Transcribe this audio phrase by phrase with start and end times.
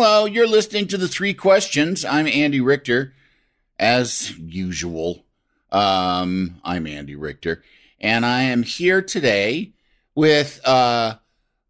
[0.00, 2.04] Hello, you're listening to the three questions.
[2.04, 3.14] I'm Andy Richter,
[3.80, 5.24] as usual.
[5.72, 7.64] Um, I'm Andy Richter,
[8.00, 9.72] and I am here today
[10.14, 11.16] with uh,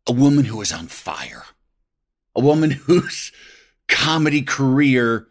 [0.06, 1.42] a woman who is on fire,
[2.36, 3.32] a woman whose
[3.86, 5.28] comedy career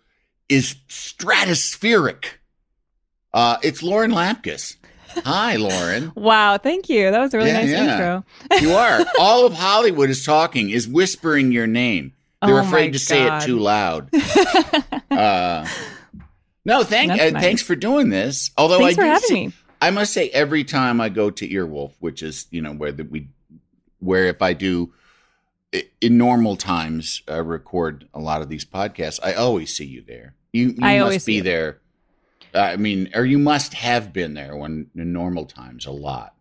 [0.50, 2.26] is stratospheric.
[3.32, 4.76] Uh, it's Lauren Lapkus.
[5.24, 6.14] Hi, Lauren.
[6.16, 7.12] wow, thank you.
[7.12, 7.94] That was a really Yeah, nice yeah.
[7.94, 8.26] intro.
[8.60, 9.06] You are.
[9.20, 12.14] All of Hollywood is talking, is whispering your name.
[12.46, 14.10] They're Oh afraid to say it too loud.
[15.12, 15.68] uh,
[16.66, 17.32] no, thank uh, nice.
[17.32, 18.52] thanks for doing this.
[18.58, 19.54] Although Thanks I for do having see- me.
[19.80, 23.04] I must say, every time I go to Earwolf, which is you know where the,
[23.04, 23.28] we,
[24.00, 24.92] where if I do
[26.02, 30.34] in normal times uh, record a lot of these podcasts, I always see you there.
[30.54, 31.80] You, you I must always be there.
[32.54, 36.34] I mean, or you must have been there when in normal times a lot.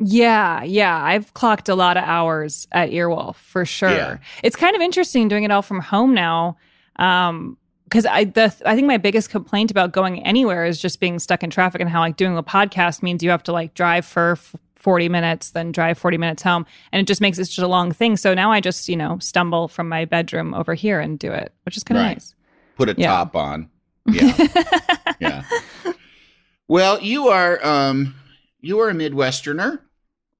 [0.00, 0.96] Yeah, yeah.
[1.02, 3.90] I've clocked a lot of hours at Earwolf for sure.
[3.90, 4.18] Yeah.
[4.42, 6.56] It's kind of interesting doing it all from home now.
[6.96, 11.18] Um, because I the I think my biggest complaint about going anywhere is just being
[11.18, 14.04] stuck in traffic and how like doing a podcast means you have to like drive
[14.04, 17.62] for f- 40 minutes then drive 40 minutes home and it just makes it such
[17.64, 18.16] a long thing.
[18.18, 21.52] So now I just, you know, stumble from my bedroom over here and do it,
[21.64, 22.12] which is kind of Right.
[22.16, 22.34] nice.
[22.76, 23.08] Put a Yeah.
[23.08, 23.70] top on.
[24.06, 24.36] Yeah.
[25.18, 25.42] yeah.
[26.68, 28.14] Well, you are um
[28.60, 29.78] you are a Midwesterner,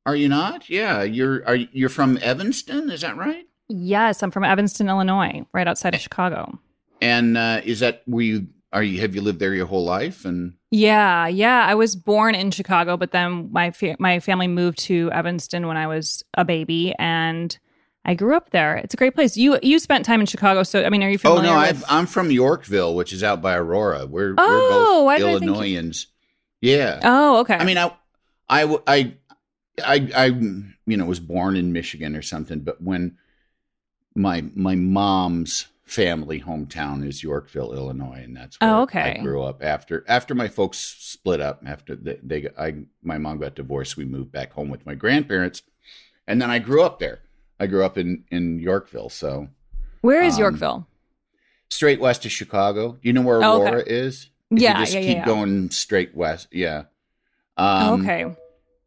[0.09, 0.69] are you not?
[0.71, 3.45] Yeah, you're are you- you're from Evanston, is that right?
[3.69, 6.59] Yes, I'm from Evanston, Illinois, right outside of Chicago.
[7.01, 10.25] And uh is that where you are you have you lived there your whole life
[10.25, 11.65] and Yeah, yeah.
[11.69, 15.77] I was born in Chicago, but then my fa- my family moved to Evanston when
[15.77, 17.57] I was a baby, and
[18.05, 18.77] I grew up there.
[18.77, 19.37] It's a great place.
[19.37, 21.69] You you spent time in Chicago, so I mean, are you Oh familiar no, with?
[21.69, 24.07] I've, I'm from Yorkville, which is out by Aurora.
[24.07, 26.07] We're Oh, we're both did I think you- Illinoisans.
[26.61, 27.01] Yeah.
[27.05, 27.55] oh, okay.
[27.55, 27.93] I mean, I,
[28.49, 29.15] I, I,
[29.85, 33.17] I, I, you know, was born in Michigan or something, but when
[34.15, 39.13] my my mom's family hometown is Yorkville, Illinois, and that's where Oh, okay.
[39.19, 39.63] I grew up.
[39.63, 44.05] After after my folks split up, after they, they I my mom got divorced, we
[44.05, 45.63] moved back home with my grandparents,
[46.27, 47.21] and then I grew up there.
[47.61, 49.49] I grew up in in Yorkville, so
[50.01, 50.87] where is um, Yorkville?
[51.71, 52.93] straight west of Chicago.
[52.93, 53.71] Do you know where Oh, okay.
[53.71, 54.31] Aurora is?
[54.55, 55.25] If Yeah, you just yeah, keep yeah.
[55.25, 56.49] going straight west.
[56.53, 56.85] Yeah.
[57.81, 58.37] Oh, Um, okay.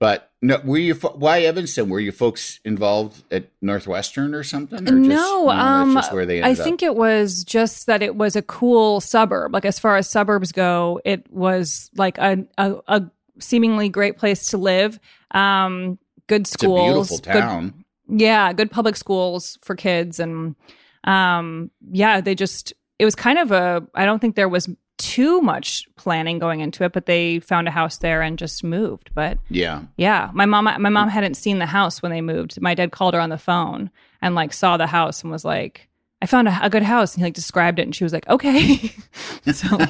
[0.01, 1.87] But no, were you why Evanston?
[1.87, 4.89] Were you folks involved at Northwestern or something?
[4.89, 6.87] Or no, that's um, just where they I think up?
[6.87, 9.53] it was just that it was a cool suburb.
[9.53, 13.03] Like as far as suburbs go, it was like a a, a
[13.37, 14.99] seemingly great place to live.
[15.29, 17.83] Um, good it's a schools, beautiful good town.
[18.07, 20.55] yeah good public schools for kids and
[21.03, 24.69] um yeah they just it was kind of a i don't think there was
[25.01, 29.09] too much planning going into it but they found a house there and just moved
[29.13, 32.73] but yeah, yeah my mom my mom hadn't seen the house when they moved my
[32.75, 33.89] dad called her on the phone
[34.21, 35.87] and like saw the house and was like
[36.21, 38.27] i found a, a good house and he like described it and she was like
[38.29, 38.77] okay
[39.51, 39.77] so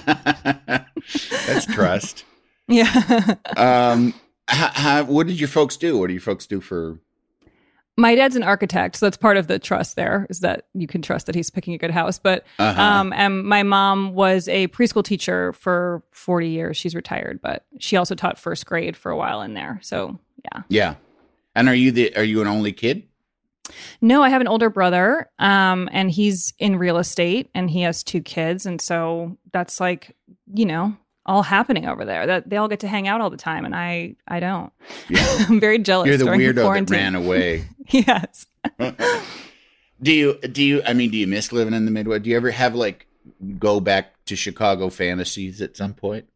[1.48, 2.24] that's trust.
[2.68, 4.14] yeah Um,
[4.48, 5.98] how, how, what did your folks do?
[5.98, 7.00] What do your folks do for?
[7.98, 11.02] My dad's an architect so that's part of the trust there is that you can
[11.02, 12.18] trust that he's picking a good house.
[12.20, 12.82] But Uh-huh.
[12.82, 16.78] um and my mom was a preschool teacher for 40 years.
[16.78, 19.80] She's retired but she also taught first grade for a while in there.
[19.84, 20.64] So yeah.
[20.70, 20.96] Yeah,
[21.54, 23.04] and are you the are you an only kid?
[24.02, 28.04] no i have an older brother um and he's in real estate and he has
[28.04, 28.66] two kids.
[28.66, 30.16] And so that's like
[30.54, 30.96] you know
[31.26, 33.76] all happening over there that they all get to hang out all the time and
[33.76, 34.72] i i don't
[35.10, 37.66] Yeah, i'm very jealous you're the weirdo that ran away.
[37.88, 38.48] yes
[40.02, 40.82] do you do you?
[40.86, 42.24] I mean, do you miss living in the Midwest?
[42.24, 43.08] Do you ever have like
[43.60, 46.28] go back to Chicago fantasies at some point?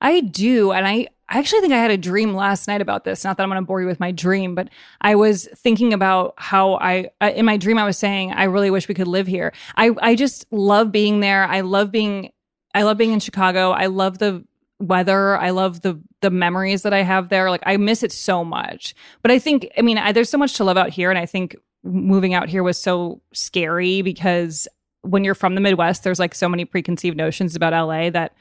[0.00, 0.72] I do.
[0.72, 3.22] And I, I actually think I had a dream last night about this.
[3.24, 4.68] Not that I'm going to bore you with my dream, but
[5.00, 8.70] I was thinking about how I, uh, in my dream, I was saying, I really
[8.70, 9.52] wish we could live here.
[9.76, 11.44] I, I just love being there.
[11.44, 12.32] I love being,
[12.74, 13.70] I love being in Chicago.
[13.70, 14.44] I love the
[14.78, 15.36] weather.
[15.36, 17.50] I love the, the memories that I have there.
[17.50, 18.94] Like I miss it so much.
[19.22, 21.10] But I think, I mean, I, there's so much to love out here.
[21.10, 24.68] And I think moving out here was so scary because
[25.02, 28.34] when you're from the Midwest, there's like so many preconceived notions about LA that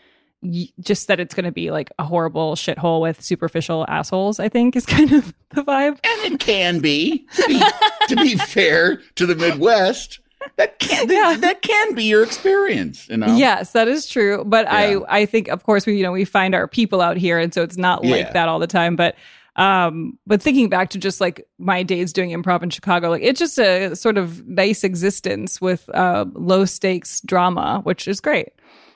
[0.79, 4.75] just that it's going to be like a horrible shithole with superficial assholes, I think
[4.75, 5.99] is kind of the vibe.
[6.03, 7.61] And it can be, to be,
[8.07, 10.19] to be fair to the Midwest.
[10.57, 11.37] That can yeah.
[11.39, 13.35] that can be your experience, you know.
[13.35, 14.43] Yes, that is true.
[14.45, 14.99] But yeah.
[15.07, 17.53] I I think of course we you know we find our people out here, and
[17.53, 18.33] so it's not like yeah.
[18.33, 18.95] that all the time.
[18.95, 19.15] But
[19.55, 23.39] um, but thinking back to just like my days doing improv in Chicago, like it's
[23.39, 28.49] just a sort of nice existence with uh, low stakes drama, which is great.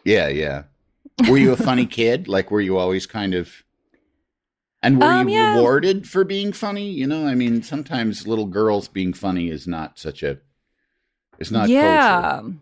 [0.05, 0.63] Yeah, yeah.
[1.29, 2.27] Were you a funny kid?
[2.27, 3.63] Like, were you always kind of?
[4.81, 6.89] And were um, you rewarded for being funny?
[6.89, 10.39] You know, I mean, sometimes little girls being funny is not such a.
[11.39, 11.69] It's not.
[11.69, 12.39] Yeah.
[12.41, 12.53] Culture.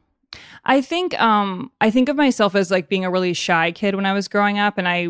[0.66, 4.06] I think um I think of myself as like being a really shy kid when
[4.06, 5.10] I was growing up and I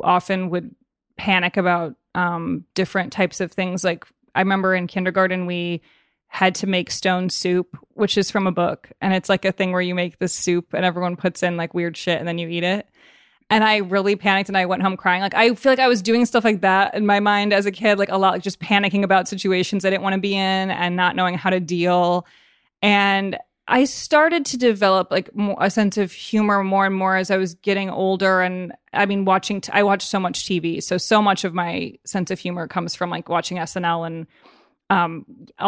[0.00, 0.74] often would
[1.16, 5.82] panic about um different types of things like I remember in kindergarten we
[6.34, 8.90] had to make stone soup, which is from a book.
[9.00, 11.74] And it's like a thing where you make this soup and everyone puts in like
[11.74, 12.88] weird shit and then you eat it.
[13.50, 15.20] And I really panicked and I went home crying.
[15.20, 17.70] Like I feel like I was doing stuff like that in my mind as a
[17.70, 20.72] kid, like a lot, like just panicking about situations I didn't want to be in
[20.72, 22.26] and not knowing how to deal.
[22.84, 27.30] And I started to develop like more, a sense of humor more and more as
[27.30, 28.42] I was getting older.
[28.42, 30.82] And I mean, watching, t- I watch so much TV.
[30.82, 34.26] So, so much of my sense of humor comes from like watching SNL and
[34.90, 35.24] um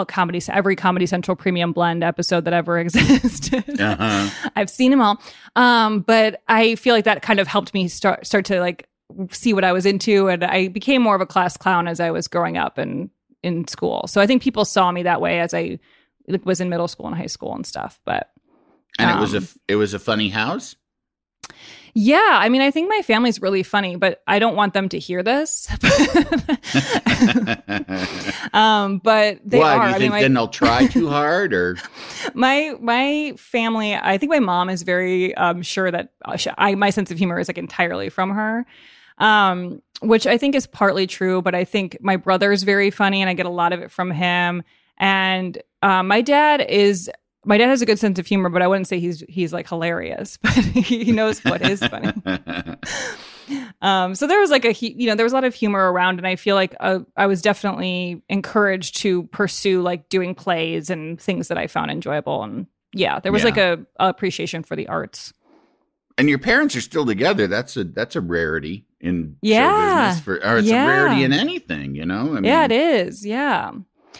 [0.09, 4.51] comedy every comedy central premium blend episode that ever existed uh-huh.
[4.57, 5.19] i've seen them all
[5.57, 8.91] um but i feel like that kind of helped me start start to like
[9.31, 12.11] see what i was into and i became more of a class clown as i
[12.11, 13.09] was growing up and
[13.43, 15.79] in school so i think people saw me that way as i
[16.45, 18.31] was in middle school and high school and stuff but
[18.99, 20.77] and um, it was a um, it was a funny house
[21.99, 24.99] yeah, I mean, I think my family's really funny, but I don't want them to
[24.99, 25.67] hear this.
[28.53, 29.85] um, but they Why, are.
[29.85, 31.79] Do you I think mean, my, then they'll try too hard, or
[32.35, 33.95] my my family?
[33.95, 37.41] I think my mom is very um, sure that uh, I my sense of humor
[37.41, 38.67] is like entirely from her.
[39.17, 43.23] Um, which I think is partly true, but I think my brother is very funny,
[43.23, 44.65] and I get a lot of it from him.
[44.99, 47.11] And uh, my dad is
[47.47, 49.69] my dad has a good sense of humor, but I wouldn't say he's he's like
[49.69, 52.13] hilarious, but he knows what is funny.
[53.81, 56.19] um, so there was like a you know there was a lot of humor around,
[56.19, 61.21] and I feel like uh, I was definitely encouraged to pursue like doing plays and
[61.21, 63.49] things that I found enjoyable, and yeah, there was yeah.
[63.49, 65.33] like a, a, appreciation for the arts.
[66.19, 67.47] And your parents are still together.
[67.47, 70.85] That's a that's a rarity in yeah, for, or it's yeah.
[70.85, 72.31] a rarity in anything, you know.
[72.31, 73.25] I mean, yeah, it is.
[73.25, 73.71] Yeah.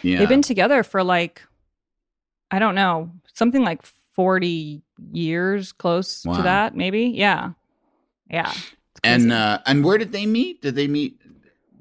[0.01, 1.41] Yeah, they've been together for like
[2.51, 3.83] I don't know, something like
[4.17, 6.37] 40 years close wow.
[6.37, 7.05] to that, maybe.
[7.05, 7.51] Yeah.
[8.29, 8.51] Yeah.
[9.03, 10.61] And uh and where did they meet?
[10.61, 11.21] Did they meet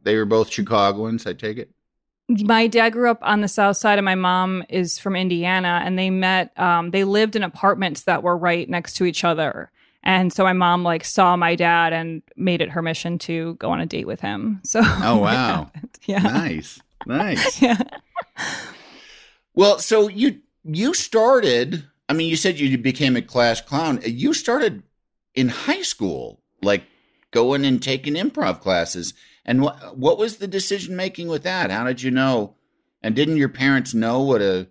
[0.02, 1.70] they were both Chicagoans, I take it?
[2.28, 5.98] My dad grew up on the south side and my mom is from Indiana and
[5.98, 9.70] they met um they lived in apartments that were right next to each other.
[10.02, 13.70] And so my mom like saw my dad and made it her mission to go
[13.70, 14.60] on a date with him.
[14.62, 15.70] So Oh wow.
[16.06, 16.18] yeah.
[16.18, 16.80] Nice.
[17.06, 17.62] Nice.
[17.62, 17.78] yeah.
[19.54, 24.00] Well, so you you started i mean you said you became a class clown.
[24.04, 24.82] You started
[25.34, 26.84] in high school like
[27.30, 29.14] going and taking improv classes.
[29.44, 31.70] And what what was the decision making with that?
[31.70, 32.56] How did you know?
[33.02, 34.68] And didn't your parents know what a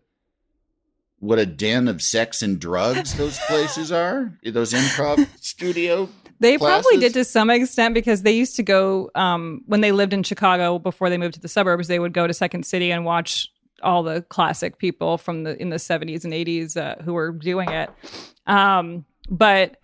[1.20, 4.38] what a den of sex and drugs those places are?
[4.44, 6.86] Those improv studio they classes?
[6.86, 10.22] probably did to some extent because they used to go um, when they lived in
[10.22, 13.50] chicago before they moved to the suburbs they would go to second city and watch
[13.84, 17.70] all the classic people from the in the 70s and 80s uh, who were doing
[17.70, 17.90] it.
[18.48, 19.78] Um, but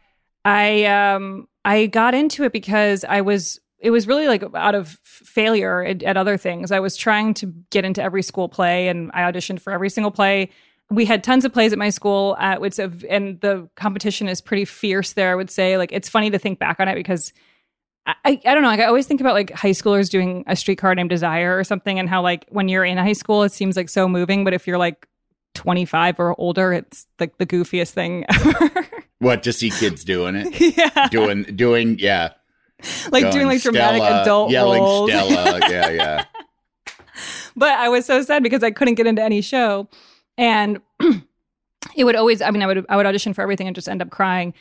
[0.46, 5.00] I um, I got into it because I was it was really like out of
[5.04, 6.72] failure at, at, other things.
[6.72, 10.12] I was trying to get into every school play, and I auditioned for every single
[10.12, 10.52] play.
[10.92, 14.66] We had tons of plays at my school, uh, which and the competition is pretty
[14.66, 15.32] fierce there.
[15.32, 17.34] I would say, like, it's funny to think back on it because
[18.08, 18.70] I, I don't know.
[18.70, 22.00] Like I always think about like high schoolers doing a streetcar named Desire or something,
[22.00, 24.66] and how like when you're in high school, it seems like so moving, but if
[24.66, 25.08] you're like
[25.54, 28.88] 25 or older, it's like the goofiest thing ever.
[29.20, 30.78] what to see kids doing it?
[30.78, 32.34] Yeah, doing doing yeah,
[33.12, 35.10] like Going, doing like dramatic Stella, adult yelling roles.
[35.12, 35.60] Stella.
[35.70, 36.26] yeah, yeah.
[37.56, 39.88] But I was so sad because I couldn't get into any show,
[40.38, 40.80] and
[41.96, 44.02] it would always, I mean, I would, I would audition for everything and just end
[44.02, 44.54] up crying.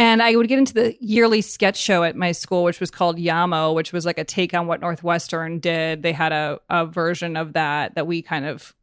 [0.00, 3.18] And I would get into the yearly sketch show at my school, which was called
[3.18, 6.02] Yamo, which was like a take on what Northwestern did.
[6.02, 8.74] They had a, a version of that that we kind of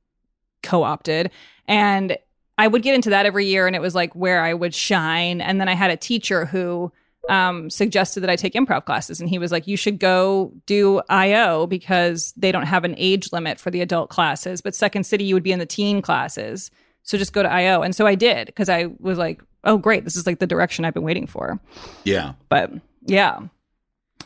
[0.62, 1.32] co opted.
[1.68, 2.20] And
[2.60, 5.42] I would get into that every year, and it was like where I would shine.
[5.42, 6.92] And then I had a teacher who
[7.30, 11.02] um, suggested that I take improv classes, and he was like, "You should go do
[11.10, 15.24] IO because they don't have an age limit for the adult classes, but Second City
[15.24, 16.70] you would be in the teen classes,
[17.02, 20.04] so just go to IO." And so I did because I was like, "Oh, great!
[20.04, 21.60] This is like the direction I've been waiting for."
[22.04, 22.72] Yeah, but
[23.06, 23.40] yeah,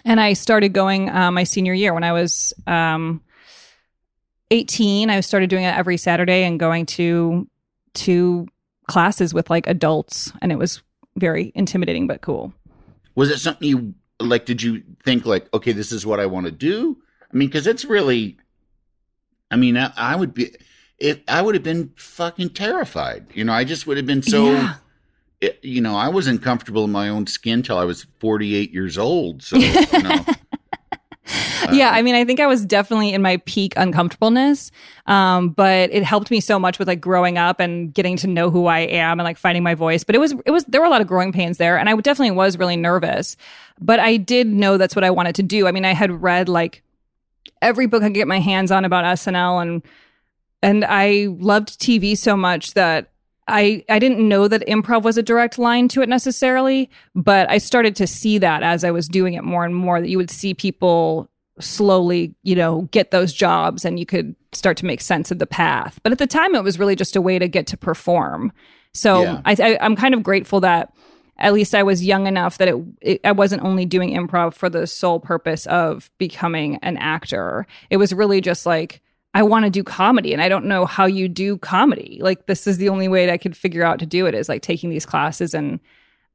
[0.05, 2.53] and I started going uh, my senior year when I was.
[2.65, 3.21] Um,
[4.51, 7.47] 18 i started doing it every saturday and going to
[7.93, 8.47] to
[8.87, 10.81] classes with like adults and it was
[11.15, 12.53] very intimidating but cool
[13.15, 16.45] was it something you like did you think like okay this is what i want
[16.45, 16.97] to do
[17.33, 18.37] i mean because it's really
[19.49, 20.53] i mean I, I, would be
[20.99, 24.51] if i would have been fucking terrified you know i just would have been so
[24.51, 24.75] yeah.
[25.41, 28.97] It, you know i wasn't comfortable in my own skin till i was 48 years
[28.97, 30.25] old so you know
[31.71, 34.71] yeah, I mean, I think I was definitely in my peak uncomfortableness,
[35.05, 38.49] um, but it helped me so much with like growing up and getting to know
[38.49, 40.03] who I am and like finding my voice.
[40.03, 41.95] But it was, it was, there were a lot of growing pains there, and I
[41.95, 43.37] definitely was really nervous.
[43.79, 45.67] But I did know that's what I wanted to do.
[45.67, 46.83] I mean, I had read like
[47.61, 49.81] every book I could get my hands on about SNL, and
[50.63, 53.10] and I loved TV so much that
[53.47, 57.57] I, I didn't know that improv was a direct line to it necessarily, but I
[57.57, 60.31] started to see that as I was doing it more and more that you would
[60.31, 61.29] see people
[61.59, 65.47] slowly, you know, get those jobs and you could start to make sense of the
[65.47, 65.99] path.
[66.03, 68.51] But at the time, it was really just a way to get to perform.
[68.93, 69.41] So yeah.
[69.45, 70.93] I, I, I'm kind of grateful that
[71.37, 74.69] at least I was young enough that it, it, I wasn't only doing improv for
[74.69, 77.65] the sole purpose of becoming an actor.
[77.89, 79.01] It was really just like
[79.33, 82.19] I want to do comedy and I don't know how you do comedy.
[82.21, 84.49] Like this is the only way that I could figure out to do it is
[84.49, 85.79] like taking these classes and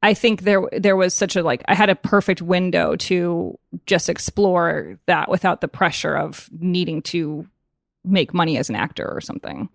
[0.03, 4.09] I think there there was such a like I had a perfect window to just
[4.09, 7.47] explore that without the pressure of needing to
[8.03, 9.69] make money as an actor or something.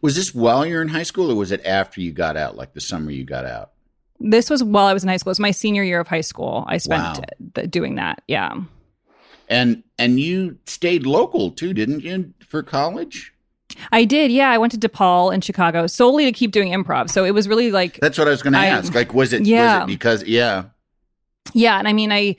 [0.00, 2.72] Was this while you're in high school or was it after you got out, like
[2.72, 3.72] the summer you got out?
[4.18, 5.30] This was while I was in high school.
[5.30, 6.64] It was my senior year of high school.
[6.66, 7.62] I spent wow.
[7.68, 8.22] doing that.
[8.26, 8.54] Yeah.
[9.48, 13.32] And and you stayed local too, didn't you, for college?
[13.92, 14.50] I did, yeah.
[14.50, 17.10] I went to DePaul in Chicago solely to keep doing improv.
[17.10, 18.94] So it was really like that's what I was going to ask.
[18.94, 19.44] Like, was it?
[19.44, 19.80] Yeah.
[19.80, 20.64] Was it because yeah,
[21.52, 21.78] yeah.
[21.78, 22.36] And I mean, I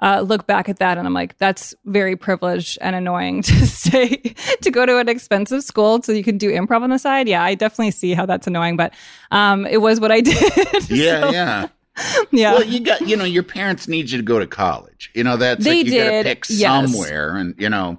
[0.00, 4.16] uh, look back at that and I'm like, that's very privileged and annoying to stay
[4.62, 7.28] to go to an expensive school so you can do improv on the side.
[7.28, 8.94] Yeah, I definitely see how that's annoying, but
[9.30, 10.90] um, it was what I did.
[10.90, 11.68] Yeah, so, yeah.
[12.32, 12.54] Yeah.
[12.54, 15.10] Well, you got, you know, your parents need you to go to college.
[15.14, 16.92] You know, that's they like you got to pick yes.
[16.92, 17.98] somewhere and, you know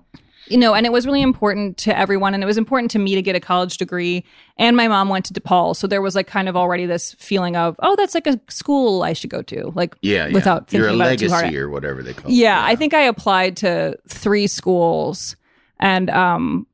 [0.51, 2.33] you know, and it was really important to everyone.
[2.33, 4.25] And it was important to me to get a college degree.
[4.57, 5.75] And my mom went to DePaul.
[5.75, 9.01] So there was like kind of already this feeling of, oh, that's like a school
[9.01, 9.71] I should go to.
[9.73, 10.33] Like, yeah, yeah.
[10.33, 11.53] without thinking You're a about legacy it too hard.
[11.53, 12.33] or whatever they call it.
[12.33, 15.37] Yeah, I think I applied to three schools
[15.79, 16.67] and, um,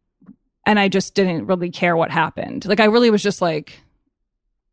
[0.65, 2.65] and I just didn't really care what happened.
[2.65, 3.79] Like, I really was just like,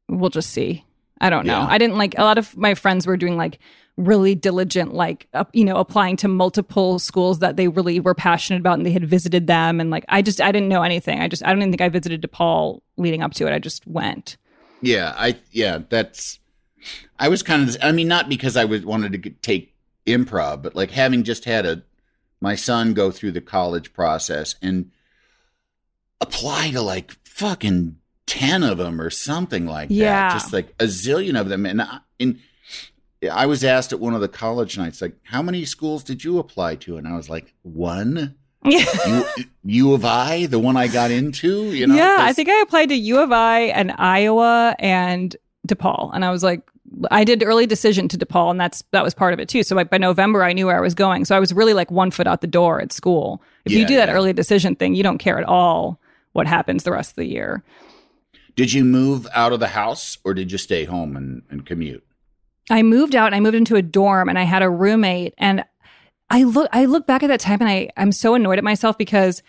[0.08, 0.84] we'll just see.
[1.25, 1.61] I don't know.
[1.61, 1.66] Yeah.
[1.66, 3.59] I didn't like a lot of my friends were doing like
[3.97, 8.61] really diligent, like, uh, you know, applying to multiple schools that they really were passionate
[8.61, 9.81] about and they had visited them.
[9.81, 11.21] And like, I just, I didn't know anything.
[11.21, 13.54] I just, I don't even think I visited DePaul leading up to it.
[13.54, 14.37] I just went.
[14.83, 15.14] Yeah.
[15.16, 16.40] I, yeah, that's,
[17.19, 19.75] I was kind of, I mean, not because I was wanted to take
[20.07, 21.85] improv, but like having just had a,
[22.43, 24.90] my son go through the college process and
[26.21, 30.28] apply to like fucking 10 of them or something like yeah.
[30.28, 30.33] that.
[30.35, 31.66] Just like a zillion of them.
[31.66, 32.38] And, I, and
[33.31, 36.38] I was asked at one of the college nights, like, how many schools did you
[36.38, 36.97] apply to?
[36.97, 38.37] And I was like, one.
[38.64, 39.25] U,
[39.64, 41.95] U of I, the one I got into, you know?
[41.95, 45.37] Yeah, I think I applied to U of I and Iowa and
[45.69, 46.11] DePaul.
[46.14, 46.62] And I was like,
[47.11, 49.62] I did early decision to DePaul, and that's that was part of it too.
[49.62, 51.25] So like by November, I knew where I was going.
[51.25, 53.43] So I was really like one foot out the door at school.
[53.64, 54.14] If yeah, you do that yeah.
[54.14, 56.00] early decision thing, you don't care at all
[56.33, 57.62] what happens the rest of the year.
[58.56, 62.04] Did you move out of the house, or did you stay home and, and commute?
[62.70, 65.64] I moved out I moved into a dorm and I had a roommate and
[66.30, 68.96] I look I look back at that time and I I'm so annoyed at myself
[68.96, 69.42] because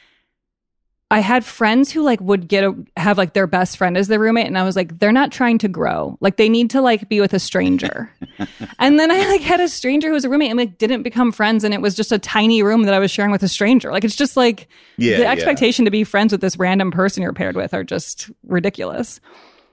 [1.11, 4.19] I had friends who like would get a have like their best friend as their
[4.19, 6.17] roommate and I was like they're not trying to grow.
[6.19, 8.11] Like they need to like be with a stranger.
[8.79, 11.31] and then I like had a stranger who was a roommate and like didn't become
[11.31, 13.91] friends and it was just a tiny room that I was sharing with a stranger.
[13.91, 15.87] Like it's just like yeah, the expectation yeah.
[15.87, 19.19] to be friends with this random person you're paired with are just ridiculous.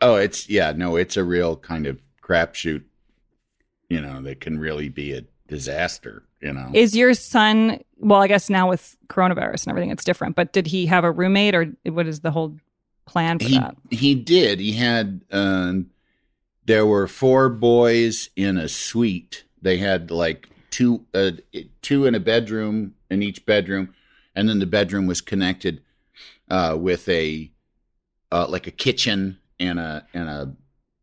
[0.02, 2.82] Oh, it's yeah, no, it's a real kind of crapshoot
[3.92, 6.70] you know, that can really be a disaster, you know.
[6.74, 10.66] Is your son, well, I guess now with coronavirus and everything, it's different, but did
[10.66, 12.56] he have a roommate or what is the whole
[13.06, 13.76] plan for he that.
[13.90, 14.60] he did.
[14.60, 15.90] He had um,
[16.66, 19.44] there were four boys in a suite.
[19.60, 21.32] They had like two uh,
[21.82, 23.94] two in a bedroom in each bedroom,
[24.34, 25.82] and then the bedroom was connected
[26.48, 27.50] uh, with a
[28.30, 30.56] uh, like a kitchen and a and a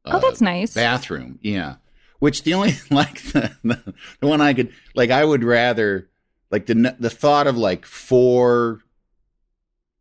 [0.06, 0.74] oh, that's nice.
[0.74, 1.40] bathroom.
[1.42, 1.76] Yeah,
[2.20, 6.10] which the only like the, the the one I could like I would rather
[6.52, 8.82] like the the thought of like four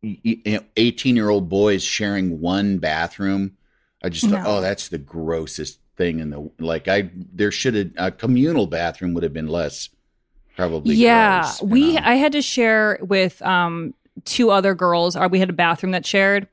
[0.03, 3.57] 18 year old boys sharing one bathroom
[4.01, 7.91] i just thought oh that's the grossest thing in the like i there should have
[7.97, 9.89] a communal bathroom would have been less
[10.59, 11.97] probably yeah, gross, we?
[11.97, 13.93] I had to share with um
[14.25, 15.15] two other girls.
[15.15, 16.47] Or we had a bathroom that shared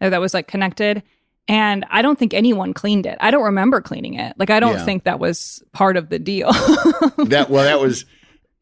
[0.00, 1.02] that was like connected.
[1.48, 3.18] And I don't think anyone cleaned it.
[3.20, 4.34] I don't remember cleaning it.
[4.38, 4.84] Like I don't Yeah.
[4.84, 6.52] think that was part of the deal.
[7.26, 8.04] that well that was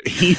[0.06, 0.35] he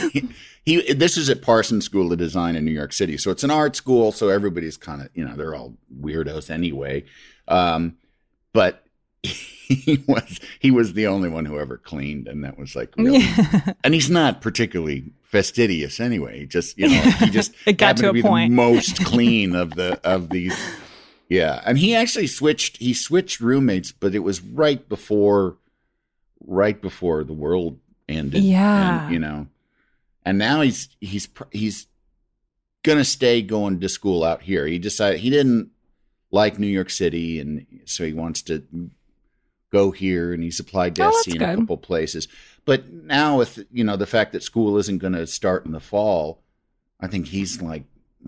[0.66, 3.18] he this is at Parsons School of Design in New York City.
[3.18, 7.06] So it's an art school, so everybody's kind of, you know, they're all weirdos anyway.
[7.48, 7.98] Um
[8.54, 8.84] but
[9.22, 13.20] he was he was the only one who ever cleaned and that was like really
[13.20, 13.74] Yeah.
[13.84, 16.40] and he's not particularly fastidious anyway.
[16.40, 18.50] He just you know he just It got to a be point.
[18.52, 20.58] the most clean of the of these.
[21.30, 22.78] Yeah, and he actually switched.
[22.78, 25.58] He switched roommates, but it was right before,
[26.46, 28.44] right before the world ended.
[28.44, 29.06] Yeah.
[29.06, 29.48] and, you know,
[30.26, 31.86] and now he's he's he's
[32.84, 34.66] gonna stay going to school out here.
[34.66, 35.70] He decided he didn't
[36.32, 38.64] like New York City, and so he wants to
[39.72, 40.34] go here.
[40.34, 42.28] And he's applied to Oh, SC in a couple places.
[42.66, 45.80] But now with you know the fact that school isn't going to start in the
[45.80, 46.42] fall,
[47.00, 47.84] I think he's like,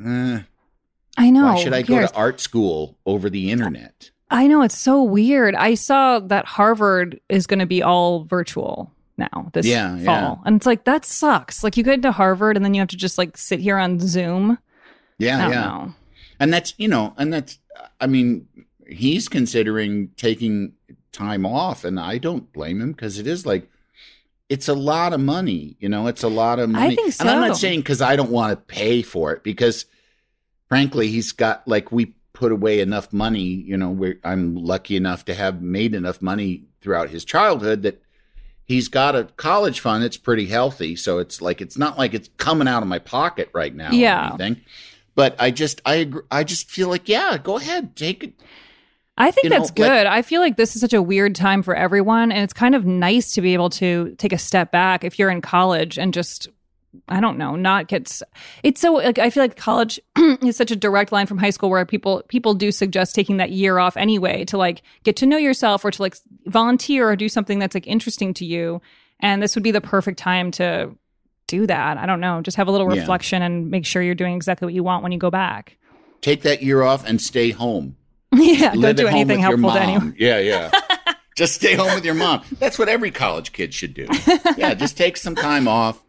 [0.06, 0.42] eh,
[1.18, 1.46] I know.
[1.46, 4.12] why should I go to art school over the internet?
[4.30, 5.56] I know it's so weird.
[5.56, 10.44] I saw that Harvard is going to be all virtual now this Yeah, fall, yeah.
[10.46, 11.64] and it's like that sucks.
[11.64, 14.00] Like you get into Harvard and then you have to just like sit here on
[14.00, 14.58] Zoom.
[15.18, 15.62] Yeah, yeah.
[15.62, 15.94] know.
[16.40, 17.60] And that's, you know, and that's,
[18.00, 18.48] I mean,
[18.88, 20.74] he's considering taking
[21.12, 23.70] time off, and I don't blame him because it is like,
[24.50, 26.94] it's a lot of money, you know, it's a lot of money.
[26.94, 29.86] I think And I'm not saying because I don't want to pay for it because,
[30.72, 35.26] frankly, he's got like we put away enough money, you know, where I'm lucky enough
[35.26, 38.02] to have made enough money throughout his childhood that
[38.64, 40.96] he's got a college fund that's pretty healthy.
[40.96, 43.92] So it's like it's not like it's coming out of my pocket right now.
[43.92, 44.22] Yeah.
[44.30, 44.62] Or anything.
[45.14, 48.34] But I just I agree, I just feel like yeah, go ahead, take it.
[49.18, 50.08] I think You know, that's like- good.
[50.08, 52.86] I feel like this is such a weird time for everyone, and it's kind of
[52.86, 56.48] nice to be able to take a step back if you're in college and just,
[57.08, 58.22] I don't know, not get.
[58.64, 61.70] It's so like I feel like college is such a direct line from high school
[61.70, 65.38] where people people do suggest taking that year off anyway to like get to know
[65.38, 68.82] yourself or to like volunteer or do something that's like interesting to you,
[69.20, 70.92] and this would be the perfect time to
[71.48, 71.98] do that.
[71.98, 73.02] I don't know, just have a little Yeah.
[73.02, 75.78] reflection and make sure you're doing exactly what you want when you go back.
[76.22, 77.96] Take that year off and stay home.
[78.34, 80.16] yeah, don't do anything helpful to anyone.
[80.18, 80.72] Yeah, yeah.
[81.36, 82.44] just stay home with your mom.
[82.60, 84.08] That's what every college kid should do.
[84.58, 86.02] Yeah, just take some time off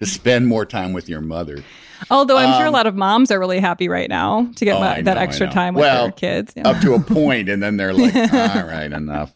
[0.00, 1.62] to spend more time with your mother.
[2.10, 4.76] Although I'm sure a Um, lot of moms are really happy right now to get
[4.76, 6.54] Oh, I that know, extra time with Well, their kids.
[6.56, 9.32] you up to a point, and then they're like, "All right, enough."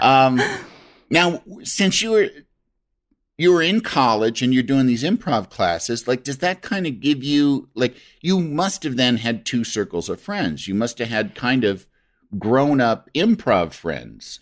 [0.00, 0.40] Um,
[1.10, 2.28] now, since you were
[3.36, 7.00] you were in college and you're doing these improv classes, like, does that kind of
[7.00, 10.68] give you like you must have then had two circles of friends?
[10.68, 11.88] You must have had kind of
[12.38, 14.40] grown up improv friends.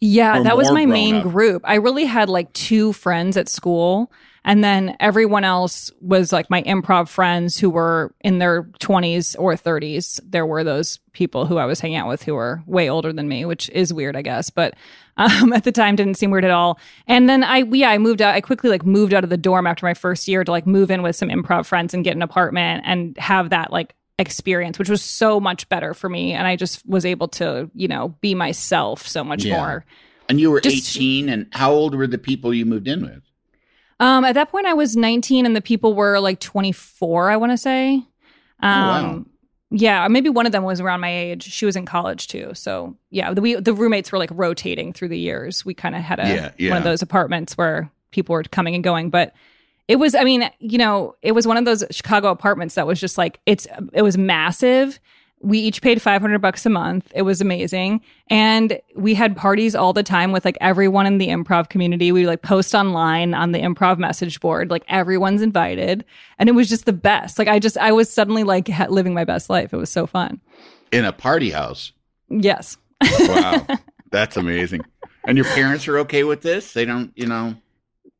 [0.00, 1.22] yeah, that was my main up.
[1.24, 1.62] group.
[1.64, 4.10] I really had like two friends at school,
[4.48, 9.52] and then everyone else was like my improv friends who were in their 20s or
[9.54, 10.18] 30s.
[10.24, 13.28] There were those people who I was hanging out with who were way older than
[13.28, 14.74] me, which is weird, I guess, but
[15.18, 16.78] um, at the time didn't seem weird at all.
[17.06, 18.34] And then I, yeah, I moved out.
[18.34, 20.90] I quickly like moved out of the dorm after my first year to like move
[20.90, 24.88] in with some improv friends and get an apartment and have that like experience, which
[24.88, 26.32] was so much better for me.
[26.32, 29.56] And I just was able to, you know, be myself so much Yeah.
[29.56, 29.84] more.
[30.28, 33.22] And you were Just- 18, and how old were the people you moved in with?
[34.00, 37.30] Um, at that point, I was 19, and the people were like 24.
[37.30, 37.94] I want to say.
[38.60, 39.24] Um, wow.
[39.70, 41.42] Yeah, maybe one of them was around my age.
[41.42, 42.52] She was in college too.
[42.54, 45.64] So yeah, the, we the roommates were like rotating through the years.
[45.64, 46.70] We kind of had a Yeah, yeah.
[46.70, 49.34] one of those apartments where people were coming and going, but.
[49.86, 53.00] It was, I mean, you know, it was one of those Chicago apartments that was
[53.00, 53.66] just like it's.
[53.94, 55.00] It was massive.
[55.40, 57.12] We each paid five hundred bucks a month.
[57.14, 61.28] It was amazing, and we had parties all the time with like everyone in the
[61.28, 62.10] improv community.
[62.10, 66.04] We like post online on the improv message board, like everyone's invited,
[66.38, 67.38] and it was just the best.
[67.38, 69.72] Like I just, I was suddenly like living my best life.
[69.72, 70.40] It was so fun.
[70.90, 71.92] In a party house.
[72.28, 72.76] Yes.
[73.00, 73.66] Wow,
[74.10, 74.80] that's amazing.
[75.24, 76.72] And your parents are okay with this?
[76.72, 77.54] They don't, you know.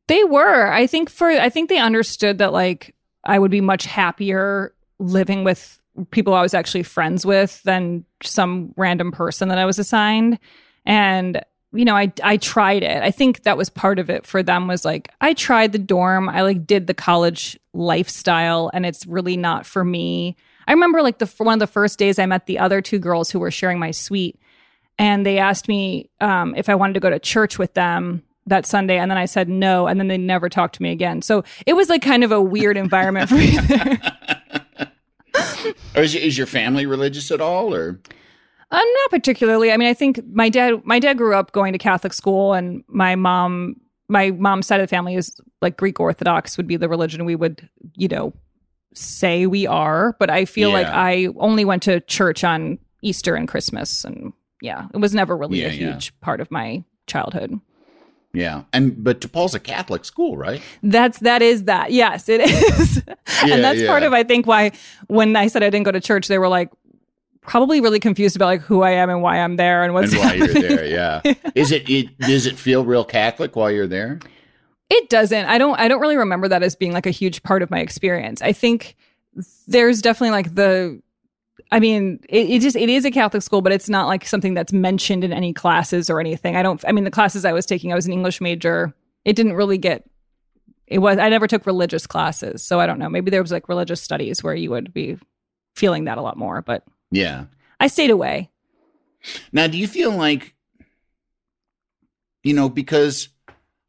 [0.07, 0.71] They were.
[0.71, 5.43] I think for I think they understood that like I would be much happier living
[5.43, 10.39] with people I was actually friends with than some random person that I was assigned.
[10.85, 13.03] And you know, I I tried it.
[13.03, 16.27] I think that was part of it for them was like I tried the dorm.
[16.27, 20.35] I like did the college lifestyle and it's really not for me.
[20.67, 23.29] I remember like the one of the first days I met the other two girls
[23.29, 24.39] who were sharing my suite
[24.97, 28.65] and they asked me um, if I wanted to go to church with them that
[28.65, 31.21] Sunday and then I said no and then they never talked to me again.
[31.21, 34.01] So it was like kind of a weird environment for me there.
[35.95, 37.99] or is, is your family religious at all or
[38.71, 39.71] uh, not particularly.
[39.71, 42.83] I mean, I think my dad my dad grew up going to Catholic school, and
[42.87, 43.75] my mom
[44.07, 47.35] my mom's side of the family is like Greek Orthodox would be the religion we
[47.35, 48.31] would you know
[48.93, 50.15] say we are.
[50.19, 50.75] But I feel Yeah.
[50.75, 55.35] like I only went to church on Easter and Christmas, and yeah, it was never
[55.35, 55.91] really a Yeah, yeah.
[55.93, 57.59] huge part of my childhood.
[58.33, 61.91] Yeah and but DePaul's a Catholic school right That's that is that.
[61.91, 63.03] Yes, it is.
[63.45, 64.71] Yeah, and that's part of I think why
[65.07, 66.69] when I said I didn't go to church, they were like
[67.41, 70.21] probably really confused about like who I am and why I'm there and what's and
[70.21, 71.21] while you're there yeah
[71.55, 74.19] is it, it does it feel real Catholic while you're there
[74.89, 75.45] It doesn't.
[75.45, 77.79] I don't I don't really remember that as being like a huge part of my
[77.79, 78.41] experience.
[78.41, 78.95] I think
[79.67, 81.01] there's definitely like the
[81.71, 84.53] I mean, it, it just it is a Catholic school, but it's not like something
[84.53, 86.55] that's mentioned in any classes or anything.
[86.55, 88.93] I don't I mean the classes I was taking, I was an English major.
[89.25, 90.09] It didn't really get
[90.87, 92.63] it was I never took religious classes.
[92.63, 93.09] So I don't know.
[93.09, 95.17] Maybe there was like religious studies where you would be
[95.75, 97.45] feeling that a lot more, but yeah
[97.79, 98.49] I stayed away.
[99.51, 100.55] Now, do you feel like,
[102.43, 103.29] you know, because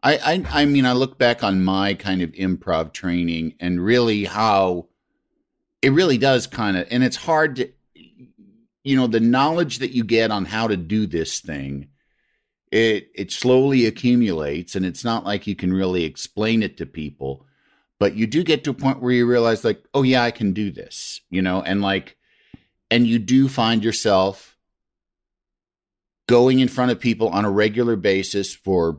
[0.02, 4.24] I, I, I mean, I look back on my kind of improv training and really
[4.24, 4.86] how
[5.82, 7.70] it really does kind of, and it's hard to,
[8.84, 11.88] you know, the knowledge that you get on how to do this thing,
[12.70, 17.46] it it slowly accumulates, and it's not like you can really explain it to people,
[17.98, 20.52] but you do get to a point where you realize, like, oh yeah, I can
[20.52, 22.16] do this, you know, and like,
[22.90, 24.56] and you do find yourself
[26.28, 28.98] going in front of people on a regular basis for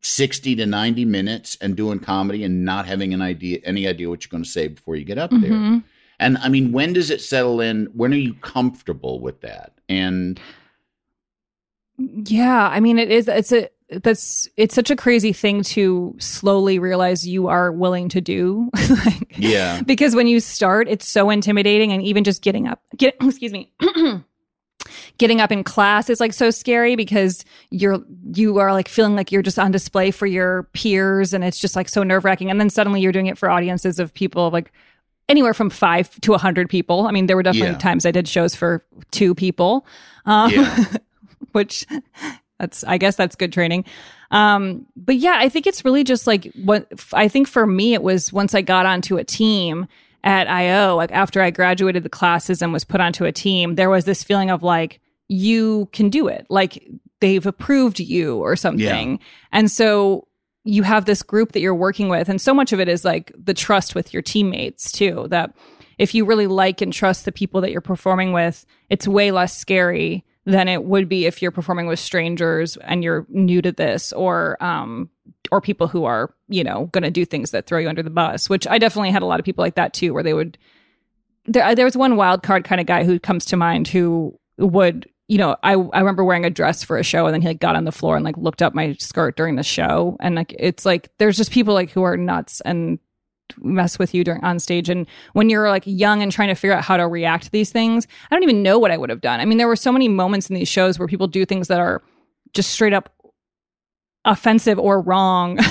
[0.00, 4.24] 60 to 90 minutes and doing comedy and not having an idea any idea what
[4.24, 5.84] you're going to say before you get up there Mhm.
[6.22, 7.86] And i mean when does it settle in?
[7.94, 9.72] When are you comfortable with that?
[9.88, 10.40] And
[11.98, 16.78] Yeah, I mean it is it's a that's it's such a crazy thing to slowly
[16.78, 18.70] realize you are willing to do.
[19.04, 19.82] like, yeah.
[19.82, 23.72] because when you start it's so intimidating and even just getting up get excuse me
[25.18, 28.00] getting up in class is like so scary because you're
[28.34, 31.76] you are like feeling like you're just on display for your peers and it's just
[31.76, 32.50] like so nerve-wracking.
[32.50, 34.72] And then suddenly you're doing it for audiences of people like
[35.28, 37.06] anywhere from 5 to a 100 people.
[37.06, 37.78] I mean there were definitely Yeah.
[37.78, 39.86] times I did shows for 2 people.
[40.26, 40.84] Um Yeah.
[41.52, 41.86] which
[42.58, 43.84] that's I guess that's good training.
[44.30, 48.02] Um, but yeah, I think it's really just like what I think for me it
[48.02, 49.86] was once I got onto a team
[50.24, 53.90] at IO, like after I graduated the classes and was put onto a team, there
[53.90, 56.86] was this feeling of like you can do it, like
[57.20, 59.18] they've approved you or something,
[59.50, 60.26] and so
[60.64, 63.32] you have this group that you're working with, and so much of it is like
[63.36, 65.26] the trust with your teammates too.
[65.30, 65.54] That
[65.98, 69.56] if you really like and trust the people that you're performing with, it's way less
[69.56, 74.12] scary than it would be if you're performing with strangers and you're new to this
[74.12, 75.08] or um
[75.50, 78.10] or people who are, you know, going to do things that throw you under the
[78.10, 80.58] bus, which I definitely had a lot of people like that too where they would
[81.44, 85.08] there there was one wild card kind of guy who comes to mind who would
[85.32, 87.58] you know, I I remember wearing a dress for a show and then he like
[87.58, 90.18] got on the floor and like looked up my skirt during the show.
[90.20, 92.98] And like it's like there's just people like who are nuts and
[93.56, 94.90] mess with you during on stage.
[94.90, 97.70] And when you're like young and trying to figure out how to react to these
[97.70, 99.40] things i don't even know what i would have done.
[99.40, 101.80] I mean there were so many moments in these shows where people do things that
[101.80, 102.02] are
[102.52, 103.14] just straight up
[104.26, 105.58] offensive or wrong.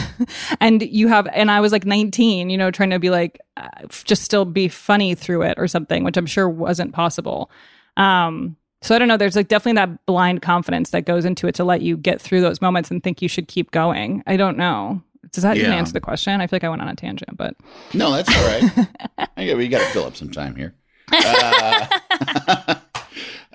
[0.60, 3.70] And you have and i was like 19 you know trying to be like uh,
[3.90, 7.52] just still be funny through it or something which i'm sure wasn't possible.
[7.98, 11.56] Um so i don't know there's like definitely that blind confidence that goes into it
[11.56, 14.24] to let you get through those moments and think you should keep going.
[14.28, 15.02] I don't know.
[15.32, 16.42] Does that even answer the question?
[16.42, 17.56] I feel like i went on a tangent but
[17.94, 19.30] no that's all right.
[19.38, 20.76] I got, we got to fill up some time here.
[21.14, 21.88] Uh,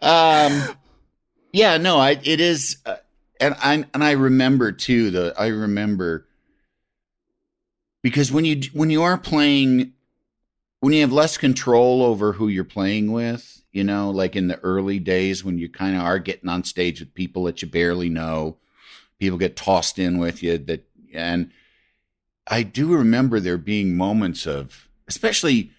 [0.02, 0.76] um
[1.52, 2.96] yeah no i it is uh,
[3.40, 6.26] and i and i remember too the i remember
[8.02, 9.92] because when you when you are playing
[10.80, 14.58] when you have less control over who you're playing with you know like in the
[14.60, 18.08] early days when you kind of are getting on stage with people that you barely
[18.08, 18.56] know
[19.18, 21.50] people get tossed in with you that and
[22.48, 25.70] i do remember there being moments of especially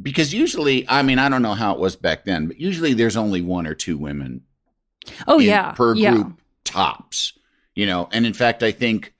[0.00, 3.16] because usually i mean i don't know how it was back then but usually there's
[3.16, 4.42] only one or two women
[5.26, 6.12] oh in- yeah per yeah.
[6.12, 7.32] group tops
[7.74, 9.12] you know and in fact i think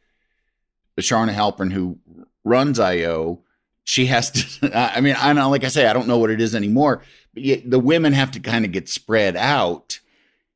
[1.01, 1.99] Charna Halpern who
[2.45, 3.43] runs io
[3.87, 4.71] she has to.
[4.97, 7.03] I mean, I know, like I say, I don't know what it is anymore.
[7.37, 10.01] The women have to kind of get spread out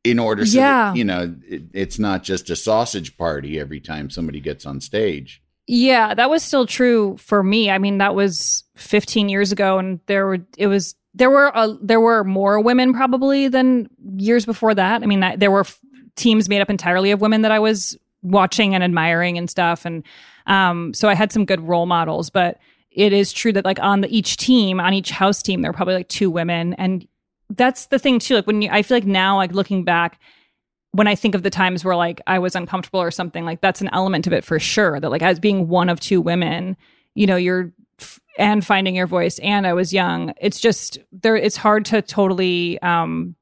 [0.02, 0.90] in order, so Yeah.
[0.90, 4.80] that, you know, it, it's not just a sausage party every time somebody gets on
[4.80, 5.42] stage.
[5.66, 7.70] Yeah, that was still true for me.
[7.70, 11.74] I mean, that was 15 years ago, and there were it was there were uh,
[11.82, 15.02] there were more women probably than years before that.
[15.02, 15.78] I mean, I, there were f-
[16.16, 20.02] teams made up entirely of women that I was watching and admiring and stuff, and
[20.46, 22.30] um, so I had some good role models.
[22.30, 22.58] But
[22.90, 25.76] it is true that like on the, each team, on each house team, there were
[25.76, 27.06] probably like two women, and
[27.50, 28.34] that's the thing too.
[28.36, 30.20] Like when you, I feel like now, like looking back,
[30.92, 33.80] when I think of the times where like I was uncomfortable or something, like that's
[33.80, 34.98] an element of it for sure.
[34.98, 36.76] That like as being one of two women,
[37.14, 40.32] you know, you're f- and finding your voice, and I was young.
[40.40, 41.36] It's just there.
[41.36, 43.36] It's hard to totally um,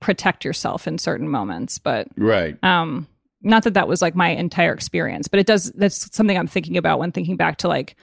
[0.00, 2.56] protect yourself in certain moments, but Right.
[2.62, 3.08] um,
[3.42, 5.72] not that that was like my entire experience, but it does.
[5.72, 7.96] That's something I'm thinking about when thinking back to like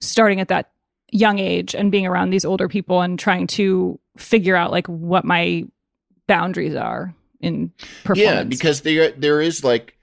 [0.00, 0.70] starting at that
[1.10, 5.24] young age and being around these older people and trying to figure out like what
[5.24, 5.64] my
[6.26, 7.72] boundaries are in
[8.04, 8.20] performance.
[8.20, 9.96] Yeah, because there there is like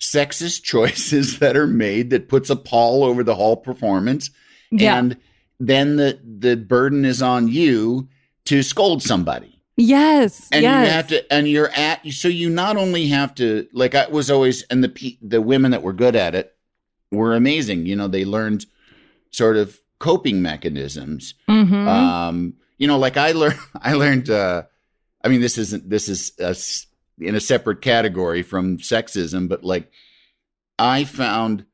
[0.00, 4.30] sexist choices that are made that puts a pall over the whole performance.
[4.70, 4.98] yeah.
[4.98, 5.16] And
[5.60, 8.08] then the the burden is on you
[8.46, 9.60] to scold somebody.
[9.76, 10.86] yes, And yes.
[10.86, 14.30] you have to and you're at so you not only have to like I was
[14.30, 16.53] always and the the women that were good at it
[17.14, 17.86] were amazing.
[17.86, 18.66] You know, they learned
[19.30, 21.34] sort of coping mechanisms.
[21.48, 21.86] Mhm.
[21.86, 24.30] Um, you know, like I learned, I learned.
[24.30, 24.64] Uh,
[25.22, 25.88] I mean, this isn't.
[25.88, 26.54] This is a
[27.24, 29.90] in a separate category from sexism, but like,
[30.78, 31.64] I found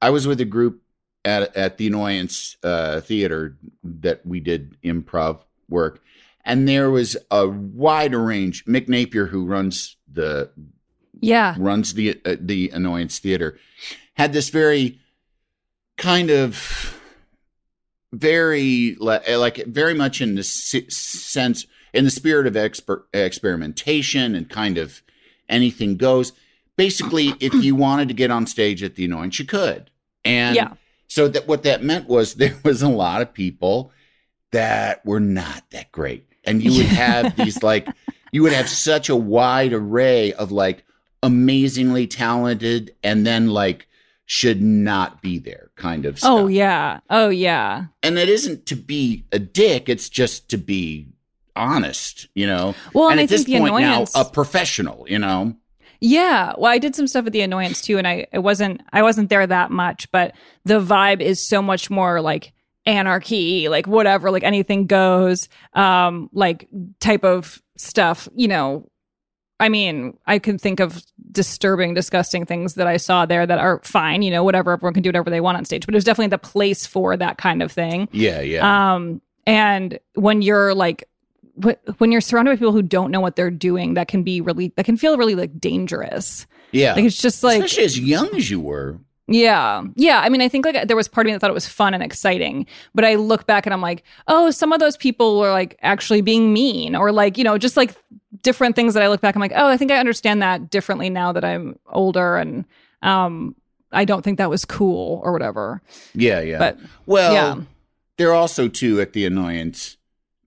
[0.00, 0.82] I was with a group
[1.24, 6.02] at at the Annoyance uh, Theater that we did improv work,
[6.44, 8.64] and there was a wide range.
[8.64, 10.50] Mick Napier, who runs the
[11.20, 11.54] yeah.
[11.58, 13.58] runs the uh, the annoyance theater
[14.18, 14.98] had this very
[15.96, 16.94] kind of
[18.12, 24.48] very eh, like very much in the sense in the spirit of exper- experimentation and
[24.50, 25.02] kind of
[25.48, 26.32] anything goes.
[26.76, 29.90] Basically if you wanted to get on stage at the annoyance you could.
[30.24, 30.74] And Yeah.
[31.06, 33.92] so that what that meant was there was a lot of people
[34.52, 36.26] that were not that great.
[36.44, 37.86] And you would have these like
[38.32, 40.84] you would have such a wide array of like
[41.22, 43.86] amazingly talented and then like
[44.28, 46.30] should not be there kind of stuff.
[46.30, 47.00] Oh yeah.
[47.08, 47.86] Oh yeah.
[48.02, 51.08] And it isn't to be a dick, it's just to be
[51.56, 52.74] honest, you know.
[52.92, 54.14] Well, and, and I at this point annoyance.
[54.14, 55.56] now a professional, you know.
[56.00, 59.02] Yeah, well, I did some stuff at the annoyance too, and I it wasn't I
[59.02, 62.52] wasn't there that much, but the vibe is so much more like
[62.84, 66.68] anarchy, like whatever, like anything goes, um, like
[67.00, 68.28] type of stuff.
[68.36, 68.90] You know,
[69.60, 73.80] I mean, I can think of disturbing, disgusting things that I saw there that are
[73.84, 74.22] fine.
[74.22, 76.28] You know, whatever, everyone can do whatever they want on stage, but it was definitely
[76.28, 78.08] the place for that kind of thing.
[78.12, 78.94] Yeah, yeah.
[78.94, 81.08] Um, and when you're like,
[81.98, 84.72] when you're surrounded by people who don't know what they're doing, that can be really,
[84.76, 86.46] that can feel really like dangerous.
[86.70, 86.94] yeah.
[86.94, 88.98] Like it's just like, Especially as young as you were.
[89.28, 90.20] Yeah, yeah.
[90.20, 91.92] I mean, I think like there was part of me that thought it was fun
[91.92, 95.50] and exciting, but I look back and I'm like, oh, some of those people were
[95.50, 97.94] like actually being mean, or like you know, just like
[98.42, 99.34] different things that I look back.
[99.34, 102.64] I'm like, oh, I think I understand that differently now that I'm older, and
[103.02, 103.54] um,
[103.92, 105.82] I don't think that was cool or whatever.
[106.14, 106.58] Yeah, yeah.
[106.58, 107.62] But well, yeah.
[108.16, 109.98] they're also too at the annoyance.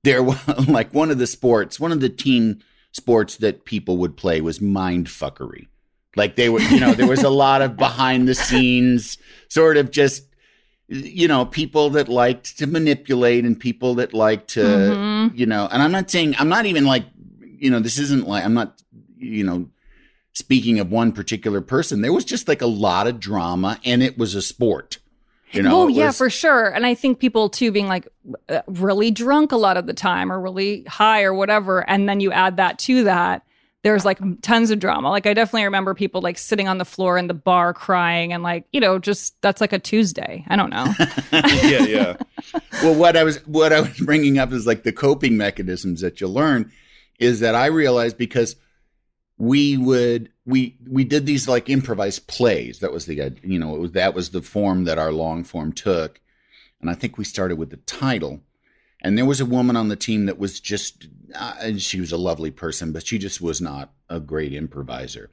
[0.04, 0.22] They're
[0.68, 2.62] like one of the sports, one of the team
[2.94, 5.68] sports that people would play was mind fuckery.
[6.16, 9.92] Like they were, you know, there was a lot of behind the scenes sort of
[9.92, 10.24] just,
[10.88, 15.38] you know, people that liked to manipulate and people that liked to, Mhm.
[15.38, 17.06] you know, and I'm not saying, I'm not even like,
[17.58, 18.82] you know, this isn't like, I'm not,
[19.18, 19.70] you know,
[20.34, 22.02] speaking of one particular person.
[22.02, 24.98] There was just like a lot of drama and it was a sport.
[25.54, 26.68] You know, oh yeah, was- for sure.
[26.70, 28.08] And I think people too being like
[28.50, 32.22] uh, really drunk a lot of the time or really high or whatever, and then
[32.22, 33.44] you add that to that.
[33.84, 35.10] There's like tons of drama.
[35.10, 38.44] Like I definitely remember people like sitting on the floor in the bar crying and
[38.44, 40.46] like you know just that's like a Tuesday.
[40.48, 40.94] I don't know.
[41.32, 42.18] yeah, yeah.
[42.84, 46.22] well, what I was what I was bringing up is like the coping mechanisms that
[46.22, 46.72] you learn
[47.20, 48.56] is that I realized because
[49.38, 52.80] we would we we did these like improvised plays.
[52.80, 55.44] That was the uh, you know it was that was the form that our long
[55.44, 56.22] form took,
[56.80, 58.42] and I think we started with the title.
[59.02, 62.12] And there was a woman on the team that was just, uh, and she was
[62.12, 65.32] a lovely person, but she just was not a great improviser.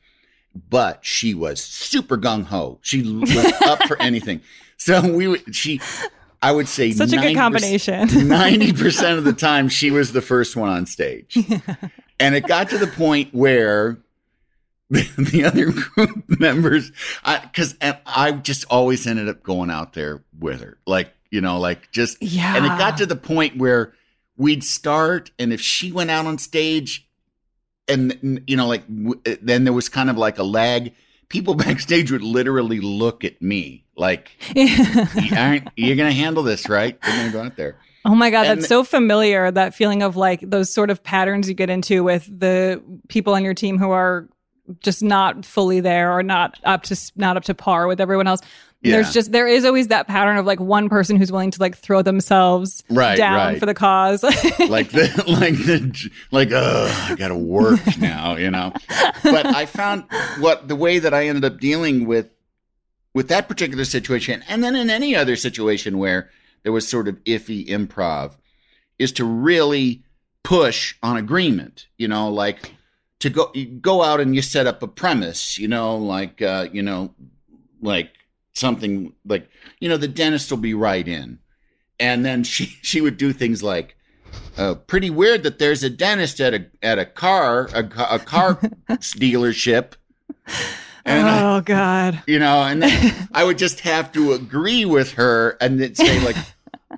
[0.69, 2.79] But she was super gung ho.
[2.83, 4.41] She was up for anything.
[4.77, 5.81] So we would, she,
[6.43, 8.09] I would say, Such a good combination.
[8.29, 11.37] Ninety percent of the time, she was the first one on stage,
[12.21, 13.99] and it got to the point where
[14.91, 16.93] the, the other group members,
[17.43, 21.59] because I, I just always ended up going out there with her, like you know,
[21.59, 22.57] like just Yeah.
[22.57, 23.93] And it got to the point where
[24.39, 27.07] we'd start, and if she went out on stage,
[27.87, 30.95] and you know, like w- then there was kind of like a lag.
[31.29, 34.69] People backstage would literally look at me like, "You
[35.37, 36.99] aren't you're gonna handle this, right?
[37.07, 39.51] You're gonna go out there." Oh my God, And- that's so familiar.
[39.51, 43.45] That feeling of like those sort of patterns you get into with the people on
[43.45, 44.29] your team who are
[44.81, 48.41] just not fully there or not up to not up to par with everyone else.
[48.81, 48.93] Yeah.
[48.93, 51.77] There's just there is always that pattern of like one person who's willing to like
[51.77, 53.59] throw themselves Right, down right.
[53.59, 54.23] for the cause.
[54.69, 58.73] like the like the like I gotta work now, you know.
[59.25, 60.05] But I found
[60.39, 62.31] what the way that I ended up dealing with
[63.15, 66.31] with that particular situation, and then in any other situation where
[66.63, 68.37] there was sort of iffy improv,
[68.99, 70.05] is to really
[70.45, 71.89] push on agreement.
[71.97, 72.75] You know, like
[73.19, 75.59] to go you go out and you set up a premise.
[75.59, 77.13] You know, like uh, you know,
[77.83, 78.11] like
[78.59, 79.49] something like
[79.81, 81.39] you know the dentist will be right in,
[81.99, 83.97] and then she she would do things like
[84.59, 88.57] uh, pretty weird that there's a dentist at a at a car a, a car
[88.91, 89.93] dealership
[91.05, 92.23] and I- oh God.
[92.27, 92.85] you know and
[93.33, 96.37] i would just have to agree with her and then say like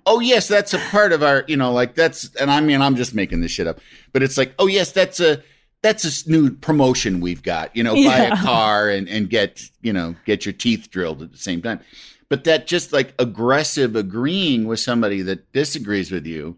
[0.06, 2.96] oh yes that's a part of our you know like that's and i mean i'm
[2.96, 3.78] just making this shit up
[4.12, 5.42] but it's like oh yes that's a
[5.82, 9.62] that's a s- new promotion we've got you know buy a car and and get
[9.82, 11.80] you know get your teeth drilled at the same time
[12.28, 16.56] but that just like aggressive agreeing with somebody that disagrees with you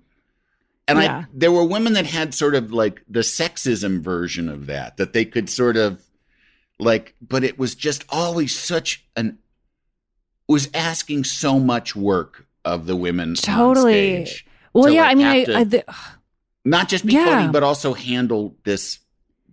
[0.88, 1.18] and Yeah.
[1.18, 5.12] I there were women that had sort of like the sexism version of that that
[5.12, 6.02] they could sort of
[6.78, 9.38] like but it was just always such an
[10.48, 14.28] was asking so much work of the women Totally.
[14.72, 15.02] Well, to, yeah.
[15.02, 15.84] like, I mean, I, to- I the,
[16.64, 17.24] not just be Yeah.
[17.24, 18.98] funny but also handle this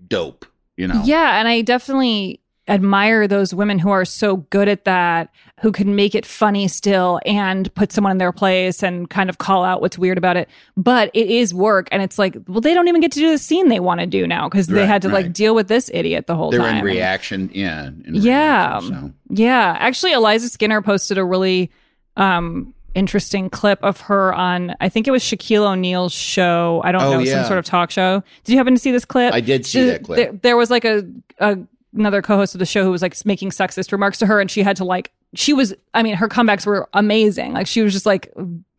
[0.08, 0.46] dope
[0.78, 5.30] you know Yeah, and I definitely admire those women who are so good at that,
[5.62, 9.40] who can make it funny still and put someone in their place and kind of
[9.40, 10.48] call out what's weird about it.
[10.78, 13.40] But it is work, and it's like, well, they don't even get to do the
[13.40, 15.26] scene they want to do now because they Right, had to right.
[15.26, 16.78] like deal with this idiot the whole they're time.
[16.78, 18.74] in reaction yeah in Yeah.
[18.76, 19.14] reaction, so.
[19.32, 21.72] Yeah, actually, Eliza Skinner posted a really
[22.18, 26.82] um, interesting clip of her on, I think it was Shaquille O'Neal's show.
[26.84, 27.34] I don't Oh, know, yeah.
[27.42, 28.24] some sort of talk show.
[28.44, 29.34] Did you happen to see this clip?
[29.34, 30.18] I did see There- that clip.
[30.18, 31.04] There, there was like a,
[31.40, 31.58] a
[31.94, 34.62] another co-host of the show who was like making sexist remarks to her, and she
[34.64, 37.54] had to like, she was, I mean, her comebacks were amazing.
[37.54, 38.32] Like she was just like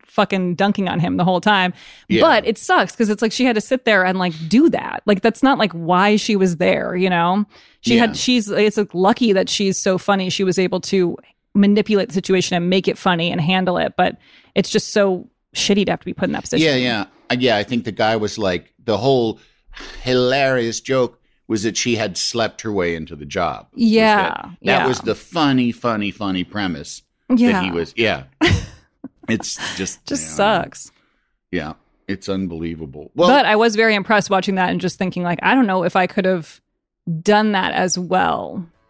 [0.05, 1.73] fucking dunking on him the whole time.
[2.09, 2.21] Yeah.
[2.21, 5.03] But it sucks because it's like she had to sit there and like do that.
[5.05, 7.45] Like that's not like why she was there, you know?
[7.81, 8.01] She Yeah.
[8.07, 10.29] had she's it's like lucky that she's so funny.
[10.29, 11.17] She was able to
[11.53, 13.93] manipulate the situation and make it funny and handle it.
[13.97, 14.17] But
[14.55, 16.65] it's just so shitty to have to be put in that position.
[16.65, 17.57] Yeah, yeah, Uh, yeah.
[17.57, 19.39] I think the guy was like the whole
[20.03, 23.67] hilarious joke was that she had slept her way into the job.
[23.73, 24.87] Was Yeah, that, that yeah.
[24.87, 27.01] was the funny, funny, funny premise
[27.35, 27.51] Yeah.
[27.53, 27.93] that he was.
[27.97, 28.23] Yeah,
[29.27, 30.91] it's just Just you know, sucks.
[31.51, 31.73] Yeah,
[32.07, 33.11] it's unbelievable.
[33.15, 35.83] Well, but I was very impressed watching that and just thinking like, I don't know
[35.83, 36.61] if I could have
[37.21, 38.65] done that as well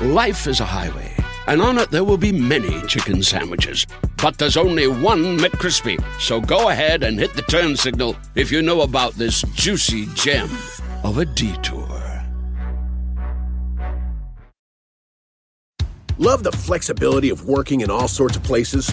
[0.00, 1.14] Life is a highway,
[1.46, 3.86] and on it there will be many chicken sandwiches.
[4.16, 6.02] But there's only one McCrispy.
[6.20, 10.50] So go ahead and hit the turn signal if you know about this juicy gem
[11.04, 11.86] of a detour.
[16.18, 18.92] Love the flexibility of working in all sorts of places?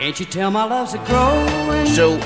[0.00, 1.86] Can't you tell my love's a growing?
[1.88, 2.18] So,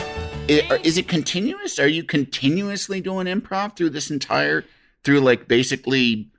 [0.47, 1.81] is it continuous?
[1.81, 4.64] Are you continuously doing improv through this entire,
[5.03, 6.31] through like basically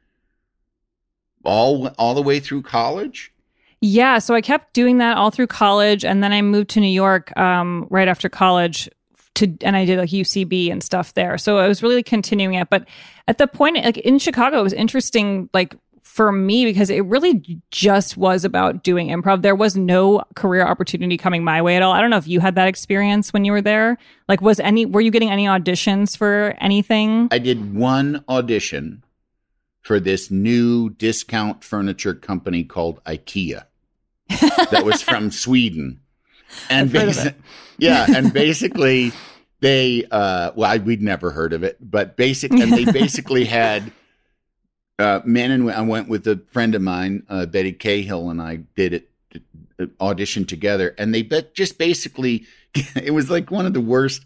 [1.43, 3.33] all all the way through college?
[3.81, 6.88] Yeah, so I kept doing that all through college, and then I moved to New
[6.88, 8.88] York um, right after college
[9.36, 11.38] to, and I did like UCB and stuff there.
[11.38, 12.69] So I was really continuing it.
[12.69, 12.88] But
[13.27, 15.75] at the point, like in Chicago, it was interesting, like
[16.16, 19.41] for me because it really just was about doing improv.
[19.41, 21.91] There was no career opportunity coming my way at all.
[21.91, 23.97] I don't know if you had that experience when you were there.
[24.30, 27.28] Like, was any were you getting any auditions for anything?
[27.32, 29.03] I did one audition
[29.82, 33.66] for this new discount furniture company called IKEA
[34.30, 35.99] that was from Sweden.
[36.70, 37.36] And I've heard of basi-
[37.78, 39.11] yeah, and basically
[39.59, 43.91] they uh well I, we'd never heard of it, but basic and they basically had
[44.99, 48.57] uh men and I went with a friend of mine, uh, Betty Cahill and I
[48.75, 49.09] did it
[49.79, 52.45] uh, audition together and they bet just basically
[52.95, 54.25] it was like one of the worst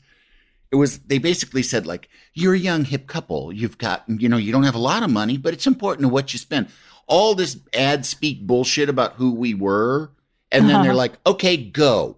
[0.71, 3.51] it was they basically said like you're a young hip couple.
[3.51, 6.09] You've got you know you don't have a lot of money but it's important to
[6.09, 6.67] what you spend.
[7.07, 10.11] All this ad speak bullshit about who we were
[10.51, 12.17] and then they're like okay go.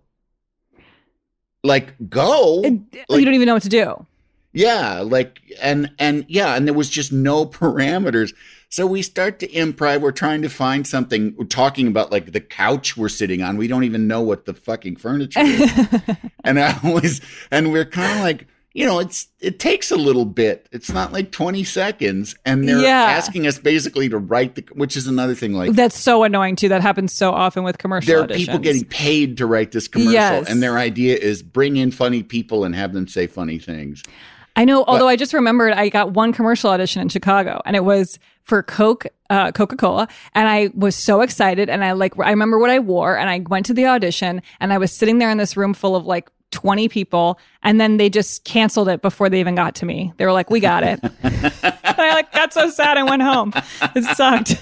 [1.63, 2.61] Like go?
[2.63, 4.05] It- like- you don't even know what to do.
[4.53, 8.33] Yeah like and and yeah and there was just no parameters
[8.69, 12.41] so we start to improv we're trying to find something we're talking about like the
[12.41, 15.71] couch we're sitting on we don't even know what the fucking furniture is
[16.43, 20.23] and I always and we're kind of like you know it's it takes a little
[20.23, 23.01] bit it's not like 20 seconds and they're Yeah.
[23.17, 26.69] asking us basically to write the which is another thing like That's so annoying too.
[26.69, 28.37] That happens so often with commercial there are auditions.
[28.37, 30.49] people getting paid to write this commercial Yes.
[30.49, 34.03] and their idea is bring in funny people and have them say funny things
[34.55, 34.83] I know.
[34.85, 38.63] Although I just remembered, I got one commercial audition in Chicago, and it was for
[38.63, 41.69] Coke, uh, Coca Cola, and I was so excited.
[41.69, 44.73] And I like, I remember what I wore, and I went to the audition, and
[44.73, 46.29] I was sitting there in this room full of like.
[46.53, 50.11] 20 people and then they just canceled it before they even got to me.
[50.17, 53.53] They were like, "We got it." and I like got so sad and went home.
[53.95, 54.61] It sucked.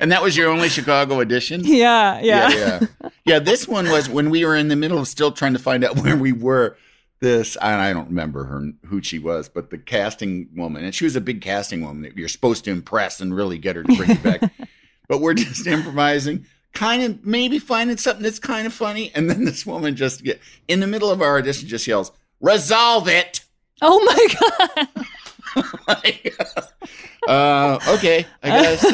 [0.00, 2.50] and that was your only chicago audition yeah, yeah.
[2.50, 3.08] yeah, yeah.
[3.24, 5.84] Yeah, this one was when we were in the middle of still trying to find
[5.84, 6.76] out where we were.
[7.20, 11.04] This, and I don't remember her who she was, but the casting woman, and she
[11.04, 13.94] was a big casting woman that you're supposed to impress and really get her to
[13.94, 14.50] bring you back.
[15.08, 19.44] but we're just improvising, kind of maybe finding something that's kind of funny, and then
[19.44, 22.10] this woman just get in the middle of our audition just yells,
[22.40, 23.44] "Resolve it!"
[23.82, 24.88] Oh my god.
[27.28, 28.84] uh, okay, I guess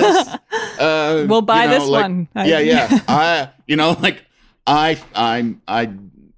[0.80, 2.28] uh, We'll buy you know, this like- one.
[2.34, 3.00] Yeah, yeah.
[3.06, 4.24] I, you know, like
[4.66, 5.92] I, I'm, I,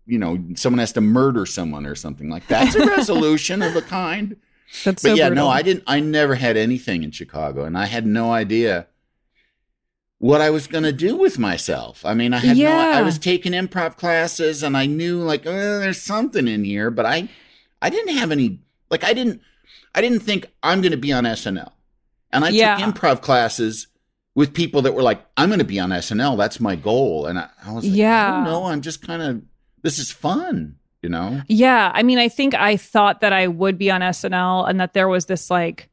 [0.08, 3.82] you know, someone has to murder someone or something like that's a resolution of a
[3.82, 4.36] kind.
[4.84, 5.44] That's But so yeah, brutal.
[5.46, 5.84] no, I didn't.
[5.86, 8.86] I never had anything in Chicago, and I had no idea
[10.18, 12.04] what I was going to do with myself.
[12.04, 12.64] I mean, I had no.
[12.98, 17.06] I was taking improv classes, and I knew like oh, there's something in here, but
[17.06, 17.28] I,
[17.80, 18.60] I didn't have any.
[18.90, 19.40] Like I didn't.
[19.94, 21.72] I didn't think I'm going to be on SNL,
[22.32, 22.76] and I Yeah.
[22.76, 23.86] took improv classes
[24.34, 26.36] with people that were like, I'm going to be on SNL.
[26.36, 28.44] That's my goal, and I, I was like, Yeah.
[28.44, 28.64] know.
[28.64, 29.42] I'm just kind of.
[29.82, 31.42] This is fun, you know.
[31.48, 34.94] Yeah, I mean, I think I thought that I would be on SNL and that
[34.94, 35.88] there was this like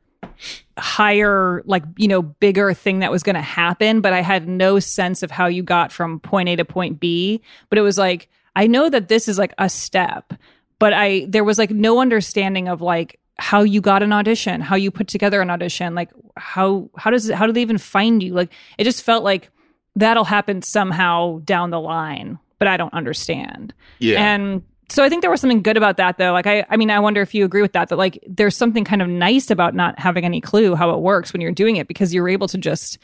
[0.77, 4.79] higher, like, you know, bigger thing that was going to happen, but I had no
[4.79, 7.41] sense of how you got from point A to point B.
[7.69, 10.33] But it was like, I know that this is like a step,
[10.79, 14.75] but I, there was like no understanding of like, how you got an audition, how
[14.75, 18.23] you put together an audition, like how how does it how do they even find
[18.23, 18.33] you?
[18.33, 19.49] Like it just felt like
[19.95, 23.73] that'll happen somehow down the line, but I don't understand.
[23.99, 24.19] Yeah.
[24.35, 26.31] And so I think there was something good about that though.
[26.31, 28.83] Like I I mean I wonder if you agree with that that like there's something
[28.83, 31.87] kind of nice about not having any clue how it works when you're doing it
[31.87, 32.97] because you're able to just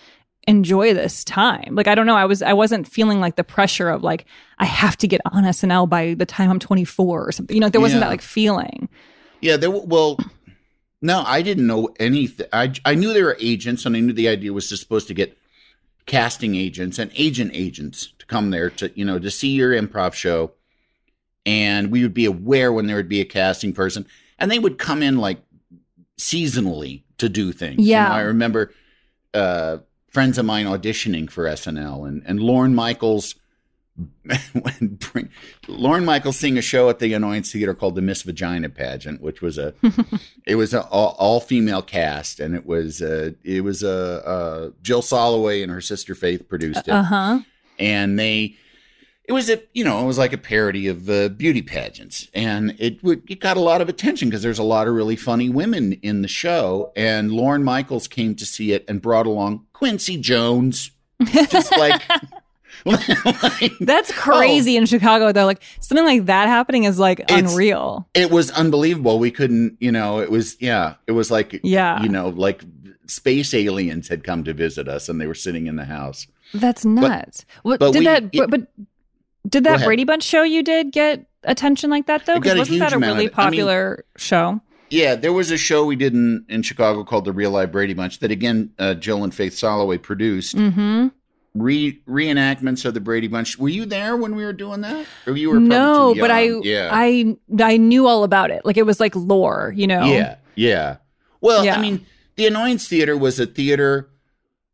[0.47, 1.75] enjoy this time.
[1.75, 4.25] Like I don't know, I was I wasn't feeling like the pressure of like
[4.59, 7.55] I have to get on SNL by the time I'm 24 or something.
[7.55, 8.05] You know, there wasn't Yeah.
[8.07, 8.87] that like feeling.
[9.41, 9.71] Yeah, there.
[9.71, 10.19] Well,
[11.01, 12.45] no, I didn't know anything.
[12.53, 15.15] I I knew there were agents, and I knew the idea was to supposed to
[15.15, 15.35] get
[16.05, 20.13] casting agents and agent agents to come there to you know to see your improv
[20.13, 20.51] show,
[21.45, 24.05] and we would be aware when there would be a casting person,
[24.39, 25.41] and they would come in like
[26.19, 27.79] seasonally to do things.
[27.79, 28.05] You Yeah.
[28.05, 28.73] know, I remember
[29.33, 29.77] uh,
[30.09, 33.35] friends of mine auditioning for SNL, and and Lorne Michaels.
[34.53, 35.29] when bring,
[35.67, 39.41] Lorne Michaels seeing a show at the Annoyance Theater called the Miss Vagina Pageant, which
[39.41, 39.73] was a
[40.47, 44.69] it was an all, all female cast, and it was a, it was a uh,
[44.81, 47.39] Jill Soloway and her sister Faith produced it, Uh-huh.
[47.79, 48.55] and they
[49.25, 52.27] it was a you know it was like a parody of uh, beauty pageants.
[52.33, 55.15] And it would it got a lot of attention because there's a lot of really
[55.15, 56.91] funny women in the show.
[56.95, 60.91] And Lorne Michaels came to see it and brought along Quincy Jones.
[61.49, 62.01] Just like
[62.85, 65.45] like- That's crazy in Chicago though.
[65.45, 68.07] Like something like that happening is like It's- unreal.
[68.13, 72.01] it was unbelievable we couldn't you know it was yeah it was like Yeah.
[72.01, 72.63] you know like
[73.07, 76.85] space aliens had come to visit us and they were sitting in the house That's
[76.85, 77.45] nuts.
[77.63, 78.23] what but did we- that?
[78.23, 78.67] it- but, but
[79.49, 79.83] did that.
[79.83, 82.39] Brady Bunch show you did get attention like that though?
[82.39, 83.33] Because wasn't that a really it.
[83.35, 84.61] I mean- popular show?
[84.91, 87.93] Yeah, there was a show we did in, in Chicago called The Real Life Brady
[87.93, 90.55] Bunch that again uh, Jill and Faith Soloway produced.
[90.57, 91.07] Mm-hmm.
[91.53, 93.57] Re reenactments of the Brady Bunch.
[93.57, 96.43] Were you there when we were doing that, or you were probably No, but I,
[96.61, 98.63] yeah, I, I knew all about it.
[98.63, 100.05] Like it was like lore, you know.
[100.05, 100.97] yeah, yeah.
[101.41, 101.75] Well, Yeah.
[101.75, 104.09] I mean, the Annoyance Theater was a theater,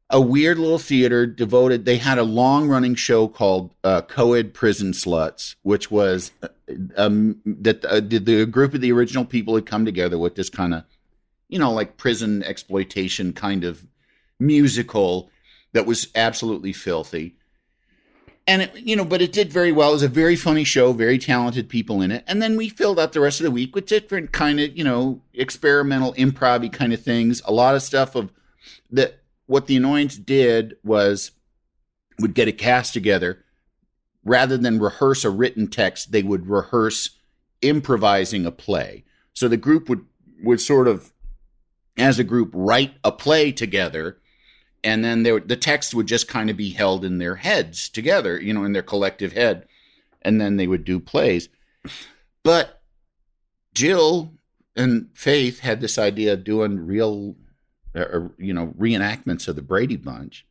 [0.10, 1.86] a weird little theater devoted.
[1.86, 6.50] They had a long running show called uh, Coed Prison Sluts, which was uh,
[6.96, 10.50] um, that uh, the, the group of the original people had come together with this
[10.50, 10.84] kind of,
[11.50, 13.88] you know, like prison exploitation kind of
[14.40, 15.32] musical
[15.74, 17.36] that was absolutely filthy.
[18.46, 19.90] And it, you know, but it did very well.
[19.90, 22.24] It was a very funny show, very talented people in it.
[22.28, 24.86] And then we filled out the rest of the week with different kind of, you
[24.86, 27.42] know, experimental improv kind of things.
[27.46, 28.32] A lot of stuff of
[28.92, 29.20] that.
[29.48, 31.32] What the annoyance did was
[32.20, 33.46] would get a cast together
[34.28, 37.12] rather than rehearse a written text, they would rehearse
[37.62, 39.06] improvising a play.
[39.34, 40.06] So the group would
[40.44, 41.14] would sort of,
[41.98, 44.20] as a group, write a play together,
[44.88, 48.42] and then there, the text would just kind of be held in their heads together,
[48.42, 49.68] you know, in their collective head,
[50.22, 51.50] and then they would do plays.
[52.42, 52.82] But
[53.74, 54.32] Jill
[54.78, 57.36] and Faith had this idea of doing real,
[57.94, 60.46] uh, you know, reenactments of the Brady Bunch,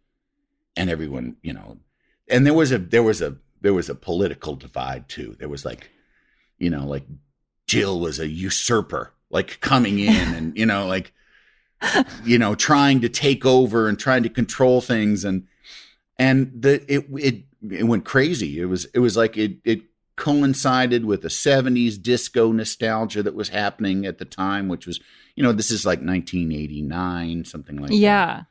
[0.76, 1.78] and everyone, you know,
[2.28, 5.34] and there was a there was a there was a political divide too.
[5.38, 5.90] There was like,
[6.58, 7.06] you know, like
[7.66, 11.14] Jill was a usurper, like coming in and you know, like
[12.24, 15.46] you know, trying to take over and trying to control things and
[16.18, 18.60] and the it it it went crazy.
[18.60, 19.82] It was it was like it it
[20.16, 24.98] coincided with the 70s disco nostalgia that was happening at the time, which was,
[25.34, 27.96] you know, this is like 1989, something like that.
[27.96, 28.42] Yeah.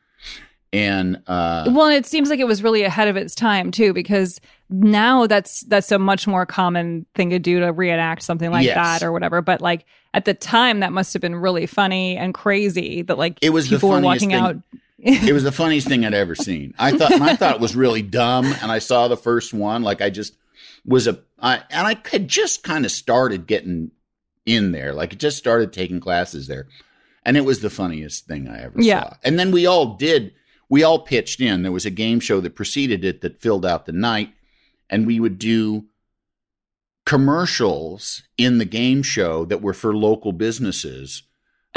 [0.76, 3.94] And uh Well, and it seems like it was really ahead of its time too,
[3.94, 8.66] because now that's that's a much more common thing to do to reenact something like
[8.66, 8.76] Yes.
[8.76, 9.42] that or whatever.
[9.42, 13.38] But like at the time, that must have been really funny and crazy that like
[13.42, 14.40] It was the people were walking thing.
[14.40, 14.56] out.
[15.00, 16.74] it was the funniest thing I'd ever seen.
[16.80, 20.02] I thought I thought it was really dumb and I saw the first one like
[20.02, 20.36] I just
[20.86, 23.92] was a I and I had just kind of started getting
[24.46, 24.94] in there.
[24.94, 26.68] Like it just started taking classes there.
[27.28, 29.02] And it was the funniest thing I ever Yeah.
[29.04, 29.14] saw.
[29.24, 30.34] And then we all did
[30.70, 31.62] we all pitched in.
[31.64, 34.34] There was a game show that preceded it that filled out the night
[34.90, 35.86] and we would do
[37.06, 41.24] commercials in the game show that were for local businesses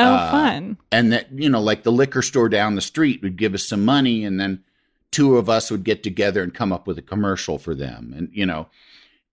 [0.00, 0.78] Oh, Uh, fun!
[0.92, 3.84] and that you know like the liquor store down the street would give us some
[3.84, 4.62] money and then
[5.10, 8.30] two of us would get together and come up with a commercial for them and
[8.32, 8.68] you know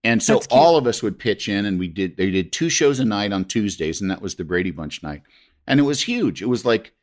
[0.04, 3.00] and so all of us would pitch in and we did they did two shows
[3.00, 5.22] a night on tuesdays and that was the brady bunch night
[5.68, 6.94] and it was huge it was like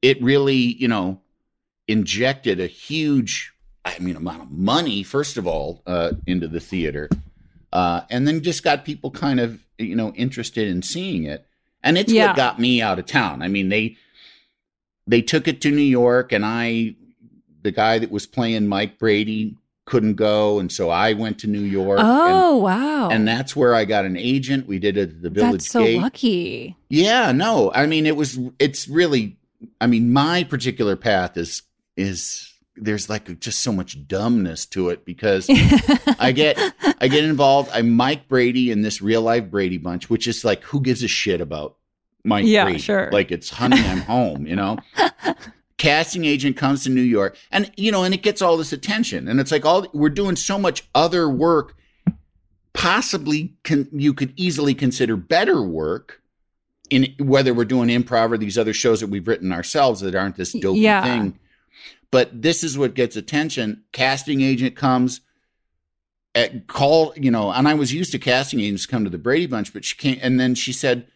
[0.00, 1.20] it really you know
[1.88, 3.52] injected a huge
[3.84, 7.08] i mean amount of money first of all uh, into the theater
[7.72, 11.46] uh, and then just got people kind of you know interested in seeing it
[11.82, 12.28] and it's Yeah.
[12.28, 13.96] what got me out of town i mean they
[15.06, 16.94] they took it to new york and i
[17.62, 19.56] the guy that was playing mike brady
[19.86, 23.04] couldn't go and so i went to new york Oh, wow!
[23.04, 25.68] and, and that's where i got an agent we did it at the village that's
[25.70, 26.76] so gate lucky.
[26.88, 27.70] yeah, no.
[27.74, 28.38] I mean, it was.
[28.58, 29.36] It's really.
[29.82, 31.62] I mean, my particular path is
[31.96, 35.48] is there's like just so much dumbness to it because
[36.18, 36.58] I get
[37.00, 37.70] I get involved.
[37.72, 41.08] I'm Mike Brady in this real life Brady bunch, which is like who gives a
[41.08, 41.76] shit about
[42.24, 42.78] Mike Yeah, Brady?
[42.80, 43.10] sure.
[43.12, 44.46] Like it's honey, I'm home.
[44.46, 44.78] You know.
[45.76, 49.26] Casting agent comes to New York, and you know, and it gets all this attention,
[49.28, 51.74] and it's like all we're doing so much other work.
[52.72, 56.20] Possibly, can you could easily consider better work
[56.90, 60.36] in whether we're doing improv or these other shows that we've written ourselves that aren't
[60.36, 61.02] this dopey Yeah.
[61.02, 61.38] thing.
[62.14, 63.82] But this is what gets attention.
[63.90, 65.20] Casting agent comes
[66.32, 69.48] at call, you know, and I was used to casting agents come to the Brady
[69.48, 71.08] Bunch, but she came and then she said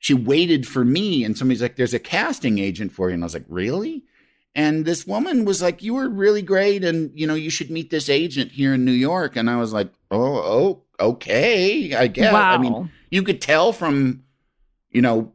[0.00, 3.14] she waited for me and somebody's like, There's a casting agent for you.
[3.14, 4.02] And I was like, Really?
[4.52, 7.90] And this woman was like, You were really great and you know, you should meet
[7.90, 9.36] this agent here in New York.
[9.36, 12.32] And I was like, Oh, oh, okay, I guess.
[12.32, 12.54] wow!
[12.54, 14.24] I mean, you could tell from
[14.90, 15.34] you know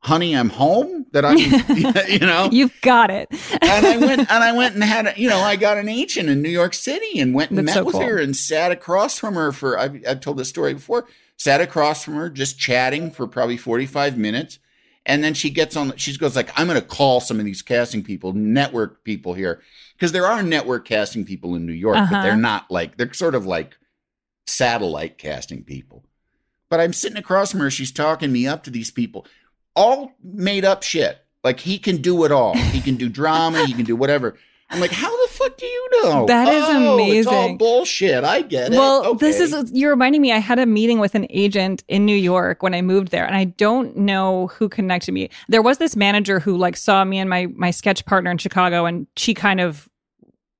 [0.00, 1.06] honey, I'm home.
[1.12, 1.34] That I,
[2.08, 3.28] you know, You've got it.
[3.62, 6.28] and I went and I went and had, a, you know, I got an agent
[6.28, 8.02] in New York City and went and That's met so with cool.
[8.02, 9.78] her and sat across from her for.
[9.78, 11.06] I've, I've told this story before.
[11.36, 14.58] Sat across from her, just chatting for probably forty five minutes,
[15.06, 15.96] and then she gets on.
[15.96, 19.62] She goes like, "I'm going to call some of these casting people, network people here,
[19.96, 22.22] because there are network casting people in New York, but Uh-huh.
[22.22, 23.76] they're not like they're sort of like
[24.46, 26.04] satellite casting people."
[26.70, 27.70] But I'm sitting across from her.
[27.70, 29.24] She's talking me up to these people,
[29.78, 31.18] all made up shit.
[31.44, 32.54] Like he can do it all.
[32.56, 33.64] He can do drama.
[33.66, 34.36] He can do whatever.
[34.70, 36.26] I'm like, how the fuck do you know?
[36.26, 37.56] That is Oh, It's all amazing.
[37.56, 38.22] bullshit.
[38.22, 38.76] I get it.
[38.76, 40.30] Well, this is you're reminding me.
[40.30, 43.34] I had a meeting with an agent in New York when I moved there, and
[43.34, 45.30] I don't know who connected me.
[45.48, 48.84] There was this manager who like saw me and my my sketch partner in Chicago,
[48.84, 49.88] and she kind of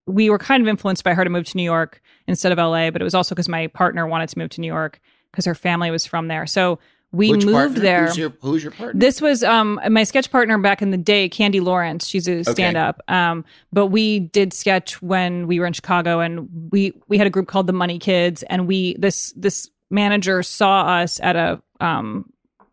[0.06, 2.90] we were kind of influenced by her to move to New York instead of LA,
[2.90, 5.00] but it was also because my partner wanted to move to New York
[5.32, 6.46] because her family was from there.
[6.46, 6.78] So
[7.10, 7.80] we Which moved partner?
[7.80, 8.06] there.
[8.06, 9.00] Who's your, who's your partner?
[9.00, 12.06] This was um my sketch partner back in the day, Candy Lawrence.
[12.06, 13.00] She's a stand up.
[13.08, 17.30] Um, but we did sketch when we were in Chicago and we we had a
[17.30, 22.30] group called the Money Kids and we this this manager saw us at a um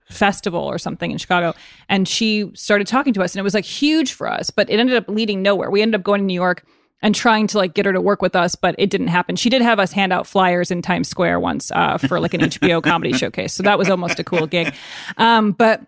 [0.10, 1.54] festival or something in Chicago
[1.90, 4.80] and she started talking to us and it was like huge for us, but it
[4.80, 5.72] ended up leading nowhere.
[5.72, 6.64] We ended up going to New York
[7.06, 9.36] and trying to like get her to work with us, but it didn't happen.
[9.36, 12.42] She did have us hand out flyers in Times Square once uh, for like an
[12.42, 14.74] HBO comedy showcase, so that was almost a cool gig.
[15.18, 15.82] Um, but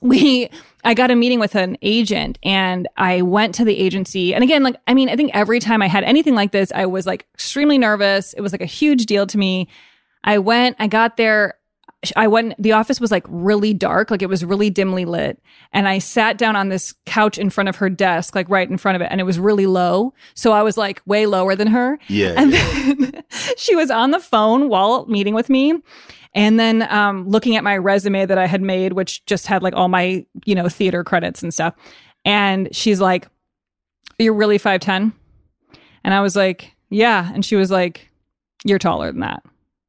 [0.00, 0.48] we
[0.82, 4.34] I got a meeting with an agent and I went to the agency.
[4.34, 6.86] And again, like I mean, I think every time I had anything like this, I
[6.86, 8.32] was like extremely nervous.
[8.32, 9.68] It was like a huge deal to me.
[10.24, 11.55] I went, I got there.
[12.14, 15.40] I went, the office was like really dark, like it was really dimly lit.
[15.72, 18.78] And I sat down on this couch in front of her desk, like right in
[18.78, 20.12] front of it, and it was really low.
[20.34, 21.98] So I was like way lower than her.
[22.08, 23.22] Yeah, And then
[23.56, 25.74] she was on the phone while meeting with me.
[26.34, 29.74] And then um, looking at my resume that I had made, which just had like
[29.74, 31.74] all my, you know, theater credits and stuff.
[32.26, 33.26] And she's like,
[34.18, 35.12] You're really 5'10?
[36.04, 37.32] And I was like, Yeah.
[37.32, 38.10] And she was like,
[38.64, 39.42] You're taller than that.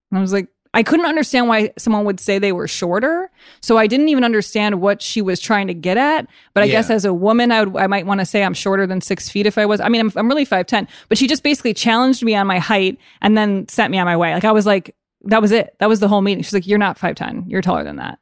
[0.10, 3.30] And I was like, I couldn't understand why someone would say they were shorter.
[3.62, 6.28] So I didn't even understand what she was trying to get at.
[6.54, 6.74] But I Yeah.
[6.74, 9.30] guess as a woman, I would, I might want to say I'm shorter than six
[9.30, 9.80] feet if I was.
[9.82, 12.98] I mean, I'm, I'm really 5'10, but she just basically challenged me on my height
[13.22, 14.34] and then sent me on my way.
[14.34, 15.76] Like I was like, that was it.
[15.80, 16.44] That was the whole meeting.
[16.44, 17.46] She's like, you're not 5'10.
[17.48, 18.20] You're taller than that.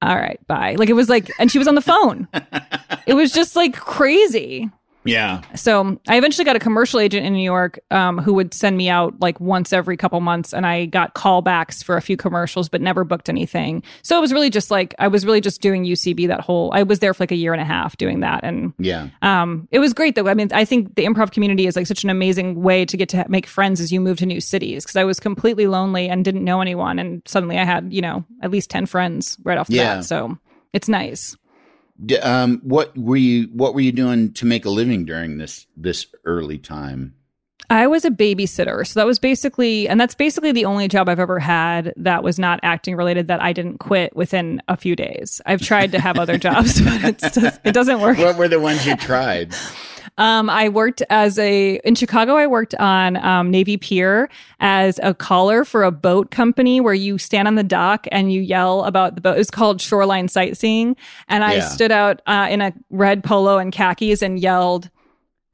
[0.00, 0.76] All right, bye.
[0.78, 2.28] Like it was like, and she was on the phone.
[3.06, 4.70] it was just like crazy.
[5.08, 5.42] Yeah.
[5.54, 8.88] So I eventually got a commercial agent in New York um, who would send me
[8.88, 12.80] out like once every couple months, and I got callbacks for a few commercials, but
[12.80, 13.82] never booked anything.
[14.02, 16.70] So it was really just like I was really just doing UCB that whole.
[16.74, 19.08] I was there for like a year and a half doing that, and Yeah.
[19.22, 20.28] um, it was great though.
[20.28, 23.08] I mean, I think the improv community is like such an amazing way to get
[23.10, 24.84] to make friends as you move to new cities.
[24.84, 28.24] Because I was completely lonely and didn't know anyone, and suddenly I had you know
[28.42, 29.96] at least ten friends right off the Yeah.
[29.96, 30.04] bat.
[30.04, 30.36] So
[30.72, 31.36] it's nice.
[32.04, 35.66] D- um, what were you What were you doing to make a living during this
[35.76, 37.14] this early time?
[37.70, 38.86] I was a babysitter.
[38.86, 42.38] So that was basically, and that's basically the only job I've ever had that was
[42.38, 45.42] not acting related that I didn't quit within a few days.
[45.44, 48.16] I've tried to have other jobs, but it's just, it doesn't work.
[48.16, 49.54] What were the ones you tried?
[50.18, 54.28] Um, I worked as a, in Chicago, I worked on um, Navy Pier
[54.60, 58.40] as a caller for a boat company where you stand on the dock and you
[58.42, 59.36] yell about the boat.
[59.36, 60.96] It was called Shoreline Sightseeing.
[61.28, 61.60] And I Yeah.
[61.60, 64.90] stood out uh, in a red polo and khakis and yelled,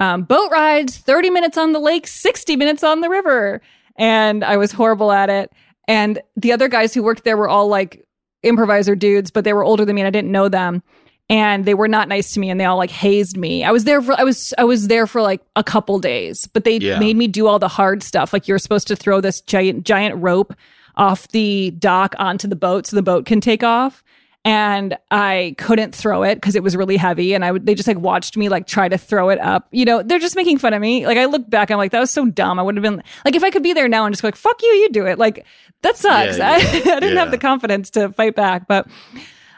[0.00, 3.62] um, boat rides 30 minutes on the lake 60 minutes on the river
[3.96, 5.52] and i was horrible at it
[5.86, 8.04] and the other guys who worked there were all like
[8.42, 10.82] improviser dudes but they were older than me and i didn't know them
[11.30, 13.84] and they were not nice to me and they all like hazed me i was
[13.84, 16.98] there for i was i was there for like a couple days but they Yeah.
[16.98, 20.22] made me do all the hard stuff like you're supposed to throw this giant giant
[20.22, 20.54] rope
[20.96, 24.04] off the dock onto the boat so the boat can take off
[24.46, 27.32] and I couldn't throw it because it was really heavy.
[27.32, 29.66] And I would, they just like watched me like try to throw it up.
[29.70, 31.06] You know, they're just making fun of me.
[31.06, 32.58] Like I look back, I'm like, that was so dumb.
[32.58, 34.36] I would have been like, if I could be there now and just go like,
[34.36, 35.18] fuck you, you do it.
[35.18, 35.46] Like
[35.80, 36.36] that sucks.
[36.36, 36.62] Yeah, I, yeah.
[36.96, 37.20] I didn't Yeah.
[37.20, 38.86] have the confidence to fight back, but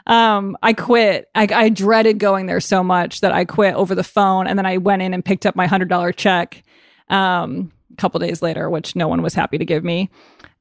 [0.07, 1.29] um, I quit.
[1.35, 4.47] I, I dreaded going there so much that I quit over the phone.
[4.47, 6.63] And then I went in and picked up my hundred dollar check.
[7.09, 10.09] Um, a couple days later, which no one was happy to give me.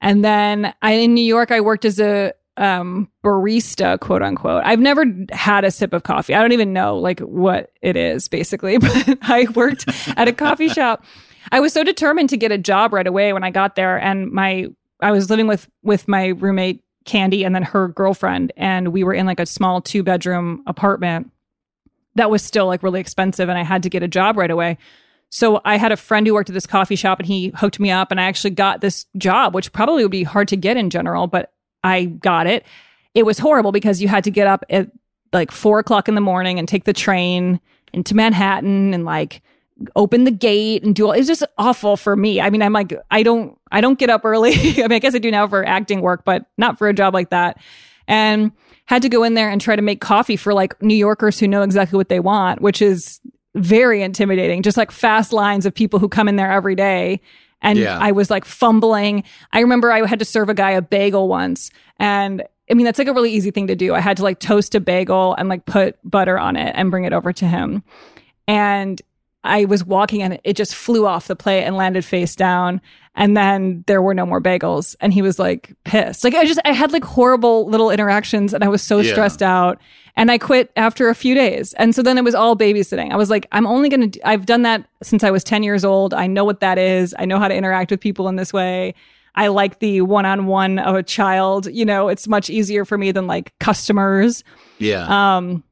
[0.01, 4.62] And then I, in New York, I worked as a um, barista, quote unquote.
[4.64, 6.34] I've never had a sip of coffee.
[6.34, 9.86] I don't even know like what it is basically, but I worked
[10.16, 11.05] at a coffee shop.
[11.53, 13.99] I was so determined to get a job right away when I got there.
[13.99, 14.66] And my,
[15.01, 18.52] I was living with, with my roommate Candy and then her girlfriend.
[18.57, 21.30] And we were in like a small two bedroom apartment
[22.16, 23.48] that was still like really expensive.
[23.48, 24.78] And I had to get a job right away.
[25.30, 27.90] So I had a friend who worked at this coffee shop and he hooked me
[27.90, 30.90] up and I actually got this job, which probably would be hard to get in
[30.90, 31.52] general, but
[31.82, 32.64] I got it.
[33.14, 34.90] It was horrible because you had to get up at
[35.32, 37.61] like four o'clock in the morning and take the train
[37.92, 39.42] into Manhattan and like
[39.95, 42.41] open the gate and do all it's just awful for me.
[42.41, 44.53] I mean, I'm like, I don't I don't get up early.
[44.79, 47.14] I mean, I guess I do now for acting work, but not for a job
[47.14, 47.59] like that.
[48.09, 48.53] And
[48.87, 51.49] had to go in there and try to make coffee for like New Yorkers who
[51.49, 53.20] know exactly what they want, which is
[53.55, 54.62] very intimidating.
[54.62, 57.20] Just like fast lines of people who come in there every day.
[57.62, 57.99] And Yeah.
[58.01, 59.24] I was like fumbling.
[59.53, 61.70] I remember I had to serve a guy a bagel once.
[61.99, 63.95] And I mean, that's like a really easy thing to do.
[63.95, 67.05] I had to like toast a bagel and like put butter on it and bring
[67.05, 67.83] it over to him.
[68.47, 69.01] And
[69.47, 72.80] I was walking and it just flew off the plate and landed face down.
[73.14, 74.94] And then there were no more bagels.
[75.01, 76.22] And he was like pissed.
[76.24, 79.12] Like I just, I had like horrible little interactions and I was so Yeah.
[79.12, 79.80] stressed out.
[80.16, 81.72] And I quit after a few days.
[81.74, 83.12] And so then it was all babysitting.
[83.12, 85.84] I was like, I'm only going to, I've done that since I was 10 years
[85.84, 86.14] old.
[86.14, 87.14] I know what that is.
[87.18, 88.94] I know how to interact with people in this way.
[89.34, 91.66] I like the one on one of a child.
[91.66, 94.42] You know, it's much easier for me than like customers.
[94.78, 95.36] Yeah.
[95.36, 95.62] Um,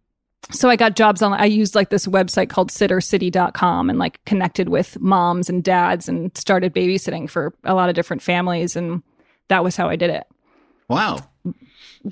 [0.50, 4.68] so I got jobs on, I used like this website called sittercity.com and like connected
[4.68, 8.76] with moms and dads and started babysitting for a lot of different families.
[8.76, 9.02] And
[9.48, 10.24] that was how I did it.
[10.88, 11.18] wow.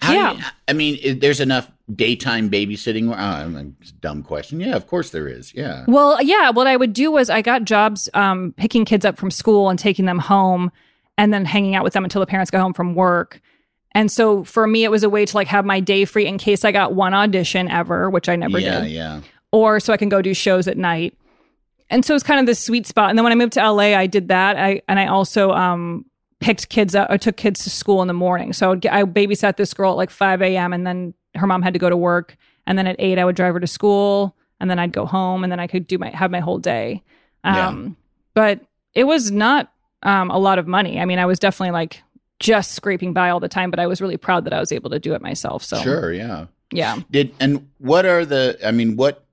[0.01, 0.33] How yeah.
[0.33, 3.13] you- I mean, there's enough daytime babysitting.
[3.13, 4.59] A dumb question.
[4.61, 5.53] Yeah, of course there is.
[5.55, 5.85] Yeah.
[5.87, 9.31] Well, yeah, what I would do was I got jobs um, picking kids up from
[9.31, 10.73] school and taking them home
[11.19, 13.43] and then hanging out with them until the parents got home from work.
[13.95, 16.39] And so for me, it was a way to like have my day free in
[16.39, 18.91] case I got one audition ever, which I never yeah, did.
[18.91, 19.17] yeah.
[19.17, 19.21] Yeah.
[19.53, 21.17] Or so I can go do shows at night.
[21.91, 23.11] And so it's kind of this sweet spot.
[23.11, 24.57] And then when I moved to LA, I did that.
[24.57, 26.07] I and I also um
[26.41, 27.09] picked kids up.
[27.11, 28.53] I took kids to school in the morning.
[28.53, 30.73] So I, would get, I babysat this girl at like 5 a.m.
[30.73, 32.37] and then her mom had to go to work.
[32.67, 34.35] And then at eight, I would drive her to school.
[34.59, 35.45] And then I'd go home.
[35.45, 37.03] And then I could do my have my whole day.
[37.45, 37.69] Yeah.
[37.69, 37.97] Um,
[38.33, 38.61] but
[38.95, 39.71] it was not
[40.03, 40.99] um a lot of money.
[40.99, 42.03] I mean, I was definitely like
[42.43, 43.71] just scraping by all the time.
[43.71, 45.65] But I was really proud that I was able to do it myself.
[45.65, 46.13] So Sure.
[46.13, 46.47] Yeah.
[46.73, 47.01] yeah.
[47.11, 48.59] Did and what are the?
[48.65, 49.25] I mean, what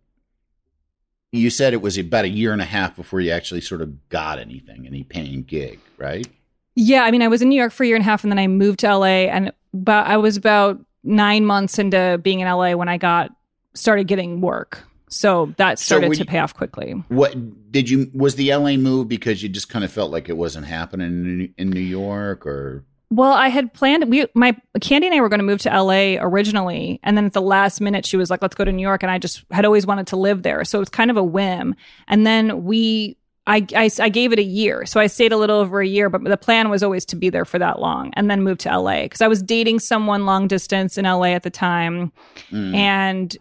[1.31, 4.09] you said it was about a year and a half before you actually sort of
[4.09, 6.27] got anything, any paying gig, right?
[6.75, 8.31] Yeah, I mean, I was in New York for a year and a half, and
[8.31, 12.47] then I moved to LA, and but I was about nine months into being in
[12.47, 13.31] LA when I got
[13.73, 14.83] started getting work.
[15.09, 16.91] So that started were to pay off quickly.
[17.09, 18.09] What did you?
[18.13, 21.53] Was the LA move because you just kind of felt like it wasn't happening in,
[21.57, 25.39] in New York, or Well, I had planned we my Candy and I were going
[25.39, 28.55] to move to LA originally, and then at the last minute she was like, "Let's
[28.55, 30.81] go to New York," and I just had always wanted to live there, so it
[30.81, 31.75] was kind of a whim.
[32.07, 33.15] And then we.
[33.47, 34.85] I, I, I gave it a year.
[34.85, 37.31] So I stayed a little over a year, but the plan was always to be
[37.31, 40.47] there for that long and then move to LA because I was dating someone long
[40.47, 42.11] distance in LA at the time.
[42.51, 42.75] Mm.
[42.75, 43.37] And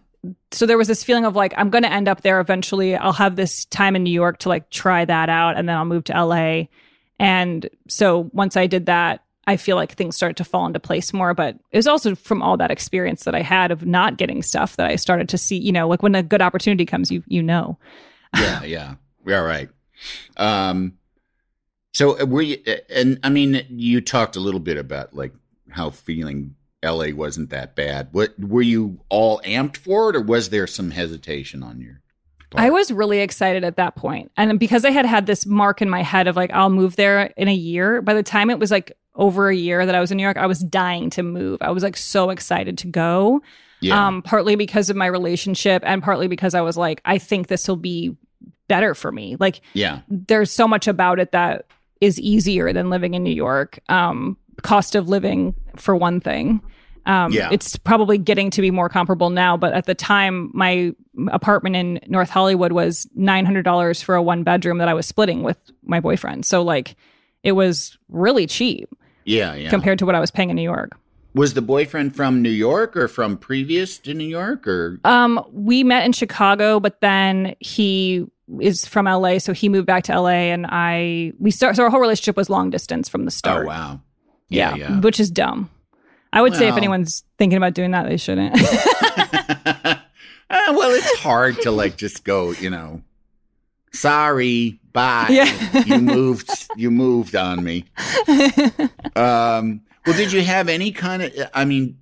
[0.51, 2.97] so there was this feeling of like, I'm going to end up there eventually.
[2.97, 5.85] I'll have this time in New York to like try that out and then I'll
[5.85, 6.69] move to LA.
[7.19, 11.13] And so once I did that, I feel like things started to fall into place
[11.13, 11.33] more.
[11.33, 14.77] But it was also from all that experience that I had of not getting stuff
[14.77, 17.43] that I started to see, you know, like when a good opportunity comes, you, you
[17.43, 17.79] know.
[18.37, 18.95] yeah, yeah,
[19.27, 19.71] yeah, right.
[20.37, 20.99] Um,
[21.95, 22.59] so uh, were you?
[22.67, 25.33] uh, And I mean, you talked a little bit about like
[25.71, 28.09] how feeling LA wasn't that bad.
[28.13, 32.03] What were you all amped for it, or was there some hesitation on your?
[32.51, 32.65] part?
[32.65, 34.31] I was really excited at that point.
[34.37, 37.33] And because I had had this mark in my head of like, I'll move there
[37.37, 40.11] in a year, by the time it was like over a year that I was
[40.11, 41.59] in New York, I was dying to move.
[41.61, 43.43] I was like so excited to go.
[43.81, 44.07] Yeah.
[44.07, 47.69] Um, partly because of my relationship and partly because I was like, I think this
[47.69, 48.17] will be
[48.69, 49.37] better for me.
[49.39, 50.01] Like, yeah.
[50.09, 51.67] there's so much about it that
[52.01, 53.79] is easier than living in New York.
[53.89, 56.61] Um, cost of living, for one thing.
[57.07, 57.49] Um, Yeah.
[57.53, 60.93] It's probably getting to be more comparable now, but at the time, my
[61.29, 65.59] apartment in North Hollywood was $900 for a one bedroom that I was splitting with
[65.83, 66.45] my boyfriend.
[66.45, 66.97] So, like,
[67.43, 68.89] it was really cheap
[69.29, 69.55] Yeah.
[69.55, 69.71] Yeah.
[69.71, 70.93] compared to what I was paying in New York.
[71.35, 74.99] was the boyfriend from New York or from previous to New York or?
[75.05, 78.27] Um, we met in Chicago, but then he
[78.61, 81.77] is from LA, so he moved back to LA, and I we start.
[81.77, 83.67] So our whole relationship was long distance from the start.
[83.67, 84.01] Oh wow.
[84.49, 84.89] Yeah, Yeah.
[84.89, 85.01] Yeah.
[85.01, 85.69] which is dumb.
[86.33, 88.55] I would say if anyone's thinking about doing that, they shouldn't.
[88.55, 89.97] Uh,
[90.51, 93.03] well, it's hard to like just go, you know.
[93.99, 95.27] Sorry, bye.
[95.31, 95.83] Yeah.
[95.85, 96.51] you moved.
[96.77, 97.85] You moved on me.
[99.17, 101.33] Um, well, did you have any kind of?
[101.53, 101.99] I mean,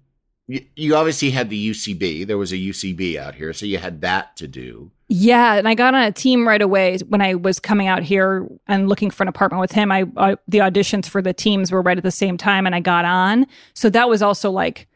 [0.46, 2.26] you, you obviously had the UCB.
[2.26, 4.90] There was a UCB out here, so you had that to do.
[5.08, 8.46] yeah, and I got on a team right away when I was coming out here
[8.68, 9.90] and looking for an apartment with him.
[9.90, 12.80] I uh, the auditions for the teams were right at the same time, and I
[12.80, 13.46] got on.
[13.74, 14.86] So that was also like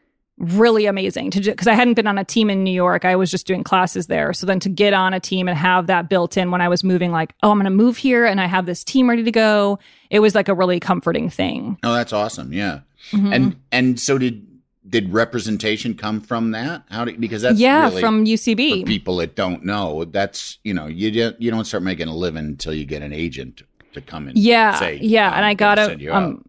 [0.41, 3.05] really amazing to do because I hadn't been on a team in New York.
[3.05, 4.33] I was just doing classes there.
[4.33, 6.83] So then to get on a team and have that built in when I was
[6.83, 9.31] moving, like, oh, I'm going to move here and I have this team ready to
[9.31, 9.79] go.
[10.09, 11.77] It was like a really comforting thing.
[11.83, 12.51] Oh, that's awesome.
[12.53, 12.79] Yeah.
[13.11, 13.33] Mhm.
[13.33, 14.45] And and so did
[14.87, 16.83] did representation come from that?
[16.89, 18.85] How do because that's yeah, really, from UCB.
[18.85, 20.05] people that don't know.
[20.05, 23.13] That's you know you don't you don't start making a living until you get an
[23.13, 23.63] agent
[23.93, 24.33] to come in.
[24.35, 26.45] Yeah, say, yeah, "I'm and I got a um,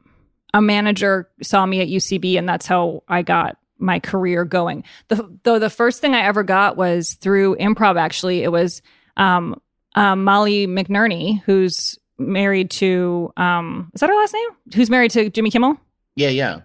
[0.55, 4.85] a manager saw me at UCB, and that's how I got my career going.
[5.09, 7.99] The, though the first thing I ever got was through improv.
[7.99, 8.81] Actually, it was
[9.17, 9.61] um,
[9.95, 14.49] um, Molly McNearney, who's married to um, is that her last name?
[14.75, 15.77] Who's married to Jimmy Kimmel?
[16.17, 16.61] yeah, yeah.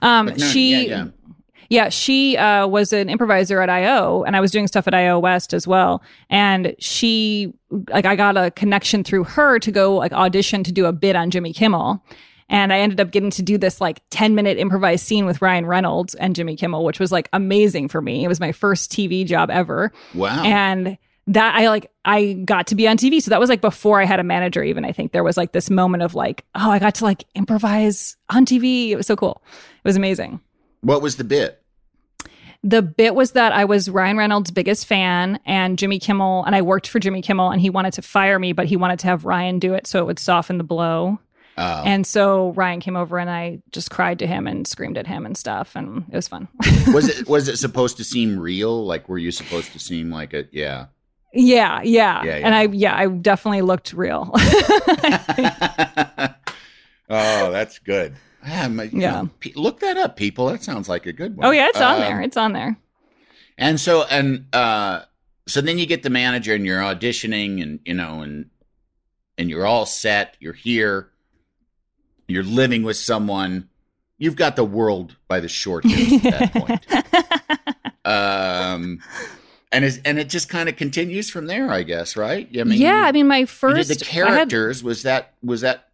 [0.00, 1.06] Um, McNearney, she yeah, yeah.
[1.68, 5.18] yeah, she uh, was an improviser at IO, and I was doing stuff at IO
[5.18, 6.02] West as well.
[6.30, 7.52] And she,
[7.88, 11.16] like, I got a connection through her to go like audition to do a bit
[11.16, 12.02] on Jimmy Kimmel.
[12.48, 15.66] And I ended up getting to do this like 10 minute improvised scene with Ryan
[15.66, 18.24] Reynolds and Jimmy Kimmel, which was like amazing for me.
[18.24, 19.92] It was my first TV job ever.
[20.14, 20.42] Wow.
[20.44, 23.22] And that I like, I got to be on TV.
[23.22, 24.84] So that was like before I had a manager, even.
[24.84, 28.16] I think there was like this moment of like, oh, I got to like improvise
[28.28, 28.90] on TV.
[28.90, 29.42] It was so cool.
[29.46, 30.40] It was amazing.
[30.80, 31.62] what was the bit?
[32.64, 36.62] The bit was that I was Ryan Reynolds' biggest fan and Jimmy Kimmel, and I
[36.62, 39.24] worked for Jimmy Kimmel, and he wanted to fire me, but he wanted to have
[39.24, 41.18] Ryan do it so it would soften the blow.
[41.58, 41.82] Oh.
[41.84, 45.26] And so Ryan came over, and I just cried to him and screamed at him
[45.26, 46.48] and stuff, and it was fun.
[46.94, 48.86] was it was it supposed to seem real?
[48.86, 50.86] Like were you supposed to seem like a yeah?
[51.34, 54.30] yeah, yeah, Yeah, and I yeah, I definitely looked real.
[57.08, 58.14] oh, that's good.
[58.46, 59.22] Yeah, my- Yeah.
[59.22, 60.46] know, look that up, people.
[60.46, 61.46] That sounds like a good one.
[61.46, 62.20] oh yeah, it's on Um, there.
[62.22, 62.76] It's on there.
[63.58, 65.02] And so and uh
[65.46, 68.46] so then you get the manager and you're auditioning and you know and
[69.38, 71.08] and you're all set, you're here,
[72.32, 73.68] you're living with someone.
[74.18, 76.86] You've got the world by the short at that point.
[78.04, 79.00] Um
[79.74, 82.46] and it's, and it just kind of continues from there, I guess, right?
[82.54, 85.88] I yeah, I mean, my you first the I had- characters was that was that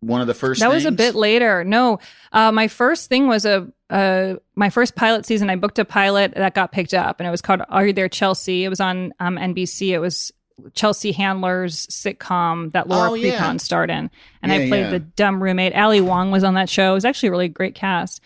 [0.00, 1.64] one of the first that was a bit later.
[1.64, 1.98] No,
[2.32, 5.48] uh, my first thing was a uh, my first pilot season.
[5.48, 8.08] I booked a pilot that got picked up, and it was called "Are You There,
[8.08, 9.90] Chelsea?" It was on um, NBC.
[9.90, 10.32] It was
[10.74, 13.38] Chelsea Handler's sitcom that Laura Oh, yeah.
[13.38, 14.10] Prepon starred in,
[14.42, 14.90] and Yeah, I played yeah.
[14.90, 15.74] the dumb roommate.
[15.74, 16.92] Ali Wong was on that show.
[16.92, 18.20] It was actually a really great cast.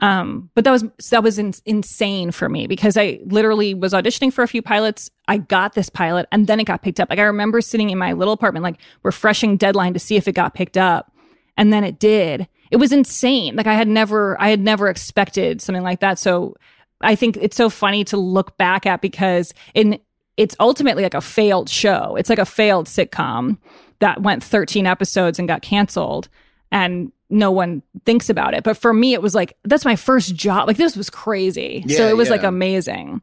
[0.00, 4.32] Um, but that was that was in, insane for me because I literally was auditioning
[4.32, 5.10] for a few pilots.
[5.28, 7.10] I got this pilot, and then it got picked up.
[7.10, 10.32] Like I remember sitting in my little apartment, like refreshing deadline to see if it
[10.32, 11.12] got picked up,
[11.58, 12.48] and then it did.
[12.70, 13.56] It was insane.
[13.56, 16.18] Like I had never, I had never expected something like that.
[16.18, 16.56] So
[17.02, 19.98] I think it's so funny to look back at because in
[20.40, 22.16] it's ultimately like a failed show.
[22.16, 23.58] It's like a failed sitcom
[23.98, 26.30] that went 13 episodes and got canceled
[26.72, 28.64] and no one thinks about it.
[28.64, 30.66] But for me it was like that's my first job.
[30.66, 31.84] Like this was crazy.
[31.88, 33.20] so it was like amazing.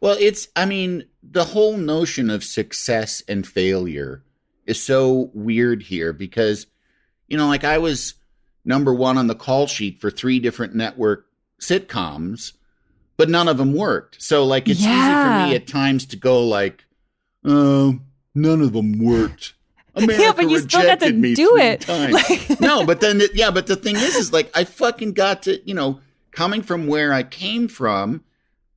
[0.00, 4.24] Well, it's, I mean, the whole notion of success and failure
[4.66, 6.66] is so weird here because,
[7.28, 8.14] you know, like I was
[8.64, 11.26] number one on the call sheet for three different network
[11.60, 12.52] sitcoms,
[13.18, 14.22] but none of them worked.
[14.22, 16.84] So, like, it's easy for me at times to go, like,
[17.44, 17.98] oh,
[18.34, 19.52] none of them worked.
[19.94, 21.86] America Yeah, but you still got to do it.
[21.88, 25.42] Like- no, but then, the, yeah, but the thing is, is like, I fucking got
[25.42, 26.00] to, you know,
[26.30, 28.22] coming from where I came from,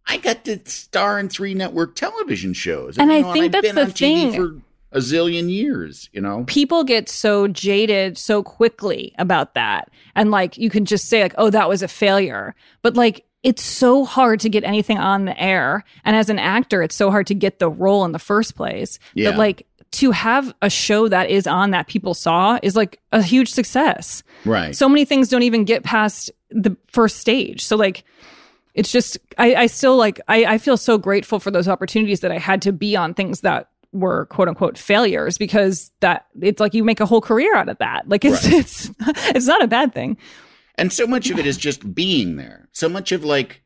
[0.08, 2.98] I got to star in three network television shows.
[2.98, 4.34] And you I know, think I've that's been the thing.
[4.34, 4.56] for
[4.92, 6.44] a zillion years, you know?
[6.48, 9.89] people get so jaded so quickly about that.
[10.16, 12.56] And like you can just say like, oh, that was a failure.
[12.82, 15.84] But like it's so hard to get anything on the air.
[16.06, 19.00] And as an actor, it's so hard to get the role in the first place.
[19.14, 19.32] Yeah.
[19.32, 23.22] That like to have a show that is on that people saw is like a
[23.22, 24.24] huge success.
[24.46, 24.76] Right.
[24.76, 27.66] So many things don't even get past the first stage.
[27.66, 28.04] So like
[28.74, 32.32] it's just I, I still like I, I feel so grateful for those opportunities that
[32.32, 36.74] I had to be on things that were quote unquote failures because that it's like
[36.74, 38.08] you make a whole career out of that.
[38.08, 38.54] Like it's Right.
[38.60, 38.92] it's
[39.36, 40.18] it's not a bad thing.
[40.76, 42.69] And so much of it is just being there.
[42.72, 43.63] So much of like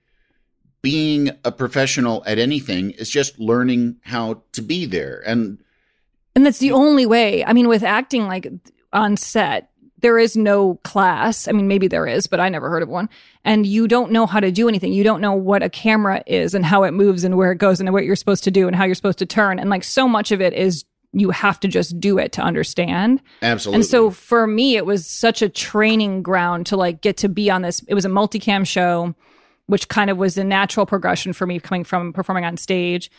[0.81, 5.23] being a professional at anything is just learning how to be there.
[5.25, 5.59] And
[6.35, 7.43] And that's the only way.
[7.45, 8.47] I mean, with acting like
[8.93, 11.47] on set, there is no class.
[11.47, 13.09] I mean, maybe there is, but I never heard of one.
[13.43, 14.93] And you don't know how to do anything.
[14.93, 17.79] You don't know what a camera is and how it moves and where it goes
[17.79, 19.57] and what you're supposed to do and how you're supposed to turn.
[19.57, 20.85] And like so much of it is
[21.16, 23.22] you have to just do it to understand.
[23.41, 23.78] absolutely.
[23.78, 27.49] And so for me, it was such a training ground to like get to be
[27.49, 27.82] on this.
[27.88, 29.16] It was a multicam show,
[29.68, 33.09] which kind of was a natural progression for me coming from performing on stage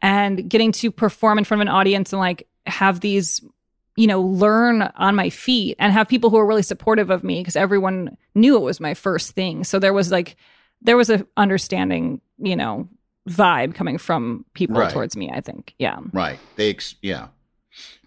[0.00, 3.40] and getting to perform in front of an audience and like have these,
[3.96, 7.40] you know, learn on my feet and have people who are really supportive of me
[7.40, 9.64] because everyone knew it was my first thing.
[9.64, 10.36] So there was like,
[10.80, 12.88] there was a understanding, you know,
[13.28, 14.92] vibe coming from people Right.
[14.92, 15.74] towards me, I think.
[15.78, 15.98] Yeah.
[16.12, 16.38] right.
[16.56, 17.28] They, ex- yeah.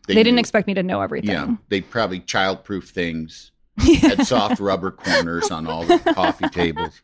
[0.08, 1.32] They, didn't knew- expect me to know everything.
[1.32, 1.56] Yeah.
[1.70, 7.02] They probably childproof things, had soft rubber corners on all the coffee tables.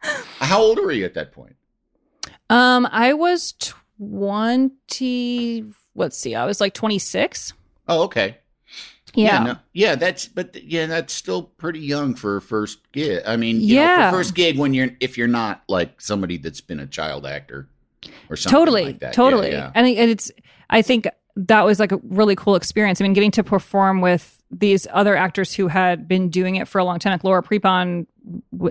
[0.00, 1.56] How old were you at that point?
[2.48, 5.64] Um, I was twenty.
[5.94, 7.52] Let's see, I was like twenty six.
[7.88, 8.38] Oh, okay.
[9.14, 9.42] Yeah.
[9.42, 13.22] no- yeah, that's but yeah, that's still pretty young for a first gig.
[13.26, 14.10] I mean, you know, Yeah.
[14.10, 17.68] for first gig when you're if you're not like somebody that's been a child actor
[18.30, 19.06] or something totally like that.
[19.08, 19.70] Yeah, totally yeah.
[19.74, 20.30] and, and it's
[20.70, 21.06] i think
[21.36, 25.14] that was like a really cool experience i mean getting to perform with these other
[25.14, 28.06] actors who had been doing it for a long time like laura prepon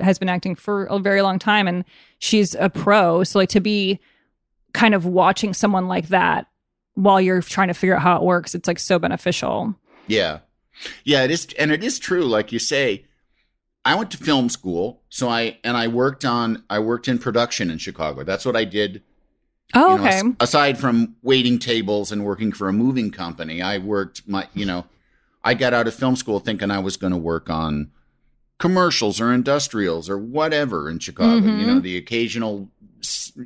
[0.01, 1.85] has been acting for a very long time and
[2.17, 3.99] she's a pro so like to be
[4.73, 6.47] kind of watching someone like that
[6.95, 9.75] while you're trying to figure out how it works it's like so beneficial
[10.09, 10.39] Yeah.
[11.03, 13.05] Yeah, it is and it is true like you say.
[13.85, 17.71] I went to film school, so I and I worked on I worked in production
[17.71, 18.23] in Chicago.
[18.23, 19.01] That's what I did.
[19.73, 23.61] oh you know, okay as- aside from waiting tables and working for a moving company,
[23.61, 24.85] I worked my you know,
[25.43, 27.91] I got out of film school thinking I was going to work on
[28.57, 31.59] commercials or industrials or whatever in Chicago, Mhm.
[31.61, 32.69] you know, the occasional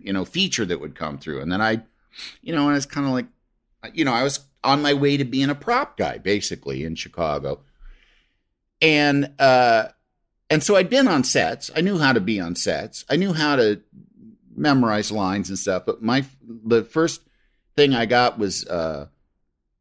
[0.02, 1.42] you know, feature that would come through.
[1.42, 1.84] And then I
[2.42, 3.28] you know, and it's kind of like
[3.94, 7.62] you know, I was on my way to being a prop guy basically in Chicago.
[8.82, 9.90] And uh
[10.50, 11.72] and so I'd been on sets.
[11.76, 13.06] I knew how to be on sets.
[13.10, 13.82] I knew how to
[14.56, 17.22] memorize lines and stuff, but my the first
[17.76, 19.08] thing I got was uh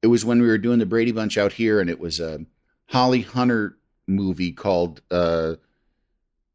[0.01, 2.45] it was when we were doing the Brady Bunch out here and it was a
[2.87, 3.77] Holly Hunter
[4.07, 5.55] movie called uh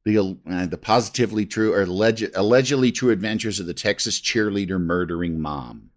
[0.08, 5.40] the uh, the positively true or alleged, allegedly true adventures of the Texas cheerleader murdering
[5.40, 5.92] mom.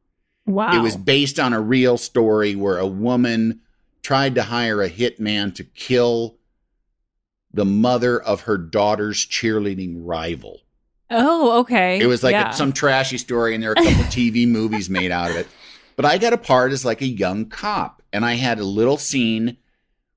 [0.51, 3.61] Wow It was based on a real story where a woman
[4.03, 6.37] tried to hire a hitman to kill
[7.53, 10.61] the mother of her daughter's cheerleading rival.
[11.11, 12.51] oh okay It was like yeah.
[12.51, 15.49] a, some trashy story, and there are a couple TV movies made out of it.
[15.97, 18.97] But I got a part as like a young cop, and I had a little
[18.97, 19.57] scene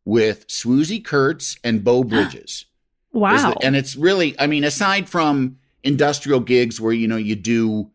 [0.06, 2.66] with Swoosie Kurtz and Beau Bridges.
[3.12, 7.36] Wow the- and it's really, I mean, aside from industrial gigs where, you know, you
[7.36, 7.90] do,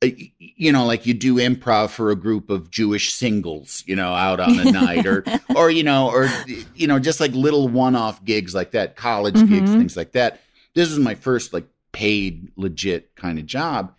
[0.00, 4.38] you know, like you do improv for a group of Jewish singles, you know, out
[4.38, 5.24] on a night or,
[5.56, 6.28] or, you know, or,
[6.74, 9.78] you know, just like little one off gigs like that, college gigs, Mhm.
[9.78, 10.40] things like that.
[10.74, 13.92] This is my first like paid, legit kind of job.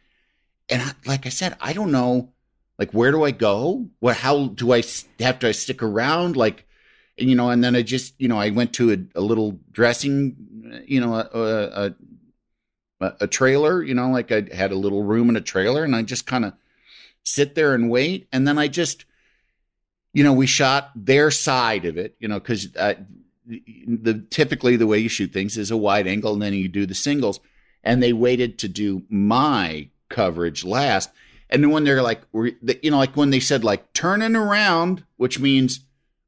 [0.69, 2.29] And I, like I said, I don't know,
[2.77, 3.87] like, where do I go?
[3.99, 4.81] What, how do i
[5.19, 6.37] have to i stick around?
[6.37, 6.65] Like,
[7.17, 10.37] you know, and then I just, you know, I went to a, a little dressing,
[10.85, 11.95] you know, a, a,
[13.01, 16.01] a, trailer, you know, like I had a little room in a trailer and I
[16.01, 16.53] just kind of
[17.23, 18.27] sit there and wait.
[18.31, 19.05] And then I just,
[20.13, 22.95] you know, we shot their side of it, you know, cause uh,
[23.45, 26.85] the typically the way you shoot things is a wide angle and then you do
[26.85, 27.39] the singles
[27.83, 31.09] and they waited to do my coverage last.
[31.49, 35.39] And then when they're like, you know, like when they said like turning around, which
[35.39, 35.81] means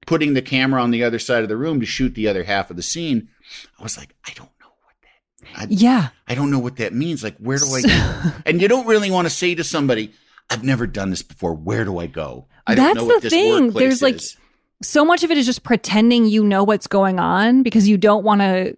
[0.08, 2.70] putting the camera on the other side of the room to shoot the other half
[2.70, 3.30] of the scene,
[3.80, 4.51] I was like, I don't.
[5.56, 7.24] I, yeah I don't know what that means.
[7.24, 7.82] Like, where do I
[8.24, 8.32] go?
[8.46, 10.14] and you don't really want to say to somebody,
[10.50, 11.54] I've never done this before.
[11.54, 12.48] Where do I go?
[12.68, 13.72] I don't That's know what the thing.
[13.72, 14.20] There's, like,
[14.84, 18.24] so much of it is just pretending you know what's going on because you don't
[18.24, 18.76] want to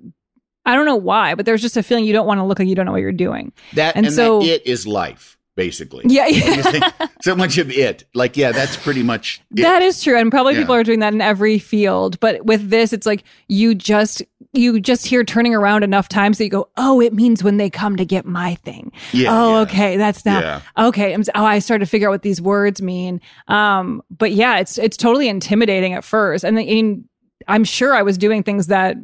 [0.65, 2.67] I don't know why, but there's just a feeling you don't want to look like
[2.67, 3.51] you don't know what you're doing.
[3.73, 6.03] that and and, so- that it is life, basically.
[6.07, 6.91] Yeah, yeah.
[7.21, 8.03] so much of it.
[8.13, 9.61] Like, yeah, that's pretty much it.
[9.61, 10.17] That is true.
[10.17, 10.61] And probably Yeah.
[10.61, 12.19] people are doing that in every field.
[12.19, 14.21] But with this, it's like you just
[14.55, 17.69] you just hear turning around enough times that you go, Oh, it means when they
[17.69, 18.91] come to get my thing.
[19.11, 19.59] Yeah, oh, yeah.
[19.61, 19.97] okay.
[19.97, 21.13] That's now okay.
[21.13, 23.19] I'm, oh, I started to figure out what these words mean.
[23.47, 26.43] Um, but yeah, it's it's totally intimidating at first.
[26.43, 27.05] And then in
[27.47, 28.95] I'm sure I was doing things that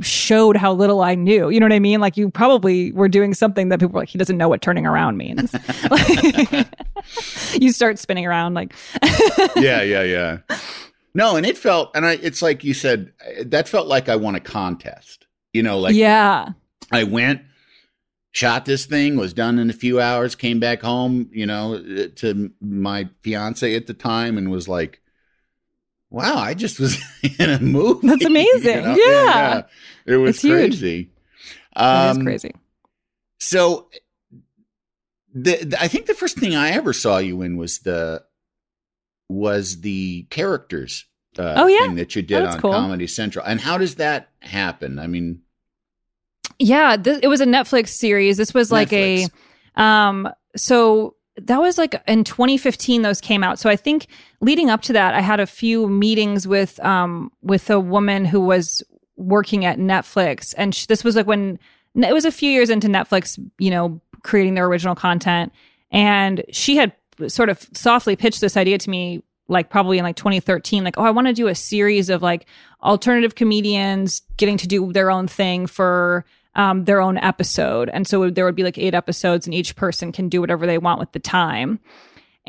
[0.00, 1.48] showed how little I knew.
[1.48, 2.00] You know what I mean?
[2.00, 4.86] Like you probably were doing something that people were like, he doesn't know what turning
[4.86, 5.54] around means.
[7.54, 8.74] you start spinning around like,
[9.56, 10.38] yeah, yeah, yeah.
[11.14, 13.12] No, and it felt, and I, it's like you said,
[13.44, 15.26] that felt like I won a contest.
[15.52, 16.50] You know, like yeah,
[16.92, 17.40] I went,
[18.32, 22.50] shot this thing, was done in a few hours, came back home, you know, to
[22.60, 25.00] my fiance at the time, and was like,
[26.10, 26.96] "Wow, I just was
[27.38, 28.84] in a movie." That's amazing.
[28.96, 29.62] Yeah.
[30.06, 30.70] it was It's huge.
[30.72, 31.10] crazy.
[31.74, 32.54] that is Um, crazy.
[33.38, 33.88] So,
[35.34, 38.24] the, the- I think the first thing I ever saw you in was the
[39.28, 41.04] was the characters.
[41.38, 41.80] Uh, Oh, yeah.
[41.86, 42.72] thing that you Oh, did that's on cool.
[42.72, 43.44] Comedy Central.
[43.44, 44.98] And how does that happen?
[44.98, 45.42] I mean,
[46.58, 48.36] Yeah, it was a Netflix series.
[48.38, 49.30] This was like Netflix.
[49.76, 53.58] a um so that was like in 2015 those came out.
[53.58, 54.06] So I think
[54.40, 58.40] leading up to that I had a few meetings with um with a woman who
[58.40, 58.82] was
[59.16, 61.58] working at Netflix and this was like when
[61.94, 65.52] it was a few years into Netflix, you know, creating their original content
[65.90, 66.92] and she had
[67.28, 71.04] sort of softly pitched this idea to me like probably in like 2013 like oh
[71.04, 72.46] i want to do a series of like
[72.82, 76.24] alternative comedians getting to do their own thing for
[76.56, 77.88] um, their own episode.
[77.90, 80.78] And so there would be like eight episodes, and each person can do whatever they
[80.78, 81.78] want with the time.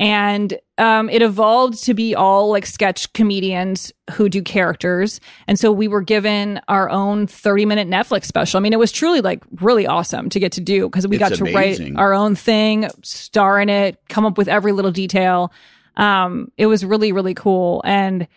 [0.00, 5.20] And um, it evolved to be all like sketch comedians who do characters.
[5.48, 8.58] And so we were given our own 30 minute Netflix special.
[8.58, 11.28] I mean, it was truly like really awesome to get to do because we It's
[11.28, 11.94] got to amazing.
[11.94, 15.52] write our own thing, star in it, come up with every little detail.
[15.96, 17.82] Um, it was really, really cool.
[17.84, 18.28] And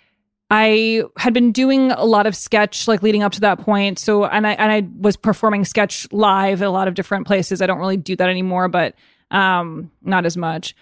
[0.54, 3.98] I had been doing a lot of sketch like leading up to that point.
[3.98, 7.62] So and I and I was performing sketch live at a lot of different places.
[7.62, 8.94] I don't really do that anymore, but
[9.32, 10.76] um not as much.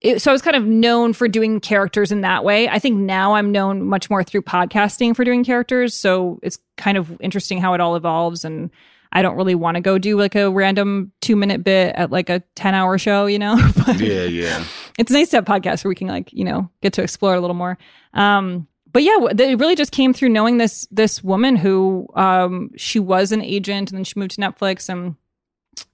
[0.00, 2.66] It, so I was kind of known for doing characters in that way.
[2.66, 5.94] I think now I'm known much more through podcasting for doing characters.
[5.94, 8.70] So it's kind of interesting how it all evolves and
[9.12, 12.30] I don't really want to go do like a random 2 minute bit at like
[12.30, 13.56] a 10 hour show, you know.
[13.86, 14.64] but Yeah, yeah.
[14.98, 17.40] it's nice to have podcasts where we can like you know get to explore a
[17.40, 17.76] little more
[18.14, 22.98] um but yeah it really just came through knowing this this woman who um she
[22.98, 25.16] was an agent and then she moved to netflix and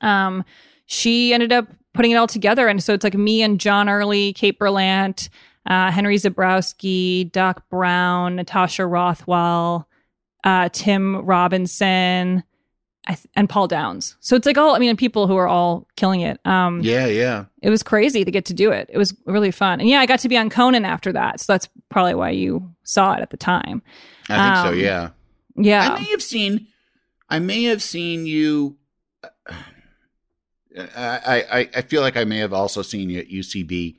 [0.00, 0.44] um
[0.86, 2.68] she ended up putting it all together.
[2.68, 5.28] And so it's like me and john early kate berlant
[5.66, 9.88] uh, henry zebrowski doc brown natasha rothwell
[10.44, 12.44] uh, tim robinson
[13.14, 16.20] th- and paul downs so it's like all i mean people who are all killing
[16.22, 17.44] it um Yeah, yeah.
[17.62, 18.88] it was crazy to get to do it.
[18.92, 19.80] It was really fun.
[19.80, 21.40] And yeah, I got to be on Conan after that.
[21.40, 23.82] So that's probably why you saw it at the time.
[24.28, 25.08] I think so, Um, yeah.
[25.56, 25.90] Yeah.
[25.94, 26.66] I may have seen
[27.28, 28.76] I may have seen you
[30.96, 33.96] I, I I feel like I may have also seen you at UCB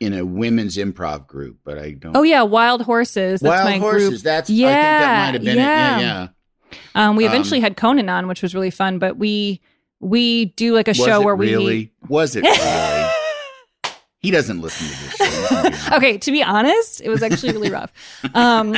[0.00, 3.40] in a women's improv group, but I don't oh yeah, Wild Horses.
[3.40, 4.08] That's Wild my Horses.
[4.08, 4.22] group.
[4.22, 5.96] That's I Yeah, think that might have been yeah.
[5.96, 6.00] it.
[6.00, 6.28] Yeah, yeah.
[6.94, 8.98] Um, we Um, eventually had Conan on, which was really fun.
[8.98, 9.60] But we
[10.00, 13.06] we do like a show where really was it really?
[14.22, 15.24] he doesn't listen to this show.
[15.24, 15.90] let's be honest.
[15.90, 15.96] we.
[15.96, 17.90] Okay, to be honest, it was actually really rough.
[18.34, 18.72] Um,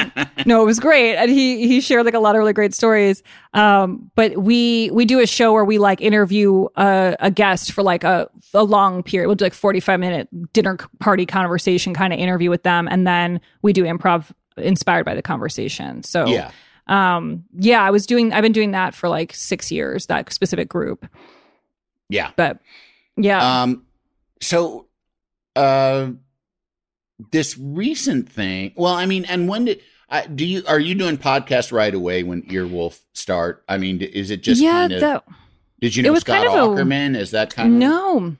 [0.46, 3.22] no, it was great, and he he shared like a lot of really great stories.
[3.54, 7.82] Um, but we we do a show where we like interview a, a guest for
[7.82, 9.26] like a a long period.
[9.26, 13.04] We'll do like forty five minute dinner party conversation kind of interview with them, and
[13.06, 16.02] then we do improv inspired by the conversation.
[16.04, 16.50] So Yeah.
[16.92, 18.32] Um, yeah, I was doing.
[18.32, 20.06] I've been doing that for like six years.
[20.06, 21.06] That specific group,
[22.08, 22.30] Yeah.
[22.36, 22.58] but
[23.16, 23.84] yeah, Um
[24.40, 24.86] so
[25.54, 26.10] uh
[27.30, 31.16] this recent thing well i mean and when did I, do you are you doing
[31.18, 34.72] podcast right away when earwolf start i mean is it just yeah.
[34.72, 35.24] kind of that
[35.80, 38.36] did you it know was scott kind of a- is that kind of No.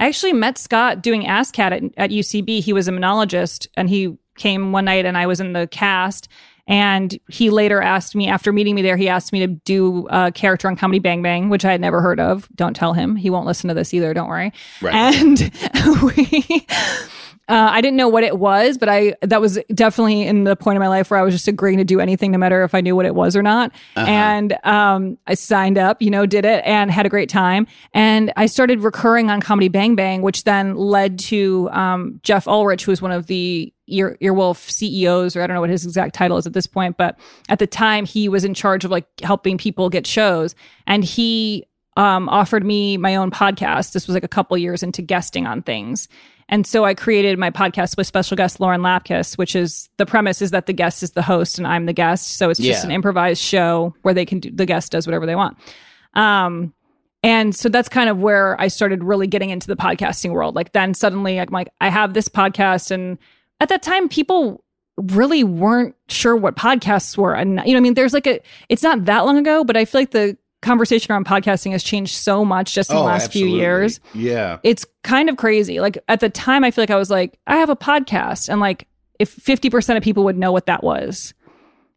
[0.00, 2.60] I actually met Scott doing ASSSSCAT at, at UCB.
[2.60, 6.26] He was a monologist and he came one night and I was in the cast.
[6.70, 10.30] And he later asked me, after meeting me there, he asked me to do a
[10.30, 12.48] character on Comedy Bang Bang, which I had never heard of.
[12.54, 13.16] Don't tell him.
[13.16, 14.14] He won't listen to this either.
[14.14, 14.52] Don't worry.
[14.80, 14.94] Right.
[14.94, 15.50] And
[16.02, 16.66] we.
[17.50, 20.76] Uh, I didn't know what it was, but I that was definitely in the point
[20.76, 22.80] of my life where I was just agreeing to do anything, no matter if I
[22.80, 23.72] knew what it was or not.
[24.08, 27.66] And um, I signed up, you know, did it, and had a great time.
[27.92, 32.82] And I started recurring on Comedy Bang Bang, which then led to um, Jeff Ullrich,
[32.82, 36.14] who was one of the Ear, Earwolf CEOs, or I don't know what his exact
[36.14, 39.06] title is at this point, but at the time he was in charge of like
[39.22, 40.54] helping people get shows,
[40.86, 41.66] and he
[42.00, 43.92] um, offered me my own podcast.
[43.92, 46.08] This was like a couple years into guesting on things.
[46.48, 50.40] And so I created my podcast with special guest Lauren Lapkus, which is the premise
[50.42, 52.36] is that the guest is the host and I'm the guest.
[52.38, 52.86] So it's just Yeah.
[52.86, 55.58] an improvised show where they can do the guest does whatever they want.
[56.14, 56.72] Um,
[57.22, 60.54] and so that's kind of where I started really getting into the podcasting world.
[60.56, 62.90] Like then suddenly I'm like, I have this podcast.
[62.90, 63.18] And
[63.60, 64.64] at that time, people
[64.96, 67.34] really weren't sure what podcasts were.
[67.34, 68.40] And, you know, I mean, there's like a,
[68.70, 72.14] it's not that long ago, but I feel like the conversation around podcasting has changed
[72.16, 73.98] so much just in the Oh, last few years.
[74.14, 74.58] Yeah.
[74.62, 75.80] It's kind of crazy.
[75.80, 78.60] Like at the time, I feel like I was like, I have a podcast, and
[78.60, 78.86] like
[79.18, 81.34] if fifty percent of people would know what that was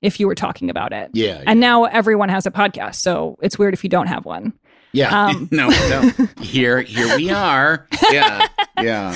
[0.02, 1.10] if you were talking about it.
[1.14, 4.54] yeah And now everyone has a podcast, so it's weird if you don't have one.
[4.92, 5.28] yeah.
[5.28, 6.12] Um, no no.
[6.42, 7.88] Here here we are.
[8.12, 8.48] Yeah
[8.82, 9.16] yeah.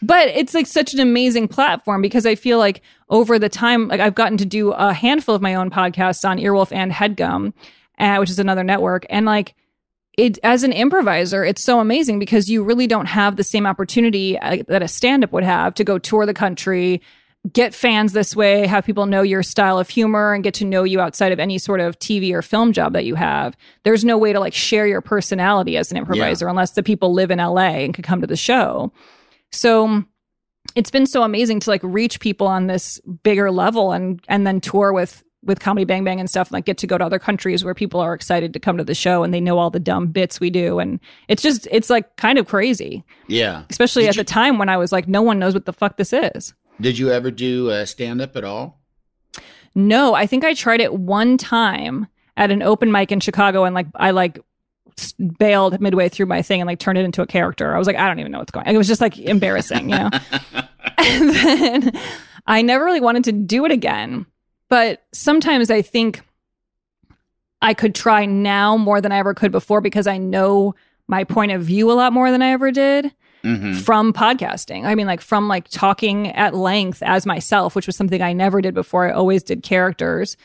[0.00, 4.00] But it's like such an amazing platform because I feel like over the time, like
[4.00, 7.52] I've gotten to do a handful of my own podcasts on Earwolf and Headgum,
[7.98, 9.54] uh, which is another network, and like.
[10.16, 14.36] It, as an improviser, it's so amazing because you really don't have the same opportunity
[14.36, 17.00] uh, that a stand up would have to go tour the country,
[17.52, 20.84] get fans this way, have people know your style of humor and get to know
[20.84, 23.56] you outside of any sort of TV or film job that you have.
[23.84, 27.30] There's no way to like share your personality as an improviser unless the people live
[27.30, 28.92] in LA and can come to the show.
[29.52, 30.04] So
[30.74, 34.60] it's been so amazing to like reach people on this bigger level and and then
[34.60, 37.18] tour with with comedy bang bang and stuff and like get to go to other
[37.18, 39.78] countries where people are excited to come to the show and they know all the
[39.80, 40.98] dumb bits we do and
[41.28, 44.68] it's just it's like kind of crazy yeah especially Did at you- the time when
[44.68, 47.70] i was like no one knows what the fuck this is did you ever do
[47.70, 48.80] uh, stand up at all
[49.76, 53.74] no i think i tried it one time at an open mic in Chicago and
[53.74, 54.38] like I like
[55.38, 57.74] bailed midway through my thing and like turned it into a character.
[57.74, 58.66] I was like, I don't even know what's going.
[58.66, 58.74] on.
[58.74, 60.10] It was just like embarrassing, you know.
[60.98, 62.00] and then
[62.46, 64.24] I never really wanted to do it again.
[64.68, 66.20] But sometimes I think
[67.60, 70.74] I could try now more than I ever could before because I know
[71.08, 73.12] my point of view a lot more than I ever did
[73.44, 73.76] Mhm.
[73.80, 74.84] from podcasting.
[74.84, 78.60] I mean, like from like talking at length as myself, which was something I never
[78.60, 79.08] did before.
[79.08, 80.36] I always did characters.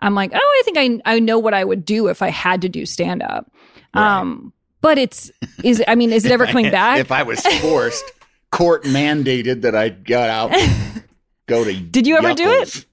[0.00, 0.76] I'm like, oh, I think
[1.06, 3.50] I I know what I would do if I had to do stand up.
[3.94, 5.30] Um, but it's
[5.64, 6.98] is I mean, is it ever coming back?
[7.00, 8.04] If I was forced,
[8.50, 10.50] court mandated that I got out,
[11.46, 11.72] go to.
[11.74, 12.84] Did you ever do it?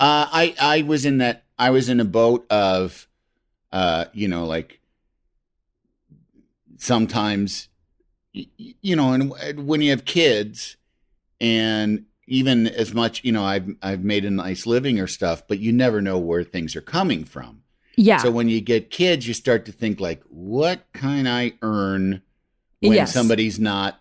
[0.00, 1.44] Uh, I I was in that.
[1.58, 3.06] I was in a boat of,
[3.70, 4.80] uh, you know, like
[6.78, 7.68] sometimes,
[8.32, 10.76] you know, and when you have kids,
[11.38, 15.58] and even as much, you know, I've I've made a nice living or stuff, but
[15.58, 17.62] you never know where things are coming from.
[17.96, 18.18] yeah.
[18.18, 22.22] So when you get kids, you start to think like, what can I earn
[22.80, 23.12] when Yes.
[23.12, 24.00] somebody's not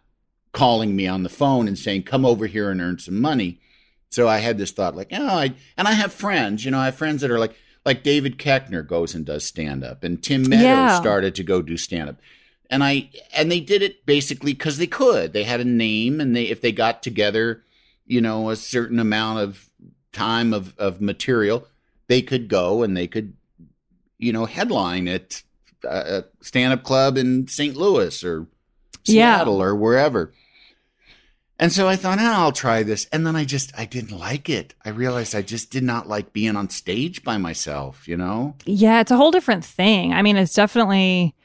[0.54, 3.60] calling me on the phone and saying, "Come over here and earn some money."
[4.10, 6.86] So I had this thought, like, oh, I and I have friends, you know, I
[6.86, 7.56] have friends that are like,
[7.86, 11.00] like David Koechner goes and does stand up, and Tim Meadows Yeah.
[11.00, 12.16] started to go do stand up,
[12.70, 15.34] and I and they did it basically because they could.
[15.34, 17.64] They had a name, and they if they got together,
[18.06, 19.70] you know, a certain amount of
[20.12, 21.68] time of of material,
[22.08, 23.34] they could go and they could,
[24.18, 25.44] you know, headline at
[25.88, 27.76] uh, a stand up club in St.
[27.76, 28.48] Louis or
[29.06, 29.38] Yeah.
[29.38, 30.34] Seattle or wherever.
[31.60, 33.06] And so I thought, oh, I'll try this.
[33.12, 34.74] And then I just, I didn't like it.
[34.86, 38.56] I realized I just did not like being on stage by myself, you know?
[38.66, 40.14] Yeah, it's a whole different thing.
[40.14, 41.36] I mean, it's definitely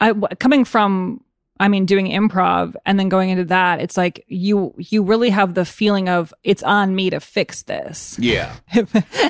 [0.00, 1.22] I coming from
[1.58, 5.54] I mean doing improv and then going into that, it's like you you really have
[5.54, 8.18] the feeling of it's on me to fix this.
[8.18, 8.54] Yeah.